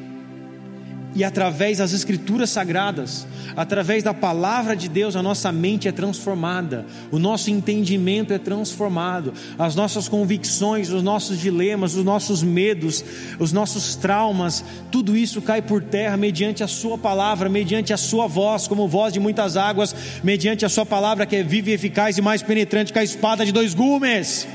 E 1.15 1.23
através 1.23 1.79
das 1.79 1.93
Escrituras 1.93 2.51
Sagradas, 2.51 3.27
através 3.57 4.03
da 4.03 4.13
palavra 4.13 4.75
de 4.75 4.89
Deus, 4.89 5.15
a 5.15 5.23
nossa 5.23 5.53
mente 5.53 5.87
é 5.87 5.93
transformada, 5.93 6.85
o 7.13 7.21
nosso 7.21 7.51
entendimento 7.51 8.33
é 8.33 8.39
transformado, 8.39 9.33
as 9.57 9.77
nossas 9.77 10.09
convicções, 10.09 10.91
os 10.91 11.03
nossos 11.03 11.39
dilemas, 11.39 11.95
os 11.95 12.05
nossos 12.05 12.43
medos, 12.43 13.05
os 13.39 13.53
nossos 13.53 13.95
traumas, 13.95 14.65
tudo 14.91 15.17
isso 15.17 15.41
cai 15.41 15.63
por 15.63 15.83
terra 15.83 16.17
mediante 16.17 16.65
a 16.65 16.69
Sua 16.69 16.99
palavra, 16.99 17.49
mediante 17.49 17.93
a 17.93 17.97
Sua 17.97 18.27
voz, 18.27 18.67
como 18.67 18.89
voz 18.89 19.13
de 19.13 19.21
muitas 19.21 19.57
águas, 19.57 19.95
mediante 20.25 20.65
a 20.65 20.69
Sua 20.69 20.85
palavra 20.85 21.27
que 21.27 21.37
é 21.37 21.43
viva 21.45 21.71
e 21.71 21.75
eficaz 21.75 22.19
e 22.19 22.23
mais 22.23 22.43
penetrante 22.43 22.93
que 22.93 22.99
a 22.99 23.05
espada 23.05 23.47
de 23.47 23.53
dois 23.53 23.73
gumes 23.73 24.49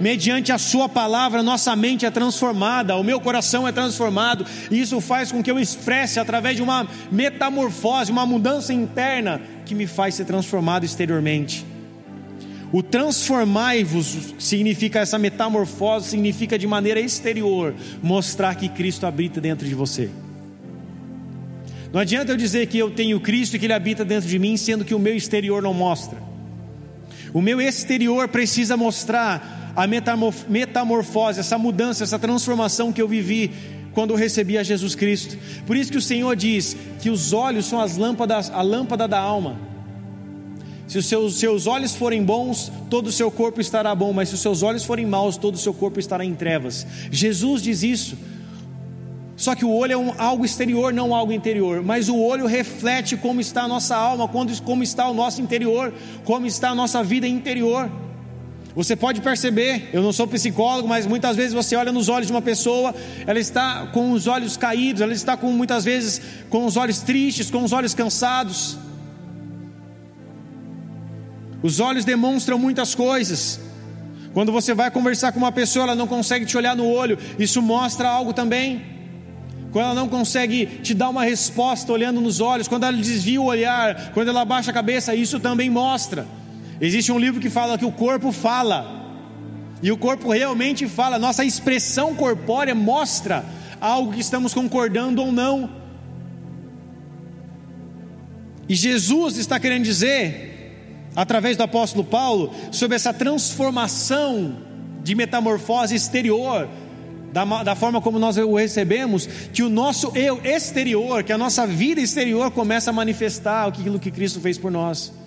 mediante 0.00 0.50
a 0.50 0.58
Sua 0.58 0.88
palavra, 0.88 1.42
nossa 1.42 1.76
mente 1.76 2.06
é 2.06 2.10
transformada, 2.10 2.96
o 2.96 3.04
meu 3.04 3.20
coração 3.20 3.68
é 3.68 3.72
transformado, 3.72 4.46
e 4.70 4.80
isso 4.80 5.00
faz 5.00 5.30
com 5.30 5.42
que 5.42 5.50
eu 5.50 5.58
expresse 5.58 6.18
através 6.18 6.56
de 6.56 6.62
uma 6.62 6.88
metamorfose, 7.12 8.10
uma 8.10 8.24
mudança 8.24 8.72
interna 8.72 9.40
que 9.66 9.74
me 9.74 9.86
faz 9.86 10.14
ser 10.14 10.24
transformado 10.24 10.84
exteriormente. 10.84 11.66
O 12.72 12.82
transformai-vos 12.82 14.34
significa 14.38 15.00
essa 15.00 15.18
metamorfose, 15.18 16.10
significa 16.10 16.58
de 16.58 16.66
maneira 16.66 17.00
exterior 17.00 17.74
mostrar 18.02 18.54
que 18.54 18.68
Cristo 18.68 19.06
habita 19.06 19.40
dentro 19.40 19.66
de 19.66 19.74
você. 19.74 20.08
Não 21.92 22.00
adianta 22.00 22.30
eu 22.30 22.36
dizer 22.36 22.68
que 22.68 22.78
eu 22.78 22.90
tenho 22.90 23.18
Cristo 23.18 23.56
e 23.56 23.58
que 23.58 23.66
Ele 23.66 23.72
habita 23.72 24.04
dentro 24.04 24.28
de 24.28 24.38
mim, 24.38 24.56
sendo 24.56 24.84
que 24.84 24.94
o 24.94 24.98
meu 24.98 25.16
exterior 25.16 25.60
não 25.60 25.74
mostra. 25.74 26.22
O 27.34 27.42
meu 27.42 27.60
exterior 27.60 28.28
precisa 28.28 28.76
mostrar 28.76 29.59
a 29.74 29.86
metamorfose, 29.86 31.40
essa 31.40 31.58
mudança, 31.58 32.04
essa 32.04 32.18
transformação 32.18 32.92
que 32.92 33.00
eu 33.00 33.08
vivi 33.08 33.50
quando 33.92 34.10
eu 34.10 34.16
recebi 34.16 34.56
a 34.56 34.62
Jesus 34.62 34.94
Cristo. 34.94 35.36
Por 35.66 35.76
isso 35.76 35.90
que 35.90 35.98
o 35.98 36.02
Senhor 36.02 36.34
diz 36.36 36.76
que 37.00 37.10
os 37.10 37.32
olhos 37.32 37.66
são 37.66 37.80
as 37.80 37.96
lâmpadas, 37.96 38.50
a 38.50 38.62
lâmpada 38.62 39.06
da 39.08 39.18
alma. 39.18 39.58
Se 40.86 40.98
os 40.98 41.06
seus, 41.06 41.38
seus 41.38 41.66
olhos 41.66 41.94
forem 41.94 42.22
bons, 42.24 42.72
todo 42.88 43.06
o 43.06 43.12
seu 43.12 43.30
corpo 43.30 43.60
estará 43.60 43.94
bom, 43.94 44.12
mas 44.12 44.28
se 44.28 44.34
os 44.34 44.40
seus 44.40 44.62
olhos 44.62 44.84
forem 44.84 45.06
maus, 45.06 45.36
todo 45.36 45.54
o 45.54 45.58
seu 45.58 45.72
corpo 45.72 46.00
estará 46.00 46.24
em 46.24 46.34
trevas. 46.34 46.86
Jesus 47.12 47.62
diz 47.62 47.82
isso. 47.82 48.18
Só 49.36 49.54
que 49.54 49.64
o 49.64 49.70
olho 49.70 49.92
é 49.92 49.96
um, 49.96 50.12
algo 50.18 50.44
exterior, 50.44 50.92
não 50.92 51.14
algo 51.14 51.32
interior. 51.32 51.82
Mas 51.82 52.08
o 52.08 52.18
olho 52.18 52.44
reflete 52.44 53.16
como 53.16 53.40
está 53.40 53.62
a 53.62 53.68
nossa 53.68 53.96
alma, 53.96 54.28
como 54.28 54.82
está 54.82 55.08
o 55.08 55.14
nosso 55.14 55.40
interior, 55.40 55.94
como 56.24 56.46
está 56.46 56.70
a 56.70 56.74
nossa 56.74 57.02
vida 57.02 57.26
interior. 57.26 57.90
Você 58.74 58.94
pode 58.94 59.20
perceber, 59.20 59.90
eu 59.92 60.02
não 60.02 60.12
sou 60.12 60.28
psicólogo, 60.28 60.86
mas 60.86 61.04
muitas 61.04 61.36
vezes 61.36 61.52
você 61.52 61.74
olha 61.74 61.90
nos 61.90 62.08
olhos 62.08 62.28
de 62.28 62.32
uma 62.32 62.42
pessoa, 62.42 62.94
ela 63.26 63.38
está 63.38 63.88
com 63.88 64.12
os 64.12 64.28
olhos 64.28 64.56
caídos, 64.56 65.02
ela 65.02 65.12
está 65.12 65.36
com 65.36 65.52
muitas 65.52 65.84
vezes 65.84 66.20
com 66.48 66.64
os 66.64 66.76
olhos 66.76 67.00
tristes, 67.00 67.50
com 67.50 67.64
os 67.64 67.72
olhos 67.72 67.94
cansados. 67.94 68.78
Os 71.62 71.80
olhos 71.80 72.04
demonstram 72.04 72.58
muitas 72.58 72.94
coisas. 72.94 73.60
Quando 74.32 74.52
você 74.52 74.72
vai 74.72 74.90
conversar 74.90 75.32
com 75.32 75.38
uma 75.38 75.50
pessoa, 75.50 75.86
ela 75.86 75.94
não 75.96 76.06
consegue 76.06 76.46
te 76.46 76.56
olhar 76.56 76.76
no 76.76 76.86
olho, 76.86 77.18
isso 77.38 77.60
mostra 77.60 78.08
algo 78.08 78.32
também. 78.32 78.82
Quando 79.72 79.86
ela 79.86 79.94
não 79.94 80.08
consegue 80.08 80.66
te 80.66 80.94
dar 80.94 81.08
uma 81.08 81.24
resposta 81.24 81.92
olhando 81.92 82.20
nos 82.20 82.40
olhos, 82.40 82.68
quando 82.68 82.84
ela 82.84 82.96
desvia 82.96 83.40
o 83.40 83.44
olhar, 83.44 84.12
quando 84.12 84.28
ela 84.28 84.42
abaixa 84.42 84.70
a 84.70 84.74
cabeça, 84.74 85.14
isso 85.14 85.40
também 85.40 85.68
mostra. 85.68 86.26
Existe 86.80 87.12
um 87.12 87.18
livro 87.18 87.40
que 87.40 87.50
fala 87.50 87.76
que 87.76 87.84
o 87.84 87.92
corpo 87.92 88.32
fala, 88.32 89.00
e 89.82 89.92
o 89.92 89.98
corpo 89.98 90.30
realmente 90.30 90.88
fala, 90.88 91.18
nossa 91.18 91.44
expressão 91.44 92.14
corpórea 92.14 92.74
mostra 92.74 93.44
algo 93.80 94.12
que 94.12 94.20
estamos 94.20 94.54
concordando 94.54 95.22
ou 95.22 95.30
não. 95.30 95.70
E 98.66 98.74
Jesus 98.74 99.36
está 99.36 99.60
querendo 99.60 99.84
dizer, 99.84 101.10
através 101.14 101.56
do 101.56 101.62
apóstolo 101.62 102.04
Paulo, 102.04 102.54
sobre 102.70 102.96
essa 102.96 103.12
transformação 103.12 104.56
de 105.02 105.14
metamorfose 105.14 105.94
exterior, 105.94 106.68
da, 107.32 107.44
da, 107.62 107.74
forma 107.74 108.00
como 108.00 108.18
nós 108.18 108.36
o 108.38 108.54
recebemos, 108.54 109.26
que 109.52 109.62
o 109.62 109.68
nosso 109.68 110.12
eu 110.14 110.40
exterior, 110.44 111.22
que 111.24 111.32
a 111.32 111.38
nossa 111.38 111.66
vida 111.66 112.00
exterior 112.00 112.50
começa 112.50 112.90
a 112.90 112.92
manifestar 112.92 113.66
aquilo 113.66 113.98
que 113.98 114.10
Cristo 114.10 114.40
fez 114.40 114.56
por 114.56 114.70
nós 114.70 115.19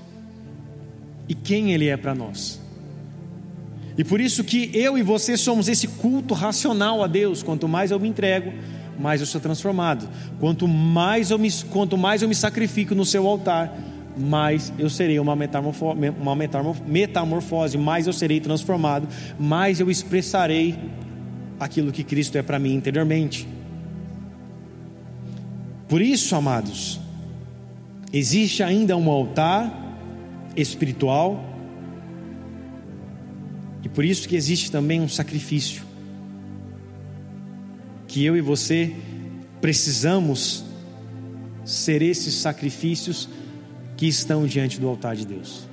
e 1.27 1.33
quem 1.33 1.71
Ele 1.73 1.87
é 1.87 1.97
para 1.97 2.13
nós. 2.13 2.61
E 3.97 4.03
por 4.03 4.19
isso 4.19 4.43
que 4.43 4.71
eu 4.73 4.97
e 4.97 5.03
você 5.03 5.37
somos 5.37 5.67
esse 5.67 5.87
culto 5.87 6.33
racional 6.33 7.03
a 7.03 7.07
Deus. 7.07 7.43
Quanto 7.43 7.67
mais 7.67 7.91
eu 7.91 7.99
me 7.99 8.07
entrego, 8.07 8.51
mais 8.99 9.21
eu 9.21 9.27
sou 9.27 9.39
transformado. 9.39 10.07
Quanto 10.39 10.67
mais 10.67 11.31
eu 11.31 11.37
me, 11.37 11.51
quanto 11.69 11.97
mais 11.97 12.21
eu 12.21 12.27
me 12.27 12.35
sacrifico 12.35 12.95
no 12.95 13.05
seu 13.05 13.27
altar, 13.27 13.75
mais 14.17 14.73
eu 14.77 14.89
serei 14.89 15.19
uma, 15.19 15.35
metamorfo, 15.35 15.95
uma 16.19 16.35
metamorfose, 16.85 17.77
mais 17.77 18.07
eu 18.07 18.13
serei 18.13 18.39
transformado, 18.39 19.07
mais 19.39 19.79
eu 19.79 19.89
expressarei 19.89 20.75
aquilo 21.59 21.91
que 21.91 22.03
Cristo 22.03 22.37
é 22.37 22.41
para 22.41 22.57
mim 22.57 22.73
interiormente. 22.73 23.47
Por 25.87 26.01
isso, 26.01 26.35
amados, 26.35 26.99
existe 28.11 28.63
ainda 28.63 28.97
um 28.97 29.09
altar 29.09 29.82
espiritual. 30.55 31.43
E 33.83 33.89
por 33.89 34.05
isso 34.05 34.27
que 34.27 34.35
existe 34.35 34.71
também 34.71 35.01
um 35.01 35.09
sacrifício. 35.09 35.83
Que 38.07 38.23
eu 38.23 38.37
e 38.37 38.41
você 38.41 38.93
precisamos 39.59 40.65
ser 41.65 42.01
esses 42.01 42.35
sacrifícios 42.35 43.29
que 43.95 44.07
estão 44.07 44.45
diante 44.45 44.79
do 44.79 44.87
altar 44.87 45.15
de 45.15 45.25
Deus. 45.25 45.67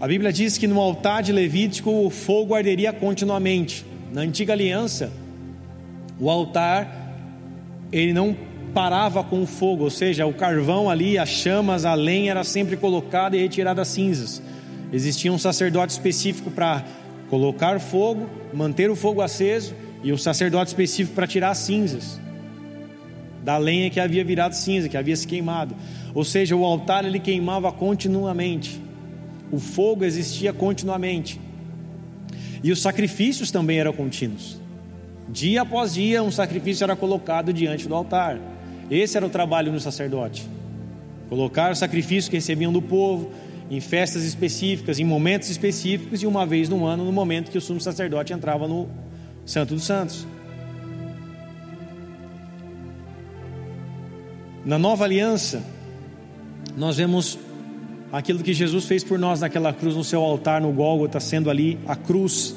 A 0.00 0.06
Bíblia 0.06 0.32
diz 0.32 0.56
que 0.56 0.66
no 0.66 0.80
altar 0.80 1.22
de 1.22 1.32
Levítico 1.32 1.90
o 1.90 2.10
fogo 2.10 2.54
arderia 2.54 2.92
continuamente. 2.92 3.84
Na 4.12 4.20
antiga 4.20 4.52
aliança, 4.52 5.12
o 6.20 6.30
altar 6.30 6.98
ele 7.90 8.12
não 8.12 8.36
parava 8.74 9.24
com 9.24 9.42
o 9.42 9.46
fogo, 9.46 9.84
ou 9.84 9.90
seja, 9.90 10.26
o 10.26 10.32
carvão 10.32 10.88
ali, 10.88 11.18
as 11.18 11.28
chamas, 11.28 11.84
a 11.84 11.94
lenha 11.94 12.30
era 12.30 12.44
sempre 12.44 12.76
colocada 12.76 13.36
e 13.36 13.40
retirada 13.40 13.82
as 13.82 13.88
cinzas. 13.88 14.42
Existia 14.92 15.32
um 15.32 15.38
sacerdote 15.38 15.92
específico 15.92 16.50
para 16.50 16.84
colocar 17.28 17.78
fogo, 17.80 18.28
manter 18.52 18.90
o 18.90 18.96
fogo 18.96 19.20
aceso 19.20 19.74
e 20.02 20.12
um 20.12 20.16
sacerdote 20.16 20.68
específico 20.68 21.14
para 21.14 21.26
tirar 21.26 21.50
as 21.50 21.58
cinzas 21.58 22.20
da 23.42 23.56
lenha 23.56 23.88
que 23.88 23.98
havia 23.98 24.22
virado 24.22 24.52
cinza, 24.54 24.88
que 24.88 24.96
havia 24.96 25.16
se 25.16 25.26
queimado. 25.26 25.74
Ou 26.14 26.24
seja, 26.24 26.54
o 26.54 26.64
altar 26.64 27.04
ele 27.04 27.18
queimava 27.18 27.72
continuamente. 27.72 28.80
o 29.50 29.58
fogo 29.58 30.04
existia 30.04 30.52
continuamente. 30.52 31.40
E 32.62 32.70
os 32.70 32.82
sacrifícios 32.82 33.50
também 33.50 33.78
eram 33.78 33.94
contínuos. 33.94 34.60
Dia 35.30 35.62
após 35.62 35.94
dia, 35.94 36.22
um 36.22 36.30
sacrifício 36.30 36.84
era 36.84 36.94
colocado 36.94 37.50
diante 37.50 37.88
do 37.88 37.94
altar. 37.94 38.38
Esse 38.90 39.16
era 39.16 39.26
o 39.26 39.30
trabalho 39.30 39.70
do 39.70 39.80
sacerdote. 39.80 40.48
Colocar 41.28 41.72
o 41.72 41.74
sacrifício 41.74 42.30
que 42.30 42.36
recebiam 42.36 42.72
do 42.72 42.80
povo 42.80 43.30
em 43.70 43.80
festas 43.80 44.24
específicas, 44.24 44.98
em 44.98 45.04
momentos 45.04 45.50
específicos 45.50 46.22
e 46.22 46.26
uma 46.26 46.46
vez 46.46 46.68
no 46.68 46.86
ano, 46.86 47.04
no 47.04 47.12
momento 47.12 47.50
que 47.50 47.58
o 47.58 47.60
sumo 47.60 47.80
sacerdote 47.80 48.32
entrava 48.32 48.66
no 48.66 48.88
Santo 49.44 49.74
dos 49.74 49.84
Santos. 49.84 50.26
Na 54.64 54.78
nova 54.78 55.04
aliança, 55.04 55.62
nós 56.76 56.96
vemos 56.96 57.38
aquilo 58.10 58.42
que 58.42 58.54
Jesus 58.54 58.86
fez 58.86 59.04
por 59.04 59.18
nós 59.18 59.40
naquela 59.40 59.72
cruz, 59.72 59.94
no 59.94 60.04
seu 60.04 60.22
altar, 60.22 60.60
no 60.60 60.72
Gólgota, 60.72 61.20
sendo 61.20 61.50
ali 61.50 61.78
a 61.86 61.94
cruz, 61.94 62.54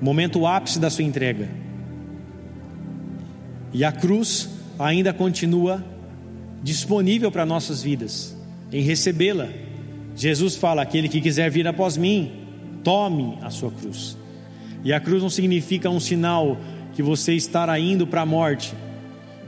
momento 0.00 0.46
ápice 0.46 0.78
da 0.78 0.90
sua 0.90 1.04
entrega. 1.04 1.48
E 3.72 3.84
a 3.84 3.92
cruz 3.92 4.48
ainda 4.78 5.12
continua 5.12 5.84
disponível 6.62 7.30
para 7.30 7.44
nossas 7.44 7.82
vidas, 7.82 8.36
em 8.72 8.82
recebê-la. 8.82 9.48
Jesus 10.14 10.56
fala: 10.56 10.82
aquele 10.82 11.08
que 11.08 11.20
quiser 11.20 11.50
vir 11.50 11.66
após 11.66 11.96
mim, 11.96 12.32
tome 12.84 13.38
a 13.42 13.50
sua 13.50 13.70
cruz. 13.70 14.16
E 14.84 14.92
a 14.92 15.00
cruz 15.00 15.22
não 15.22 15.30
significa 15.30 15.90
um 15.90 16.00
sinal 16.00 16.56
que 16.94 17.02
você 17.02 17.34
estará 17.34 17.78
indo 17.78 18.06
para 18.06 18.22
a 18.22 18.26
morte, 18.26 18.74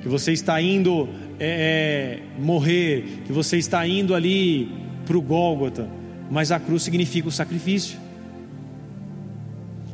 que 0.02 0.08
você 0.08 0.32
está 0.32 0.60
indo 0.60 1.08
é, 1.38 2.20
é, 2.38 2.40
morrer, 2.40 3.22
que 3.26 3.32
você 3.32 3.56
está 3.56 3.86
indo 3.86 4.14
ali 4.14 4.68
para 5.06 5.16
o 5.16 5.22
Gólgota, 5.22 5.88
mas 6.30 6.52
a 6.52 6.60
cruz 6.60 6.82
significa 6.82 7.28
o 7.28 7.32
sacrifício. 7.32 7.98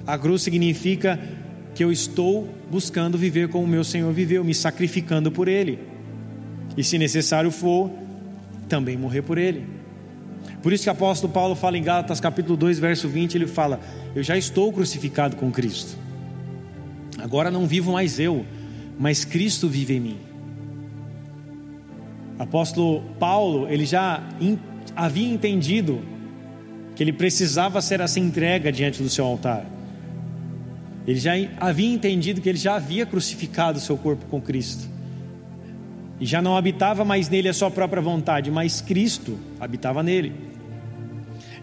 A 0.07 0.19
cruz 0.19 0.43
significa 0.43 1.19
que 1.75 1.83
eu 1.83 1.91
estou 1.91 2.49
buscando 2.71 3.17
viver 3.17 3.49
como 3.49 3.65
o 3.65 3.69
meu 3.69 3.85
Senhor 3.85 4.13
viveu, 4.13 4.45
me 4.45 4.55
sacrificando 4.55 5.31
por 5.31 5.49
Ele, 5.49 5.79
e 6.77 6.85
se 6.85 6.99
necessário 6.99 7.51
for, 7.51 7.91
também 8.69 8.97
morrer 8.97 9.23
por 9.23 9.39
Ele. 9.39 9.65
Por 10.63 10.73
isso 10.73 10.85
que 10.85 10.89
o 10.89 10.93
apóstolo 10.93 11.33
Paulo 11.33 11.55
fala 11.55 11.79
em 11.79 11.83
Gálatas 11.83 12.21
capítulo 12.21 12.57
2, 12.57 12.79
verso 12.79 13.09
20, 13.09 13.35
ele 13.37 13.47
fala: 13.47 13.81
Eu 14.15 14.23
já 14.23 14.37
estou 14.37 14.73
crucificado 14.73 15.37
com 15.37 15.51
Cristo. 15.51 15.97
Agora 17.19 17.51
não 17.51 17.67
vivo 17.67 17.93
mais 17.93 18.19
eu, 18.19 18.45
mas 18.99 19.25
Cristo 19.25 19.69
vive 19.69 19.95
em 19.95 20.01
mim. 20.01 20.19
Apóstolo 22.39 23.03
Paulo, 23.19 23.69
ele 23.69 23.87
já 23.87 24.23
havia 24.95 25.29
entendido 25.29 26.03
que 26.95 27.03
ele 27.03 27.13
precisava 27.13 27.81
ser 27.81 28.01
essa 28.01 28.19
entrega 28.19 28.73
diante 28.73 29.03
do 29.03 29.09
seu 29.09 29.25
altar. 29.25 29.65
Ele 31.07 31.19
já 31.19 31.33
havia 31.61 31.89
entendido 31.89 32.41
que 32.41 32.49
ele 32.49 32.59
já 32.59 32.77
havia 32.77 33.07
crucificado 33.07 33.79
seu 33.79 33.97
corpo 33.97 34.27
com 34.27 34.41
Cristo. 34.41 34.89
E 36.19 36.27
já 36.27 36.43
não 36.43 36.57
habitava 36.57 37.05
mais 37.05 37.29
nele 37.29 37.49
a 37.49 37.55
sua 37.55 37.71
própria 37.71 38.03
vontade, 38.03 38.51
mas 38.51 38.81
Cristo 38.81 39.39
habitava 39.61 40.03
nele. 40.03 40.33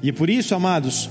E 0.01 0.11
por 0.11 0.29
isso, 0.29 0.53
amados, 0.55 1.09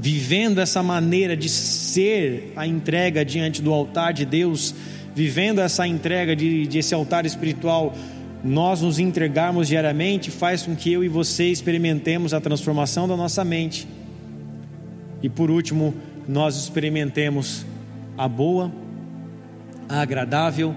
vivendo 0.00 0.60
essa 0.60 0.82
maneira 0.82 1.36
de 1.36 1.48
ser 1.48 2.52
a 2.56 2.66
entrega 2.66 3.24
diante 3.24 3.62
do 3.62 3.72
altar 3.72 4.12
de 4.12 4.24
Deus, 4.24 4.74
vivendo 5.14 5.60
essa 5.60 5.86
entrega 5.86 6.34
de, 6.34 6.66
de 6.66 6.78
esse 6.78 6.94
altar 6.94 7.24
espiritual 7.24 7.94
nós 8.46 8.82
nos 8.82 8.98
entregarmos 8.98 9.68
diariamente 9.68 10.30
faz 10.30 10.62
com 10.62 10.76
que 10.76 10.92
eu 10.92 11.02
e 11.02 11.08
você 11.08 11.46
experimentemos 11.46 12.32
a 12.32 12.40
transformação 12.40 13.08
da 13.08 13.16
nossa 13.16 13.44
mente. 13.44 13.88
E 15.22 15.28
por 15.28 15.50
último, 15.50 15.94
nós 16.28 16.56
experimentemos 16.56 17.64
a 18.16 18.28
boa, 18.28 18.72
a 19.88 20.00
agradável 20.00 20.74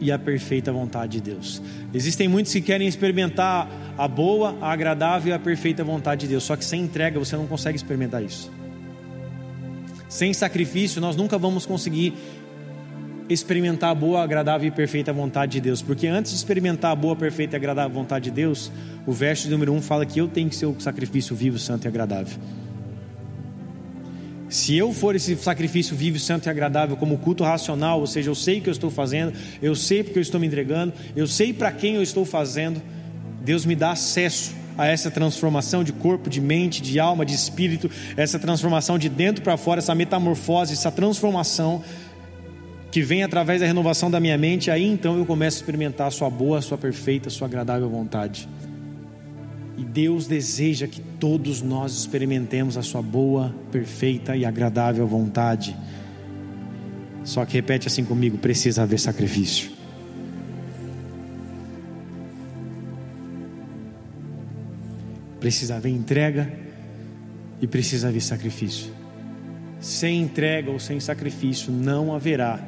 e 0.00 0.12
a 0.12 0.18
perfeita 0.18 0.72
vontade 0.72 1.20
de 1.20 1.30
Deus. 1.32 1.60
Existem 1.92 2.28
muitos 2.28 2.52
que 2.52 2.60
querem 2.60 2.86
experimentar 2.86 3.68
a 3.96 4.06
boa, 4.06 4.56
a 4.60 4.72
agradável 4.72 5.32
e 5.32 5.34
a 5.34 5.38
perfeita 5.38 5.82
vontade 5.82 6.22
de 6.22 6.28
Deus, 6.28 6.44
só 6.44 6.56
que 6.56 6.64
sem 6.64 6.82
entrega 6.82 7.18
você 7.18 7.36
não 7.36 7.46
consegue 7.46 7.76
experimentar 7.76 8.22
isso. 8.22 8.50
Sem 10.08 10.32
sacrifício, 10.32 11.00
nós 11.00 11.16
nunca 11.16 11.36
vamos 11.36 11.66
conseguir 11.66 12.14
experimentar 13.28 13.90
a 13.90 13.94
boa, 13.94 14.22
agradável 14.22 14.68
e 14.68 14.70
perfeita 14.70 15.12
vontade 15.12 15.52
de 15.52 15.60
Deus. 15.60 15.82
Porque 15.82 16.06
antes 16.06 16.32
de 16.32 16.38
experimentar 16.38 16.92
a 16.92 16.96
boa, 16.96 17.14
perfeita 17.14 17.56
e 17.56 17.58
agradável 17.58 17.94
vontade 17.94 18.26
de 18.26 18.30
Deus, 18.30 18.72
o 19.06 19.12
verso 19.12 19.50
número 19.50 19.72
1 19.72 19.76
um 19.76 19.82
fala 19.82 20.06
que 20.06 20.18
eu 20.18 20.28
tenho 20.28 20.48
que 20.48 20.56
ser 20.56 20.66
o 20.66 20.80
sacrifício 20.80 21.36
vivo, 21.36 21.58
santo 21.58 21.84
e 21.84 21.88
agradável. 21.88 22.38
Se 24.48 24.76
eu 24.76 24.92
for 24.92 25.14
esse 25.14 25.36
sacrifício 25.36 25.94
vivo, 25.94 26.18
santo 26.18 26.46
e 26.46 26.50
agradável, 26.50 26.96
como 26.96 27.18
culto 27.18 27.44
racional, 27.44 28.00
ou 28.00 28.06
seja, 28.06 28.30
eu 28.30 28.34
sei 28.34 28.58
o 28.58 28.62
que 28.62 28.68
eu 28.68 28.72
estou 28.72 28.90
fazendo, 28.90 29.32
eu 29.60 29.74
sei 29.74 30.02
porque 30.02 30.18
eu 30.18 30.22
estou 30.22 30.40
me 30.40 30.46
entregando, 30.46 30.92
eu 31.14 31.26
sei 31.26 31.52
para 31.52 31.70
quem 31.70 31.96
eu 31.96 32.02
estou 32.02 32.24
fazendo, 32.24 32.80
Deus 33.42 33.66
me 33.66 33.76
dá 33.76 33.90
acesso 33.90 34.54
a 34.76 34.86
essa 34.86 35.10
transformação 35.10 35.82
de 35.82 35.92
corpo, 35.92 36.30
de 36.30 36.40
mente, 36.40 36.80
de 36.80 36.98
alma, 36.98 37.26
de 37.26 37.34
espírito, 37.34 37.90
essa 38.16 38.38
transformação 38.38 38.98
de 38.98 39.08
dentro 39.08 39.42
para 39.42 39.56
fora, 39.56 39.80
essa 39.80 39.94
metamorfose, 39.94 40.72
essa 40.72 40.90
transformação 40.90 41.82
que 42.90 43.02
vem 43.02 43.22
através 43.22 43.60
da 43.60 43.66
renovação 43.66 44.10
da 44.10 44.18
minha 44.18 44.38
mente, 44.38 44.70
aí 44.70 44.86
então 44.86 45.18
eu 45.18 45.26
começo 45.26 45.58
a 45.58 45.60
experimentar 45.60 46.06
a 46.06 46.10
sua 46.10 46.30
boa, 46.30 46.58
a 46.58 46.62
sua 46.62 46.78
perfeita, 46.78 47.28
a 47.28 47.30
sua 47.30 47.46
agradável 47.46 47.88
vontade. 47.90 48.48
E 49.78 49.84
Deus 49.84 50.26
deseja 50.26 50.88
que 50.88 51.00
todos 51.00 51.62
nós 51.62 51.92
experimentemos 51.92 52.76
a 52.76 52.82
sua 52.82 53.00
boa, 53.00 53.54
perfeita 53.70 54.36
e 54.36 54.44
agradável 54.44 55.06
vontade. 55.06 55.76
Só 57.22 57.44
que 57.46 57.52
repete 57.52 57.86
assim 57.86 58.04
comigo: 58.04 58.36
precisa 58.38 58.82
haver 58.82 58.98
sacrifício. 58.98 59.70
Precisa 65.38 65.76
haver 65.76 65.90
entrega 65.90 66.52
e 67.62 67.66
precisa 67.68 68.08
haver 68.08 68.20
sacrifício. 68.20 68.90
Sem 69.78 70.20
entrega 70.20 70.72
ou 70.72 70.80
sem 70.80 70.98
sacrifício 70.98 71.72
não 71.72 72.12
haverá 72.12 72.58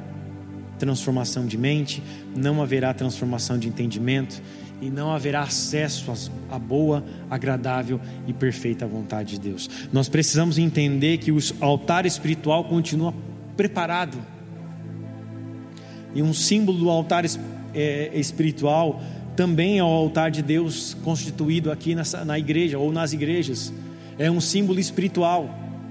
transformação 0.78 1.44
de 1.44 1.58
mente, 1.58 2.00
não 2.36 2.62
haverá 2.62 2.94
transformação 2.94 3.58
de 3.58 3.66
entendimento 3.66 4.40
e 4.80 4.90
não 4.90 5.12
haverá 5.12 5.42
acesso 5.42 6.12
à 6.50 6.58
boa, 6.58 7.04
agradável 7.28 8.00
e 8.26 8.32
perfeita 8.32 8.86
vontade 8.86 9.32
de 9.32 9.40
Deus. 9.40 9.68
Nós 9.92 10.08
precisamos 10.08 10.58
entender 10.58 11.18
que 11.18 11.30
o 11.30 11.38
altar 11.60 12.06
espiritual 12.06 12.64
continua 12.64 13.14
preparado. 13.56 14.18
E 16.14 16.22
um 16.22 16.32
símbolo 16.32 16.78
do 16.78 16.90
altar 16.90 17.24
é, 17.74 18.10
espiritual 18.14 19.00
também 19.36 19.78
é 19.78 19.84
o 19.84 19.86
altar 19.86 20.30
de 20.30 20.42
Deus 20.42 20.96
constituído 21.04 21.70
aqui 21.70 21.94
nessa, 21.94 22.24
na 22.24 22.38
igreja 22.38 22.78
ou 22.78 22.90
nas 22.90 23.12
igrejas. 23.12 23.72
É 24.18 24.30
um 24.30 24.40
símbolo 24.40 24.80
espiritual 24.80 25.48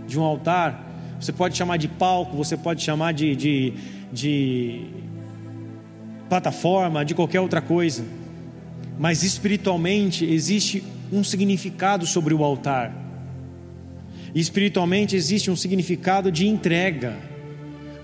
de 0.08 0.20
um 0.20 0.24
altar. 0.24 0.88
Você 1.20 1.32
pode 1.32 1.56
chamar 1.56 1.78
de 1.78 1.88
palco, 1.88 2.36
você 2.36 2.58
pode 2.58 2.82
chamar 2.82 3.14
de, 3.14 3.36
de 3.36 3.74
de 4.12 4.88
plataforma, 6.28 7.06
de 7.06 7.14
qualquer 7.14 7.40
outra 7.40 7.62
coisa. 7.62 8.04
Mas 9.00 9.24
espiritualmente 9.24 10.26
existe 10.26 10.84
um 11.12 11.24
significado 11.24 12.06
sobre 12.06 12.34
o 12.34 12.44
altar. 12.44 12.94
espiritualmente 14.36 15.16
existe 15.16 15.50
um 15.50 15.56
significado 15.56 16.32
de 16.32 16.46
entrega. 16.46 17.16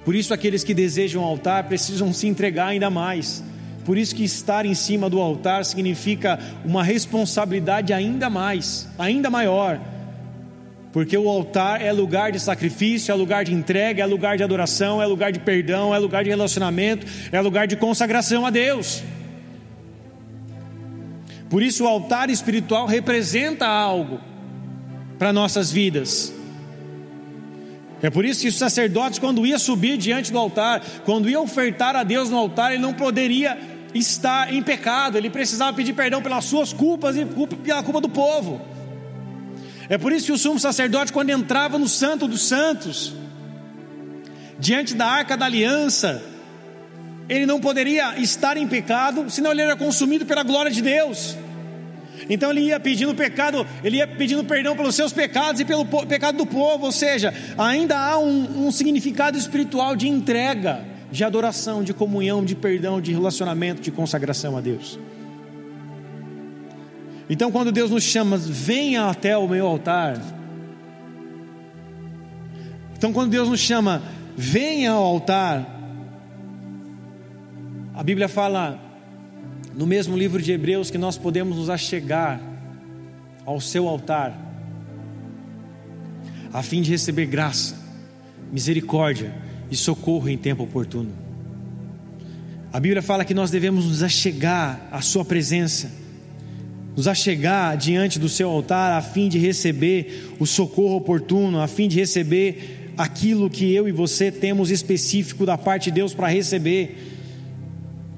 Por 0.03 0.15
isso 0.15 0.33
aqueles 0.33 0.63
que 0.63 0.73
desejam 0.73 1.21
o 1.21 1.25
altar 1.25 1.65
precisam 1.65 2.11
se 2.13 2.27
entregar 2.27 2.67
ainda 2.67 2.89
mais. 2.89 3.43
Por 3.83 3.97
isso 3.97 4.15
que 4.15 4.23
estar 4.23 4.65
em 4.65 4.73
cima 4.73 5.07
do 5.09 5.19
altar 5.19 5.65
significa 5.65 6.39
uma 6.63 6.83
responsabilidade 6.83 7.93
ainda 7.93 8.29
mais, 8.29 8.87
ainda 8.97 9.29
maior 9.29 9.79
porque 10.95 11.17
o 11.17 11.27
altar 11.27 11.81
é 11.81 11.91
lugar 11.91 12.31
de 12.31 12.39
sacrifício, 12.39 13.11
é 13.11 13.15
lugar 13.15 13.43
de 13.43 13.53
entrega, 13.53 14.01
é 14.01 14.05
lugar 14.05 14.37
de 14.37 14.43
adoração, 14.43 15.01
é 15.01 15.05
lugar 15.05 15.29
de 15.29 15.41
perdão, 15.41 15.93
é 15.93 15.97
lugar 15.99 16.23
de 16.23 16.29
relacionamento, 16.29 17.05
é 17.33 17.41
lugar 17.41 17.67
de 17.67 17.75
consagração 17.75 18.45
a 18.45 18.49
Deus. 18.49 19.03
Por 21.49 21.61
isso, 21.61 21.83
o 21.83 21.87
altar 21.87 22.29
espiritual 22.29 22.85
representa 22.85 23.67
algo 23.67 24.19
para 25.17 25.31
nossas 25.31 25.71
vidas. 25.71 26.33
É 28.01 28.09
por 28.09 28.25
isso 28.25 28.41
que 28.41 28.47
os 28.47 28.57
sacerdotes, 28.57 29.19
quando 29.19 29.45
ia 29.45 29.57
subir 29.57 29.97
diante 29.97 30.31
do 30.31 30.37
altar, 30.37 30.81
quando 31.05 31.29
ia 31.29 31.39
ofertar 31.39 31.95
a 31.95 32.03
Deus 32.03 32.29
no 32.29 32.37
altar, 32.37 32.73
ele 32.73 32.81
não 32.81 32.93
poderia 32.93 33.57
estar 33.93 34.53
em 34.53 34.61
pecado, 34.61 35.17
ele 35.17 35.29
precisava 35.29 35.75
pedir 35.75 35.93
perdão 35.93 36.21
pelas 36.21 36.45
suas 36.45 36.73
culpas 36.73 37.15
e 37.15 37.25
pela 37.63 37.81
culpa 37.81 38.01
do 38.01 38.09
povo. 38.09 38.61
É 39.87 39.97
por 39.97 40.11
isso 40.11 40.25
que 40.25 40.31
o 40.31 40.37
sumo 40.37 40.59
sacerdote, 40.59 41.13
quando 41.13 41.29
entrava 41.29 41.77
no 41.77 41.87
Santo 41.87 42.27
dos 42.27 42.41
Santos, 42.41 43.15
diante 44.59 44.93
da 44.93 45.05
arca 45.05 45.37
da 45.37 45.45
aliança, 45.45 46.23
ele 47.27 47.45
não 47.45 47.59
poderia 47.59 48.19
estar 48.19 48.57
em 48.57 48.67
pecado, 48.67 49.29
senão 49.29 49.51
ele 49.51 49.61
era 49.61 49.75
consumido 49.75 50.25
pela 50.25 50.43
glória 50.43 50.71
de 50.71 50.81
Deus. 50.81 51.35
Então 52.29 52.49
ele 52.51 52.61
ia 52.61 52.79
pedindo 52.79 53.13
pecado, 53.13 53.65
ele 53.83 53.97
ia 53.97 54.07
pedindo 54.07 54.43
perdão 54.43 54.75
pelos 54.75 54.95
seus 54.95 55.11
pecados 55.11 55.61
e 55.61 55.65
pelo 55.65 55.85
pecado 55.85 56.37
do 56.37 56.45
povo, 56.45 56.85
ou 56.85 56.91
seja, 56.91 57.33
ainda 57.57 57.97
há 57.97 58.17
um, 58.17 58.67
um 58.67 58.71
significado 58.71 59.37
espiritual 59.37 59.95
de 59.95 60.07
entrega, 60.07 60.83
de 61.11 61.23
adoração, 61.23 61.83
de 61.83 61.93
comunhão, 61.93 62.43
de 62.43 62.55
perdão, 62.55 62.99
de 62.99 63.11
relacionamento, 63.11 63.81
de 63.81 63.91
consagração 63.91 64.57
a 64.57 64.61
Deus. 64.61 64.99
Então, 67.29 67.51
quando 67.51 67.71
Deus 67.71 67.89
nos 67.89 68.03
chama, 68.03 68.37
venha 68.37 69.05
até 69.09 69.35
o 69.35 69.47
meu 69.47 69.65
altar. 69.65 70.21
Então, 72.95 73.11
quando 73.11 73.31
Deus 73.31 73.49
nos 73.49 73.59
chama, 73.59 74.01
venha 74.37 74.91
ao 74.91 75.03
altar. 75.03 75.74
A 77.95 78.03
Bíblia 78.03 78.27
fala 78.27 78.77
no 79.73 79.87
mesmo 79.87 80.17
livro 80.17 80.41
de 80.41 80.51
Hebreus 80.51 80.91
que 80.91 80.97
nós 80.97 81.17
podemos 81.17 81.55
nos 81.55 81.69
achegar 81.69 82.41
ao 83.45 83.61
seu 83.61 83.87
altar, 83.87 84.37
a 86.51 86.61
fim 86.61 86.81
de 86.81 86.91
receber 86.91 87.25
graça, 87.25 87.73
misericórdia 88.51 89.33
e 89.71 89.77
socorro 89.77 90.27
em 90.27 90.37
tempo 90.37 90.63
oportuno. 90.63 91.13
A 92.73 92.81
Bíblia 92.81 93.01
fala 93.01 93.23
que 93.23 93.33
nós 93.33 93.49
devemos 93.49 93.85
nos 93.85 94.03
achegar 94.03 94.89
à 94.91 94.99
Sua 94.99 95.23
presença, 95.23 95.89
nos 96.97 97.07
achegar 97.07 97.77
diante 97.77 98.19
do 98.19 98.27
Seu 98.27 98.49
altar, 98.49 98.91
a 98.91 99.01
fim 99.01 99.29
de 99.29 99.39
receber 99.39 100.35
o 100.37 100.45
socorro 100.45 100.97
oportuno, 100.97 101.61
a 101.61 101.67
fim 101.67 101.87
de 101.87 101.97
receber 101.97 102.91
aquilo 102.97 103.49
que 103.49 103.73
eu 103.73 103.87
e 103.87 103.93
você 103.93 104.33
temos 104.33 104.69
específico 104.69 105.45
da 105.45 105.57
parte 105.57 105.85
de 105.85 105.91
Deus 105.91 106.13
para 106.13 106.27
receber. 106.27 107.13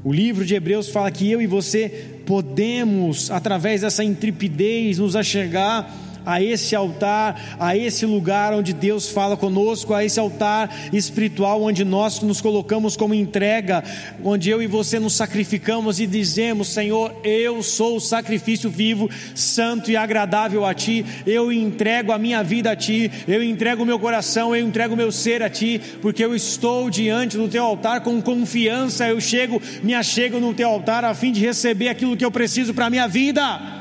O 0.08 0.14
livro 0.14 0.45
de 0.45 0.55
Hebreus 0.55 0.88
fala 0.88 1.12
que 1.12 1.30
eu 1.30 1.41
e 1.41 1.45
você 1.45 1.89
podemos, 2.26 3.30
através 3.30 3.82
dessa 3.82 4.05
intrepidez, 4.05 4.99
nos 4.99 5.18
achegar 5.18 5.93
a 6.28 6.43
esse 6.43 6.75
altar, 6.75 7.55
a 7.57 7.78
esse 7.78 8.05
lugar 8.05 8.51
onde 8.51 8.73
Deus 8.73 9.07
fala 9.07 9.38
conosco, 9.38 9.93
a 9.93 10.03
esse 10.03 10.19
altar 10.19 10.69
espiritual 10.91 11.63
onde 11.63 11.86
nós 11.86 12.19
nos 12.19 12.41
colocamos 12.41 12.97
como 12.97 13.13
entrega, 13.13 13.82
onde 14.21 14.49
eu 14.49 14.61
e 14.61 14.67
você 14.67 14.99
nos 14.99 15.13
sacrificamos 15.13 16.01
e 16.01 16.05
dizemos: 16.05 16.67
Senhor, 16.67 17.15
eu 17.23 17.63
sou 17.63 17.95
o 17.95 18.01
sacrifício 18.01 18.69
vivo, 18.69 19.09
santo 19.34 19.89
e 19.89 19.95
agradável 19.95 20.65
a 20.65 20.73
Ti, 20.73 21.05
eu 21.25 21.49
entrego 21.49 22.11
a 22.11 22.17
minha 22.17 22.43
vida 22.43 22.71
a 22.71 22.75
Ti, 22.75 23.09
eu 23.25 23.41
entrego 23.41 23.84
o 23.84 23.86
meu 23.86 23.97
coração, 23.97 24.53
eu 24.53 24.67
entrego 24.67 24.95
o 24.95 24.97
meu 24.97 25.13
ser 25.13 25.41
a 25.41 25.49
Ti, 25.49 25.80
porque 26.01 26.25
eu 26.25 26.36
estou 26.36 26.89
diante 26.89 27.38
do 27.38 27.47
Teu 27.47 27.63
altar 27.63 28.01
com 28.01 28.21
confiança, 28.21 29.07
eu 29.07 29.21
chego, 29.21 29.61
me 29.82 29.93
achego 29.93 30.41
no 30.41 30.53
Teu 30.53 30.67
altar 30.67 31.05
a 31.05 31.13
fim 31.13 31.32
de 31.32 31.39
receber 31.39 31.88
aquilo 31.88 32.17
que 32.17 32.25
eu 32.25 32.32
preciso 32.32 32.73
para 32.73 32.88
a 32.88 32.89
minha 32.89 33.07
vida. 33.07 33.76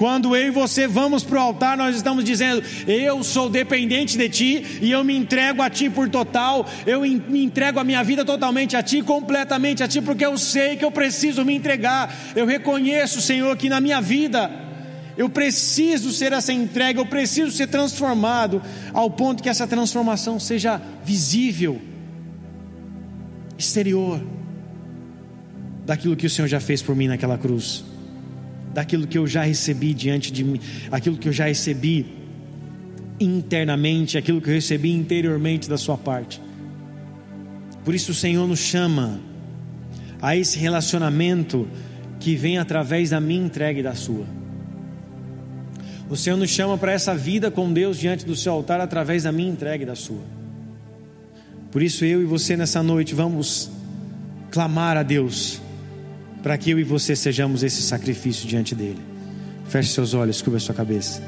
Quando 0.00 0.34
eu 0.34 0.46
e 0.46 0.50
você 0.50 0.88
vamos 0.88 1.22
para 1.22 1.36
o 1.36 1.42
altar, 1.42 1.76
nós 1.76 1.94
estamos 1.94 2.24
dizendo: 2.24 2.62
Eu 2.88 3.22
sou 3.22 3.50
dependente 3.50 4.16
de 4.16 4.30
Ti 4.30 4.78
e 4.80 4.90
eu 4.90 5.04
me 5.04 5.14
entrego 5.14 5.60
a 5.60 5.68
Ti 5.68 5.90
por 5.90 6.08
total, 6.08 6.66
eu 6.86 7.02
me 7.02 7.44
entrego 7.44 7.78
a 7.78 7.84
minha 7.84 8.02
vida 8.02 8.24
totalmente 8.24 8.74
a 8.74 8.82
Ti, 8.82 9.02
completamente 9.02 9.82
a 9.82 9.88
Ti, 9.88 10.00
porque 10.00 10.24
eu 10.24 10.38
sei 10.38 10.78
que 10.78 10.86
eu 10.86 10.90
preciso 10.90 11.44
me 11.44 11.54
entregar. 11.54 12.14
Eu 12.34 12.46
reconheço, 12.46 13.20
Senhor, 13.20 13.54
que 13.58 13.68
na 13.68 13.78
minha 13.78 14.00
vida 14.00 14.50
eu 15.18 15.28
preciso 15.28 16.10
ser 16.12 16.32
essa 16.32 16.50
entrega, 16.50 16.98
eu 16.98 17.04
preciso 17.04 17.50
ser 17.50 17.66
transformado 17.66 18.62
ao 18.94 19.10
ponto 19.10 19.42
que 19.42 19.50
essa 19.50 19.66
transformação 19.66 20.40
seja 20.40 20.80
visível, 21.04 21.78
exterior, 23.58 24.18
daquilo 25.84 26.16
que 26.16 26.24
o 26.24 26.30
Senhor 26.30 26.48
já 26.48 26.58
fez 26.58 26.80
por 26.80 26.96
mim 26.96 27.06
naquela 27.06 27.36
cruz 27.36 27.89
daquilo 28.72 29.06
que 29.06 29.18
eu 29.18 29.26
já 29.26 29.42
recebi 29.42 29.92
diante 29.94 30.32
de 30.32 30.44
mim, 30.44 30.60
aquilo 30.90 31.16
que 31.16 31.28
eu 31.28 31.32
já 31.32 31.46
recebi 31.46 32.06
internamente, 33.18 34.16
aquilo 34.16 34.40
que 34.40 34.48
eu 34.48 34.54
recebi 34.54 34.92
interiormente 34.92 35.68
da 35.68 35.76
Sua 35.76 35.98
parte. 35.98 36.40
Por 37.84 37.94
isso 37.94 38.12
o 38.12 38.14
Senhor 38.14 38.46
nos 38.46 38.60
chama 38.60 39.20
a 40.22 40.36
esse 40.36 40.58
relacionamento 40.58 41.68
que 42.18 42.36
vem 42.36 42.58
através 42.58 43.10
da 43.10 43.20
minha 43.20 43.44
entrega 43.44 43.80
e 43.80 43.82
da 43.82 43.94
Sua. 43.94 44.26
O 46.08 46.16
Senhor 46.16 46.36
nos 46.36 46.50
chama 46.50 46.76
para 46.76 46.92
essa 46.92 47.14
vida 47.14 47.50
com 47.50 47.72
Deus 47.72 47.98
diante 47.98 48.26
do 48.26 48.34
Seu 48.34 48.52
altar 48.52 48.80
através 48.80 49.22
da 49.22 49.32
minha 49.32 49.50
entrega 49.50 49.84
e 49.84 49.86
da 49.86 49.94
Sua. 49.94 50.22
Por 51.70 51.82
isso 51.82 52.04
eu 52.04 52.20
e 52.20 52.24
você 52.24 52.56
nessa 52.56 52.82
noite 52.82 53.14
vamos 53.14 53.70
clamar 54.50 54.96
a 54.96 55.02
Deus 55.02 55.59
para 56.42 56.56
que 56.56 56.70
eu 56.70 56.78
e 56.78 56.84
você 56.84 57.14
sejamos 57.14 57.62
esse 57.62 57.82
sacrifício 57.82 58.48
diante 58.48 58.74
dele. 58.74 59.00
Feche 59.66 59.92
seus 59.92 60.14
olhos, 60.14 60.42
cubra 60.42 60.58
sua 60.58 60.74
cabeça. 60.74 61.22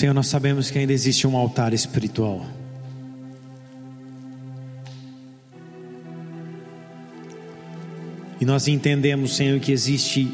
Senhor, 0.00 0.14
nós 0.14 0.28
sabemos 0.28 0.70
que 0.70 0.78
ainda 0.78 0.94
existe 0.94 1.26
um 1.26 1.36
altar 1.36 1.74
espiritual. 1.74 2.46
E 8.40 8.46
nós 8.46 8.66
entendemos, 8.66 9.36
Senhor, 9.36 9.60
que 9.60 9.70
existe 9.70 10.32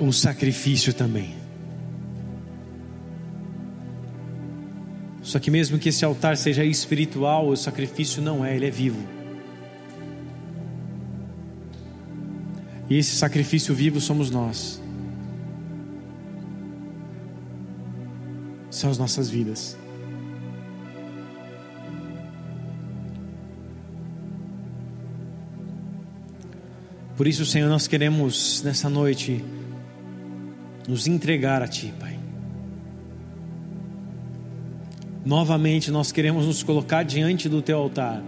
um 0.00 0.10
sacrifício 0.10 0.94
também. 0.94 1.34
Só 5.20 5.38
que 5.38 5.50
mesmo 5.50 5.78
que 5.78 5.90
esse 5.90 6.06
altar 6.06 6.38
seja 6.38 6.64
espiritual, 6.64 7.48
o 7.48 7.54
sacrifício 7.54 8.22
não 8.22 8.42
é, 8.42 8.56
ele 8.56 8.64
é 8.64 8.70
vivo. 8.70 9.06
E 12.88 12.96
esse 12.96 13.14
sacrifício 13.14 13.74
vivo 13.74 14.00
somos 14.00 14.30
nós. 14.30 14.87
São 18.78 18.90
as 18.90 18.98
nossas 18.98 19.28
vidas. 19.28 19.76
Por 27.16 27.26
isso, 27.26 27.44
Senhor, 27.44 27.68
nós 27.68 27.88
queremos 27.88 28.62
nessa 28.62 28.88
noite 28.88 29.44
nos 30.86 31.08
entregar 31.08 31.60
a 31.60 31.66
Ti, 31.66 31.92
Pai. 31.98 32.16
Novamente, 35.26 35.90
nós 35.90 36.12
queremos 36.12 36.46
nos 36.46 36.62
colocar 36.62 37.02
diante 37.02 37.48
do 37.48 37.60
Teu 37.60 37.76
altar. 37.76 38.22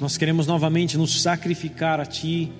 Nós 0.00 0.16
queremos 0.16 0.46
novamente 0.46 0.96
nos 0.96 1.20
sacrificar 1.20 1.98
a 1.98 2.06
Ti 2.06 2.52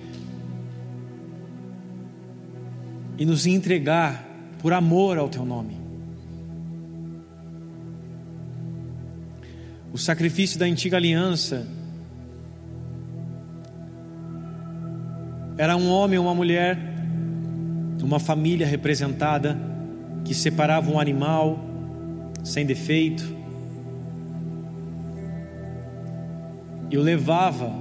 e 3.17 3.25
nos 3.25 3.45
entregar 3.45 4.25
por 4.59 4.73
amor 4.73 5.17
ao 5.17 5.29
Teu 5.29 5.45
nome. 5.45 5.77
O 9.91 9.97
sacrifício 9.97 10.59
da 10.59 10.65
antiga 10.65 10.97
aliança 10.97 11.65
era 15.57 15.75
um 15.75 15.89
homem, 15.89 16.19
uma 16.19 16.35
mulher, 16.35 16.77
uma 18.03 18.19
família 18.19 18.67
representada 18.67 19.57
que 20.23 20.33
separava 20.33 20.91
um 20.91 20.99
animal 20.99 21.59
sem 22.43 22.65
defeito 22.65 23.35
e 26.89 26.97
o 26.97 27.01
levava 27.01 27.71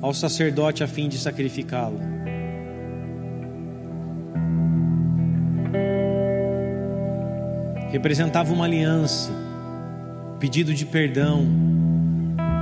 ao 0.00 0.14
sacerdote 0.14 0.84
a 0.84 0.86
fim 0.86 1.08
de 1.08 1.18
sacrificá-lo. 1.18 2.17
representava 7.90 8.52
uma 8.52 8.64
aliança, 8.64 9.30
pedido 10.38 10.74
de 10.74 10.84
perdão. 10.84 11.46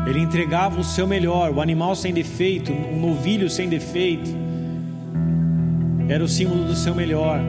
Ele 0.07 0.21
entregava 0.21 0.81
o 0.81 0.85
seu 0.85 1.07
melhor, 1.07 1.53
o 1.53 1.61
animal 1.61 1.97
sem 1.97 2.15
defeito, 2.15 2.73
um 2.73 3.01
novilho 3.01 3.51
sem 3.51 3.69
defeito. 3.69 4.31
Era 6.09 6.23
o 6.23 6.29
símbolo 6.29 6.65
do 6.65 6.77
seu 6.77 6.95
melhor. 6.95 7.41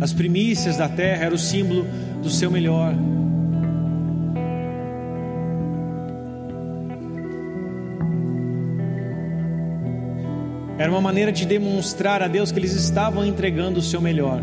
As 0.00 0.12
primícias 0.12 0.76
da 0.76 0.88
terra 0.88 1.26
era 1.26 1.34
o 1.34 1.38
símbolo 1.38 1.86
do 2.22 2.28
seu 2.28 2.50
melhor. 2.50 2.92
Era 10.76 10.90
uma 10.90 11.00
maneira 11.00 11.30
de 11.30 11.46
demonstrar 11.46 12.20
a 12.20 12.26
Deus 12.26 12.50
que 12.50 12.58
eles 12.58 12.72
estavam 12.72 13.24
entregando 13.24 13.78
o 13.78 13.82
seu 13.82 14.00
melhor 14.00 14.42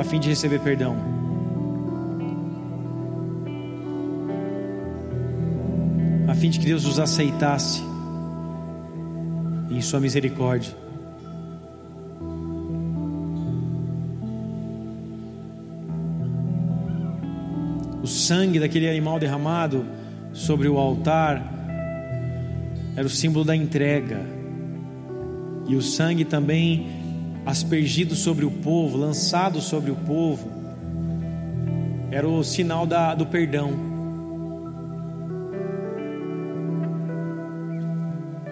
a 0.00 0.04
fim 0.04 0.18
de 0.18 0.30
receber 0.30 0.60
perdão. 0.60 0.96
A 6.26 6.34
fim 6.34 6.48
de 6.48 6.58
que 6.58 6.66
Deus 6.66 6.86
os 6.86 6.98
aceitasse 6.98 7.82
em 9.70 9.80
Sua 9.82 10.00
misericórdia. 10.00 10.74
O 18.02 18.06
sangue 18.06 18.58
daquele 18.58 18.88
animal 18.88 19.18
derramado 19.18 19.84
sobre 20.32 20.66
o 20.66 20.78
altar 20.78 21.42
era 22.96 23.06
o 23.06 23.10
símbolo 23.10 23.44
da 23.44 23.54
entrega. 23.54 24.20
E 25.68 25.76
o 25.76 25.82
sangue 25.82 26.24
também 26.24 26.99
aspergido 27.50 28.14
sobre 28.14 28.44
o 28.44 28.50
povo, 28.50 28.96
lançado 28.96 29.60
sobre 29.60 29.90
o 29.90 29.96
povo, 29.96 30.50
era 32.10 32.26
o 32.26 32.42
sinal 32.42 32.86
da, 32.86 33.14
do 33.14 33.26
perdão. 33.26 33.90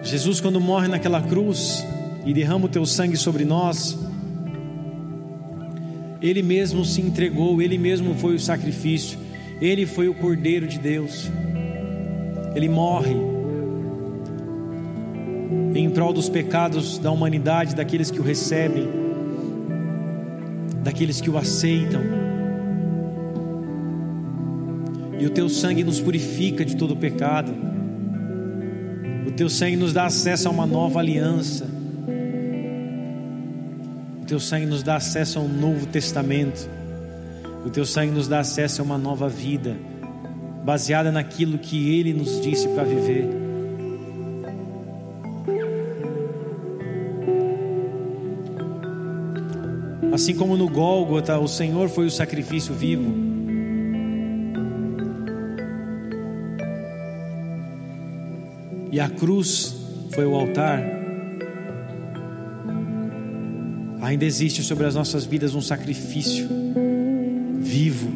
Jesus, 0.01 0.39
quando 0.39 0.59
morre 0.59 0.87
naquela 0.87 1.21
cruz 1.21 1.85
e 2.25 2.33
derrama 2.33 2.65
o 2.65 2.69
teu 2.69 2.85
sangue 2.85 3.17
sobre 3.17 3.43
nós, 3.43 3.97
ele 6.21 6.41
mesmo 6.41 6.83
se 6.85 7.01
entregou, 7.01 7.61
ele 7.61 7.77
mesmo 7.77 8.15
foi 8.15 8.35
o 8.35 8.39
sacrifício, 8.39 9.17
ele 9.61 9.85
foi 9.85 10.07
o 10.07 10.13
Cordeiro 10.13 10.67
de 10.67 10.79
Deus. 10.79 11.29
Ele 12.55 12.67
morre 12.67 13.15
em 15.79 15.89
prol 15.89 16.11
dos 16.11 16.27
pecados 16.27 16.97
da 16.97 17.09
humanidade, 17.09 17.75
daqueles 17.75 18.11
que 18.11 18.19
o 18.19 18.23
recebem, 18.23 18.87
daqueles 20.83 21.21
que 21.21 21.29
o 21.29 21.37
aceitam. 21.37 22.01
E 25.19 25.25
o 25.25 25.29
teu 25.29 25.49
sangue 25.49 25.83
nos 25.83 25.99
purifica 25.99 26.65
de 26.65 26.75
todo 26.75 26.95
pecado. 26.95 27.53
O 29.27 29.31
teu 29.31 29.49
sangue 29.49 29.75
nos 29.75 29.93
dá 29.93 30.05
acesso 30.05 30.47
a 30.47 30.51
uma 30.51 30.65
nova 30.65 30.99
aliança. 30.99 31.65
O 34.21 34.25
teu 34.25 34.39
sangue 34.39 34.65
nos 34.65 34.83
dá 34.83 34.95
acesso 34.97 35.39
a 35.39 35.41
um 35.41 35.47
novo 35.47 35.85
testamento. 35.87 36.69
O 37.65 37.69
teu 37.69 37.85
sangue 37.85 38.11
nos 38.11 38.27
dá 38.27 38.39
acesso 38.39 38.81
a 38.81 38.85
uma 38.85 38.97
nova 38.97 39.27
vida, 39.27 39.75
baseada 40.63 41.11
naquilo 41.11 41.57
que 41.57 41.97
ele 41.97 42.13
nos 42.13 42.41
disse 42.41 42.67
para 42.69 42.83
viver. 42.83 43.38
Assim 50.19 50.35
como 50.35 50.57
no 50.57 50.67
Gólgota 50.67 51.39
o 51.39 51.47
Senhor 51.47 51.87
foi 51.87 52.05
o 52.05 52.11
sacrifício 52.11 52.73
vivo. 52.73 53.09
E 58.91 58.99
a 58.99 59.07
cruz 59.07 59.77
foi 60.11 60.25
o 60.25 60.35
altar. 60.35 60.83
Ainda 64.01 64.25
existe 64.25 64.61
sobre 64.61 64.85
as 64.85 64.93
nossas 64.93 65.23
vidas 65.23 65.55
um 65.55 65.61
sacrifício 65.61 66.49
vivo, 67.61 68.11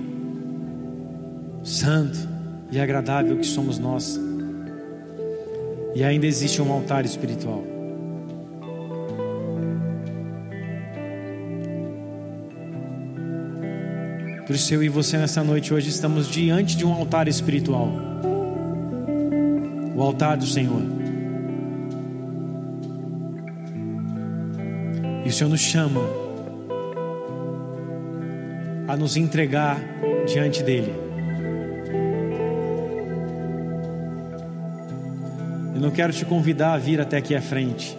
santo 1.64 2.20
e 2.70 2.82
agradável 2.82 3.38
que 3.38 3.48
somos 3.48 3.80
nós. 3.80 4.20
E 5.96 6.04
ainda 6.04 6.26
existe 6.26 6.62
um 6.62 6.70
altar 6.70 7.06
espiritual. 7.06 7.73
Por 14.46 14.56
isso 14.56 14.74
eu 14.74 14.84
e 14.84 14.90
você 14.90 15.18
nessa 15.18 15.42
noite 15.42 15.74
hoje 15.74 15.90
estamos 15.90 16.30
diante 16.30 16.76
de 16.76 16.86
um 16.86 16.92
altar 16.92 17.30
espiritual. 17.30 17.90
O 19.96 20.02
altar 20.02 20.36
do 20.36 20.46
Senhor. 20.46 20.82
E 25.24 25.30
o 25.30 25.32
Senhor 25.32 25.50
nos 25.50 25.62
chama 25.62 26.02
a 28.86 28.98
nos 28.98 29.16
entregar 29.16 29.80
diante 30.28 30.62
dele. 30.62 30.94
Eu 35.74 35.80
não 35.80 35.90
quero 35.90 36.12
te 36.12 36.26
convidar 36.26 36.74
a 36.74 36.78
vir 36.78 37.00
até 37.00 37.16
aqui 37.16 37.34
à 37.34 37.42
frente. 37.42 37.98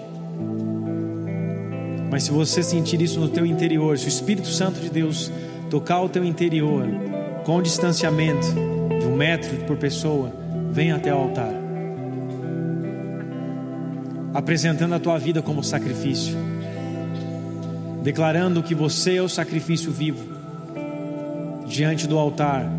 Mas 2.11 2.25
se 2.25 2.31
você 2.31 2.63
sentir 2.63 3.01
isso 3.01 3.19
no 3.19 3.29
teu 3.31 3.47
interior, 3.47 3.99
se 3.99 4.07
o 4.07 4.09
Espírito 4.09 4.49
Santo 4.49 4.79
de 4.79 4.91
Deus 4.91 5.33
tocar 5.75 6.03
o 6.03 6.09
teu 6.09 6.25
interior 6.25 6.87
com 7.43 7.61
distanciamento 7.61 8.47
de 9.01 9.07
um 9.07 9.17
metro 9.17 9.57
por 9.65 9.77
pessoa, 9.77 10.33
venha 10.71 10.95
até 10.95 11.13
o 11.13 11.19
altar, 11.19 11.51
apresentando 14.33 14.95
a 14.95 15.01
tua 15.01 15.19
vida 15.19 15.43
como 15.43 15.65
sacrifício, 15.65 16.37
declarando 18.05 18.63
que 18.63 18.73
você 18.73 19.17
é 19.17 19.23
o 19.23 19.29
sacrifício 19.29 19.91
vivo 19.91 20.25
diante 21.67 22.07
do 22.07 22.21
altar 22.21 22.71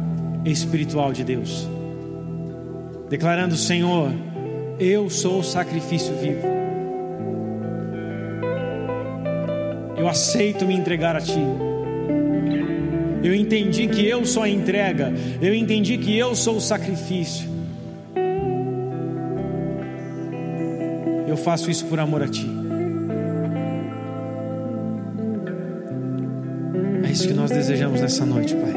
espiritual 0.46 1.12
de 1.12 1.26
Deus, 1.26 1.68
declarando: 3.10 3.58
Senhor, 3.58 4.10
eu 4.80 5.10
sou 5.10 5.40
o 5.40 5.44
sacrifício 5.44 6.16
vivo. 6.16 6.48
Eu 9.98 10.08
aceito 10.08 10.66
me 10.66 10.74
entregar 10.74 11.18
a 11.18 11.20
Ti. 11.20 11.75
Eu 13.26 13.34
entendi 13.34 13.88
que 13.88 14.08
eu 14.08 14.24
sou 14.24 14.44
a 14.44 14.50
entrega. 14.50 15.12
Eu 15.42 15.56
entendi 15.56 15.98
que 15.98 16.16
eu 16.16 16.36
sou 16.36 16.58
o 16.58 16.62
sacrifício. 16.62 17.50
Eu 21.28 21.36
faço 21.36 21.72
isso 21.72 21.86
por 21.86 22.00
amor 22.00 22.22
a 22.22 22.28
Ti. 22.28 22.48
É 27.04 27.12
isso 27.12 27.28
que 27.28 27.34
nós 27.34 27.50
desejamos 27.50 28.00
nessa 28.00 28.24
noite, 28.28 28.56
Pai. 28.56 28.74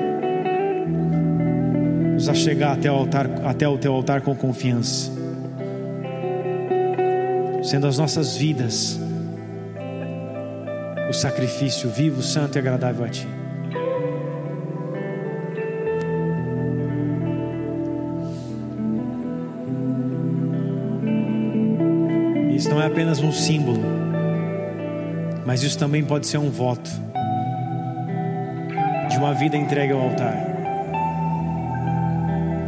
Nos 2.14 2.26
achegar 2.30 2.72
até 2.72 2.90
o 2.90 2.94
altar, 2.94 3.30
até 3.44 3.68
o 3.68 3.76
Teu 3.76 3.92
altar 3.92 4.22
com 4.22 4.34
confiança, 4.34 5.12
sendo 7.62 7.86
as 7.86 7.98
nossas 7.98 8.34
vidas 8.34 8.98
o 11.10 11.12
sacrifício 11.12 11.90
vivo, 11.90 12.22
santo 12.22 12.56
e 12.56 12.58
agradável 12.58 13.04
a 13.04 13.08
Ti. 13.08 13.37
Apenas 22.98 23.20
um 23.20 23.30
símbolo, 23.30 23.80
mas 25.46 25.62
isso 25.62 25.78
também 25.78 26.04
pode 26.04 26.26
ser 26.26 26.36
um 26.36 26.50
voto 26.50 26.90
de 29.08 29.16
uma 29.16 29.32
vida 29.34 29.56
entregue 29.56 29.92
ao 29.92 30.00
altar, 30.00 30.34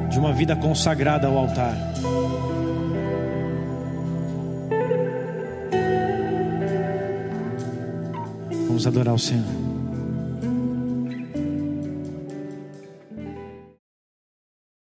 de 0.09 0.21
uma 0.21 0.33
vida 0.33 0.55
consagrada 0.55 1.27
ao 1.27 1.37
altar. 1.37 1.75
Vamos 8.69 8.87
adorar 8.87 9.15
o 9.15 9.19
Senhor. 9.19 9.70